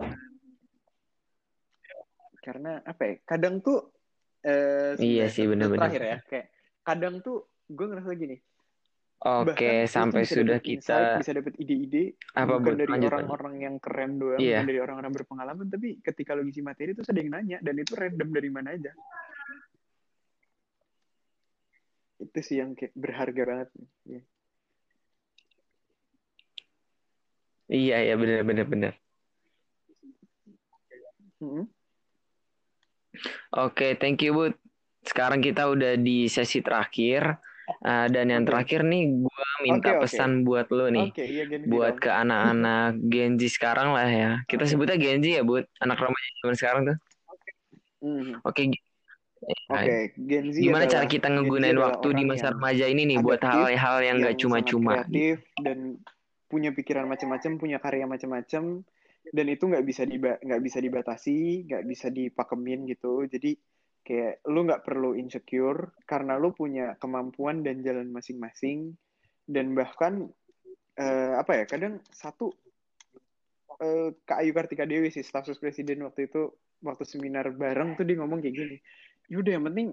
Karena 2.44 2.84
apa 2.84 3.02
ya? 3.02 3.14
Kadang 3.24 3.64
tuh 3.64 3.90
eh 4.46 4.94
Iya 5.00 5.26
sih, 5.32 5.48
bener-bener. 5.48 5.88
terakhir 5.88 6.02
ya 6.04 6.18
kayak 6.22 6.46
kadang 6.86 7.18
tuh 7.24 7.50
gue 7.66 7.86
ngerasa 7.88 8.14
gini 8.14 8.36
Oke, 9.16 9.48
bahkan 9.56 9.88
sampai 9.88 10.22
bisa 10.28 10.34
sudah 10.36 10.60
dapet 10.60 10.68
insight, 10.68 10.84
kita 10.84 11.20
bisa 11.24 11.32
dapet 11.32 11.54
ide-ide 11.56 12.04
apa 12.36 12.52
bukan 12.60 12.74
dari 12.76 12.92
orang-orang 13.00 13.54
yang 13.64 13.74
keren 13.80 14.20
doang 14.20 14.40
Iya. 14.44 14.60
bukan 14.60 14.68
dari 14.68 14.80
orang-orang 14.84 15.12
berpengalaman 15.16 15.66
tapi 15.72 15.88
ketika 16.04 16.36
lo 16.36 16.44
ngisi 16.44 16.60
materi 16.60 16.92
tuh 16.92 17.02
ada 17.08 17.16
yang 17.16 17.32
nanya 17.32 17.58
dan 17.64 17.74
itu 17.80 17.96
random 17.96 18.28
dari 18.28 18.50
mana 18.52 18.76
aja 18.76 18.92
itu 22.20 22.38
sih 22.44 22.60
yang 22.60 22.76
kayak 22.76 22.92
berharga 22.96 23.42
banget 23.44 23.68
ya. 24.08 24.20
Iya, 27.66 27.96
iya 28.04 28.14
benar 28.14 28.40
benar 28.46 28.66
benar. 28.68 28.92
Mm-mm. 31.42 31.66
Oke, 33.56 33.96
thank 33.96 34.20
you 34.22 34.32
Bud. 34.36 34.54
Sekarang 35.02 35.40
kita 35.40 35.66
udah 35.66 35.96
di 35.98 36.28
sesi 36.28 36.60
terakhir. 36.60 37.40
Uh, 37.66 38.06
dan 38.14 38.30
yang 38.30 38.42
Oke. 38.46 38.48
terakhir 38.54 38.80
nih 38.86 39.02
gua 39.26 39.46
minta 39.66 39.90
Oke, 39.90 39.98
oke. 39.98 40.02
pesan 40.06 40.30
buat 40.46 40.66
lo 40.70 40.86
nih. 40.86 41.08
Oke, 41.10 41.24
iya 41.26 41.44
Gen 41.50 41.62
buat 41.66 41.94
dong. 41.98 42.02
ke 42.02 42.10
anak-anak 42.10 42.90
Gen 43.10 43.32
Z 43.38 43.42
sekarang 43.58 43.88
lah 43.90 44.06
ya. 44.06 44.30
Kita 44.46 44.64
Oke. 44.64 44.70
sebutnya 44.70 44.96
Gen 44.98 45.18
Z 45.22 45.26
ya, 45.26 45.42
Bud. 45.42 45.66
Anak 45.82 45.98
remaja 45.98 46.28
zaman 46.42 46.56
sekarang 46.56 46.82
tuh. 46.86 46.96
Oke. 48.46 48.62
gi- 48.70 48.84
Oke, 49.66 50.14
Gen 50.14 50.46
Z 50.50 50.56
Gimana 50.62 50.86
cara 50.86 51.06
kita 51.06 51.26
ngegunain 51.30 51.78
waktu 51.78 52.08
di 52.14 52.22
masa 52.26 52.54
remaja 52.54 52.84
ini 52.86 53.02
nih 53.06 53.18
buat 53.22 53.42
hal-hal 53.42 53.96
yang 54.02 54.18
yang 54.22 54.34
cuma-cuma. 54.38 55.02
kreatif 55.02 55.42
dan 55.62 55.78
punya 56.46 56.70
pikiran 56.70 57.06
macam-macam, 57.10 57.50
punya 57.58 57.78
karya 57.82 58.06
macam-macam, 58.06 58.62
dan 59.34 59.46
itu 59.50 59.64
nggak 59.66 59.84
bisa 59.84 60.02
diba 60.06 60.38
nggak 60.38 60.62
bisa 60.62 60.78
dibatasi, 60.78 61.66
nggak 61.66 61.82
bisa 61.86 62.06
dipakemin 62.10 62.86
gitu. 62.90 63.26
Jadi 63.26 63.58
kayak 64.06 64.46
lu 64.46 64.62
nggak 64.62 64.86
perlu 64.86 65.18
insecure 65.18 65.90
karena 66.06 66.38
lu 66.38 66.54
punya 66.54 66.94
kemampuan 67.02 67.66
dan 67.66 67.82
jalan 67.82 68.06
masing-masing. 68.14 68.94
Dan 69.46 69.74
bahkan 69.74 70.30
eh, 70.94 71.34
apa 71.34 71.62
ya 71.62 71.64
kadang 71.66 71.98
satu 72.14 72.54
eh, 73.82 74.14
Kak 74.22 74.38
Ayu 74.46 74.54
Kartika 74.54 74.86
Dewi 74.86 75.10
sih 75.10 75.26
staf 75.26 75.50
sus 75.50 75.58
presiden 75.58 76.06
waktu 76.06 76.30
itu 76.30 76.54
waktu 76.86 77.02
seminar 77.02 77.50
bareng 77.50 77.98
tuh 77.98 78.06
dia 78.06 78.20
ngomong 78.20 78.38
kayak 78.44 78.54
gini 78.54 78.76
yaudah 79.32 79.52
yang 79.58 79.64
penting 79.66 79.88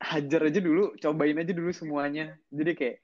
hajar 0.00 0.40
aja 0.46 0.60
dulu 0.64 0.96
cobain 0.96 1.36
aja 1.36 1.52
dulu 1.52 1.70
semuanya. 1.72 2.32
Jadi 2.48 2.72
kayak 2.72 2.96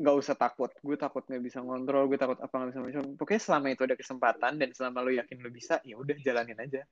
nggak 0.00 0.16
usah 0.16 0.32
takut 0.32 0.72
gue 0.80 0.96
takut 0.96 1.20
nggak 1.28 1.44
bisa 1.44 1.60
ngontrol 1.60 2.08
gue 2.08 2.16
takut 2.16 2.40
apa 2.40 2.48
nggak 2.56 2.70
bisa 2.72 2.80
macam 2.80 3.02
pokoknya 3.20 3.42
selama 3.44 3.66
itu 3.68 3.82
ada 3.84 3.96
kesempatan 4.00 4.52
dan 4.56 4.68
selama 4.72 5.04
lo 5.04 5.12
yakin 5.12 5.36
lo 5.44 5.52
bisa 5.52 5.76
ya 5.84 6.00
udah 6.00 6.16
jalanin 6.24 6.56
aja 6.56 6.88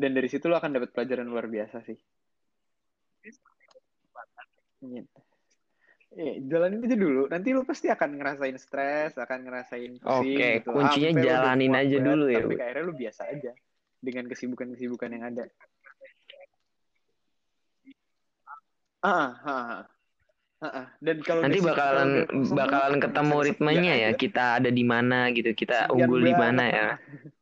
dan 0.00 0.16
dari 0.16 0.28
situ 0.32 0.48
lo 0.48 0.56
akan 0.56 0.80
dapat 0.80 0.96
pelajaran 0.96 1.28
luar 1.28 1.44
biasa 1.44 1.84
sih 1.84 2.00
gitu. 4.80 5.20
Eh, 6.10 6.42
jalanin 6.42 6.82
aja 6.82 6.96
dulu. 6.98 7.22
Nanti 7.30 7.54
lu 7.54 7.62
pasti 7.62 7.86
akan 7.86 8.18
ngerasain 8.18 8.58
stres, 8.58 9.14
akan 9.14 9.46
ngerasain 9.46 10.02
pusing 10.02 10.34
Oke, 10.34 10.48
gitu. 10.58 10.68
kuncinya 10.74 11.10
udah 11.14 11.22
jalanin 11.22 11.74
aja 11.76 11.96
dulu 12.02 12.26
ya, 12.26 12.42
Tapi 12.42 12.56
akhirnya 12.58 12.82
lu 12.82 12.94
biasa 12.98 13.22
aja 13.30 13.52
dengan 14.02 14.24
kesibukan-kesibukan 14.26 15.10
yang 15.14 15.24
ada. 15.30 15.44
Ah, 19.00 19.30
ah, 19.46 19.86
ah, 20.60 20.66
ah. 20.66 20.86
Dan 20.98 21.22
kalau 21.22 21.46
Nanti 21.46 21.62
kalau 21.62 21.72
bakalan 21.72 22.10
bakalan 22.52 22.98
ketemu 22.98 23.36
ritmenya 23.46 23.94
ya. 23.94 24.10
Kita 24.18 24.58
ada 24.58 24.70
di 24.74 24.82
mana 24.82 25.30
gitu. 25.30 25.54
Kita 25.54 25.94
unggul 25.94 26.26
di 26.26 26.34
mana 26.34 26.64
ya. 26.66 26.88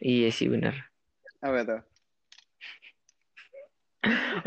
Iya 0.00 0.28
sih 0.32 0.48
benar. 0.48 0.74
Apa 1.44 1.60
tuh? 1.64 1.80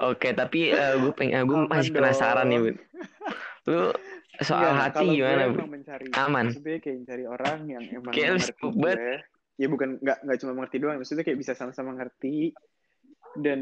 Oke, 0.01 0.33
tapi 0.33 0.73
gue 0.73 1.13
pengen 1.13 1.45
gue 1.45 1.57
Aman 1.57 1.69
masih 1.69 1.93
penasaran 1.93 2.49
nih. 2.49 2.59
Bud. 2.59 2.77
Lu 3.69 3.93
soal 4.41 4.73
Enggak, 4.73 4.97
hati 4.97 5.05
gimana, 5.13 5.43
gue 5.45 5.53
Bu? 5.53 5.57
emang 5.61 5.71
mencari 5.77 6.05
Aman. 6.17 6.45
maksudnya 6.49 6.77
kayak 6.81 6.97
mencari 7.05 7.23
orang 7.29 7.59
yang 7.69 7.83
emang 7.85 8.13
Kayak 8.17 8.41
sibuk 8.41 8.73
gue 8.73 8.93
ya 9.61 9.67
bukan 9.69 10.01
nggak 10.01 10.17
nggak 10.25 10.37
cuma 10.41 10.53
mengerti 10.57 10.77
doang 10.81 10.97
maksudnya 10.97 11.21
kayak 11.21 11.37
bisa 11.37 11.53
sama-sama 11.53 11.93
ngerti 11.93 12.57
dan 13.37 13.61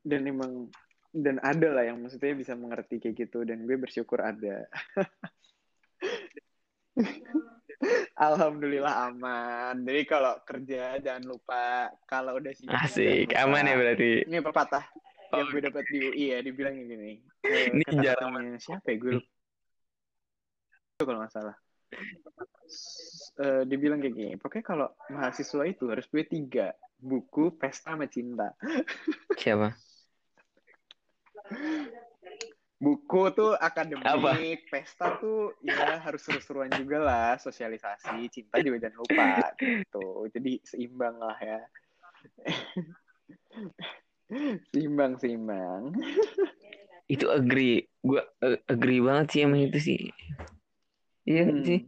dan 0.00 0.20
emang 0.24 0.72
dan 1.12 1.36
ada 1.44 1.68
lah 1.76 1.84
yang 1.84 2.00
maksudnya 2.00 2.32
bisa 2.32 2.56
mengerti 2.56 2.96
kayak 2.96 3.28
gitu 3.28 3.44
dan 3.44 3.68
gue 3.68 3.76
bersyukur 3.76 4.24
ada 4.24 4.64
Alhamdulillah 8.18 9.06
aman. 9.10 9.86
Jadi 9.86 10.02
kalau 10.02 10.34
kerja 10.42 10.98
jangan 10.98 11.24
lupa 11.30 11.94
kalau 12.10 12.42
udah 12.42 12.50
sibuk 12.50 12.74
Asik, 12.74 13.30
aman 13.38 13.70
ya 13.70 13.74
berarti. 13.78 14.26
Ini 14.26 14.42
pepatah 14.42 14.82
yang 15.36 15.46
gue 15.52 15.60
dapat 15.60 15.84
di 15.92 15.98
UI 16.08 16.24
ya 16.32 16.38
dibilang 16.40 16.72
gini 16.72 17.20
eh, 17.44 17.68
Ini 17.68 17.84
kata 17.84 18.00
jarang. 18.00 18.32
siapa 18.56 18.86
ya 18.88 18.96
gue 18.96 19.12
lupa 19.20 19.28
kalau 21.04 21.18
nggak 21.20 21.32
salah 21.32 21.56
eh, 23.44 23.62
dibilang 23.68 24.00
kayak 24.00 24.14
gini 24.16 24.32
pokoknya 24.40 24.64
kalau 24.64 24.88
mahasiswa 25.12 25.62
itu 25.68 25.84
harus 25.92 26.08
punya 26.08 26.24
tiga 26.26 26.66
buku 26.98 27.54
pesta 27.54 27.94
sama 27.94 28.08
cinta 28.08 28.56
Siapa? 29.36 29.76
buku 32.78 33.22
tuh 33.34 33.58
akademik 33.58 34.06
Apa? 34.06 34.38
pesta 34.70 35.18
tuh 35.18 35.50
ya 35.66 35.98
harus 35.98 36.22
seru-seruan 36.22 36.70
juga 36.78 37.02
lah 37.02 37.34
sosialisasi 37.36 38.30
cinta 38.30 38.62
juga 38.62 38.86
jangan 38.86 38.98
lupa 39.02 39.50
gitu 39.58 40.30
jadi 40.30 40.62
seimbang 40.62 41.18
lah 41.18 41.38
ya 41.42 41.60
seimbang 44.70 45.18
seimbang 45.18 45.98
Itu 47.08 47.32
agree. 47.32 47.88
Gue 48.04 48.20
eh, 48.44 48.60
agree 48.68 49.00
banget 49.00 49.26
sih 49.32 49.40
sama 49.48 49.56
itu 49.56 49.80
sih. 49.80 50.12
Iya 51.24 51.48
Hmm. 51.48 51.64
sih. 51.64 51.80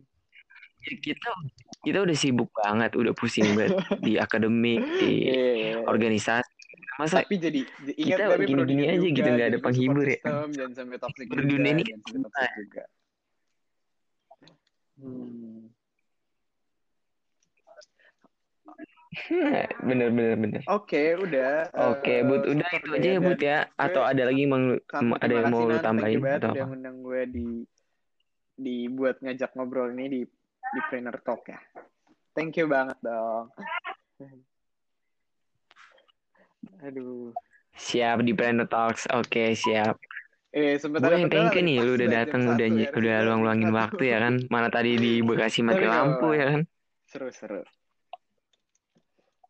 Ya, 0.80 0.92
kita 0.96 1.28
kita 1.84 1.98
udah 2.08 2.16
sibuk 2.16 2.48
banget, 2.56 2.96
udah 2.96 3.12
pusing 3.12 3.52
banget 3.52 3.76
di 4.00 4.16
akademik, 4.16 4.80
di 4.96 5.28
Iya. 5.28 5.84
organisasi. 5.84 6.69
Masa 7.00 7.24
tapi 7.24 7.40
jadi 7.40 7.60
ingat 7.96 8.18
kita 8.20 8.24
tapi 8.36 8.44
gini-gini 8.44 8.84
aja 8.84 9.00
juga, 9.00 9.16
gitu, 9.16 9.28
nggak 9.32 9.48
ada 9.48 9.58
penghibur 9.64 10.04
ya. 10.04 10.20
jangan 10.52 10.72
sampai 10.76 10.96
toxic 11.00 11.26
Hidup 11.32 11.36
juga 11.40 11.52
dunia 11.56 11.70
ini 11.72 11.82
juga 11.88 12.84
hmm. 15.00 15.60
bener 19.88 20.08
bener 20.14 20.34
bener. 20.38 20.62
oke 20.70 21.02
udah 21.18 21.66
Oke, 21.90 22.20
eh, 22.20 22.22
Bud, 22.22 22.46
udah 22.46 22.68
support 22.70 22.78
itu 22.78 22.90
aja 22.94 23.08
ya, 23.08 23.18
dan 23.18 23.26
Bud 23.26 23.40
ya. 23.42 23.58
Atau 23.74 24.02
ada 24.06 24.22
lagi 24.22 24.42
mau 24.46 24.60
ada 25.18 25.32
yang 25.34 25.50
mau 25.50 25.66
lu 25.66 25.76
tambahin 25.82 26.20
atau 26.22 26.52
udah 26.52 26.62
apa? 26.62 26.68
ngundang 26.70 26.96
gue 27.02 27.20
di 27.26 27.46
di 28.60 28.76
buat 28.92 29.18
ngajak 29.24 29.50
ngobrol 29.56 29.90
ini 29.96 30.06
di 30.06 30.20
di 30.70 30.80
Trainer 30.92 31.16
Talk 31.24 31.42
ya. 31.48 31.58
Thank 32.36 32.60
you 32.60 32.70
banget 32.70 33.00
dong. 33.02 33.50
Aduh. 36.80 37.32
Siap 37.76 38.24
di 38.24 38.32
Planner 38.32 38.66
Talks. 38.66 39.06
Oke, 39.12 39.52
siap. 39.52 40.00
Eh, 40.50 40.74
sempat 40.82 41.06
Gue 41.06 41.14
ada 41.14 41.18
yang 41.22 41.30
thank 41.30 41.54
nih, 41.62 41.78
lu 41.78 41.94
udah 41.94 42.08
datang, 42.10 42.42
udah 42.42 42.66
ya, 42.66 42.90
udah 42.90 42.90
harusnya 42.90 43.14
jam 43.14 43.26
luang-luangin 43.30 43.70
satu. 43.70 43.78
waktu 43.78 44.02
ya 44.10 44.18
kan. 44.18 44.34
Mana 44.50 44.68
tadi 44.68 44.90
di 44.98 45.12
Bekasi 45.26 45.60
mati 45.62 45.86
lampu 45.86 46.34
ya 46.34 46.46
kan. 46.50 46.60
Seru-seru. 47.06 47.62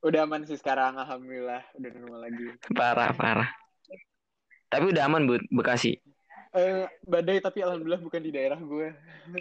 Udah 0.05 0.25
aman 0.25 0.45
sih 0.45 0.61
sekarang, 0.61 1.01
alhamdulillah. 1.01 1.65
Udah 1.77 1.91
normal 1.97 2.21
lagi. 2.29 2.45
Parah, 2.73 3.11
parah. 3.17 3.49
Tapi 4.71 4.85
udah 4.93 5.03
aman, 5.09 5.25
Bud, 5.25 5.43
Bekasi. 5.49 5.97
Eh, 6.51 6.83
badai 7.07 7.39
tapi 7.39 7.63
alhamdulillah 7.63 8.03
bukan 8.03 8.21
di 8.21 8.31
daerah 8.35 8.59
gue. 8.59 8.91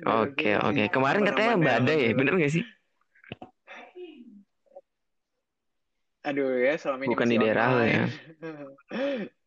Oke, 0.06 0.56
oke. 0.62 0.84
masih 0.86 0.94
Kemarin 0.94 1.22
katanya 1.26 1.54
ya, 1.58 1.58
badai 1.58 2.00
ya, 2.06 2.12
bener 2.14 2.34
gak 2.38 2.54
sih? 2.54 2.64
Aduh 6.28 6.60
ya, 6.60 6.76
selama 6.76 7.08
ini 7.08 7.12
Bukan 7.16 7.28
di 7.32 7.38
daerah 7.40 7.68
lo 7.72 7.84
ya. 7.88 8.04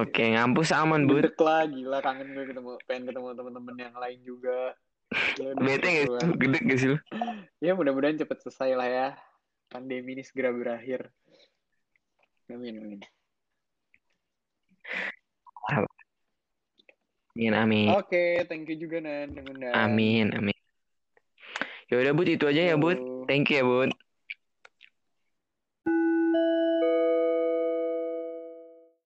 Oke, 0.00 0.32
ngampus 0.32 0.72
aman, 0.72 1.04
Bud. 1.04 1.28
Gede 1.28 1.36
lah, 1.42 1.68
gila 1.68 1.98
kangen 2.00 2.32
gue 2.32 2.44
ketemu, 2.48 2.70
pengen 2.88 3.04
ketemu 3.10 3.28
teman-teman 3.36 3.76
yang 3.76 3.96
lain 4.00 4.18
juga. 4.24 4.72
Bete 5.60 5.88
gak 5.92 6.06
sih? 6.08 6.32
Gede 6.40 6.58
gak 6.64 6.78
sih 6.80 6.88
lu? 6.94 6.98
Ya 7.60 7.76
mudah-mudahan 7.76 8.16
cepet 8.16 8.38
selesai 8.40 8.70
lah 8.72 8.88
ya. 8.88 9.08
Pandemi 9.68 10.16
ini 10.16 10.24
segera 10.24 10.54
berakhir. 10.54 11.12
Amin, 12.48 12.80
amin. 12.80 13.00
Amin, 17.32 17.52
amin. 17.56 17.88
Oke, 17.96 18.44
thank 18.48 18.68
you 18.68 18.76
juga 18.76 19.00
Nan. 19.04 19.36
Amin, 19.72 20.32
amin. 20.32 20.56
Ya 21.92 22.00
udah, 22.00 22.12
Bud, 22.16 22.28
itu 22.28 22.44
aja 22.48 22.72
ya, 22.72 22.76
Bud. 22.80 23.28
Thank 23.28 23.52
you 23.52 23.60
ya, 23.60 23.64
Bud. 23.64 23.90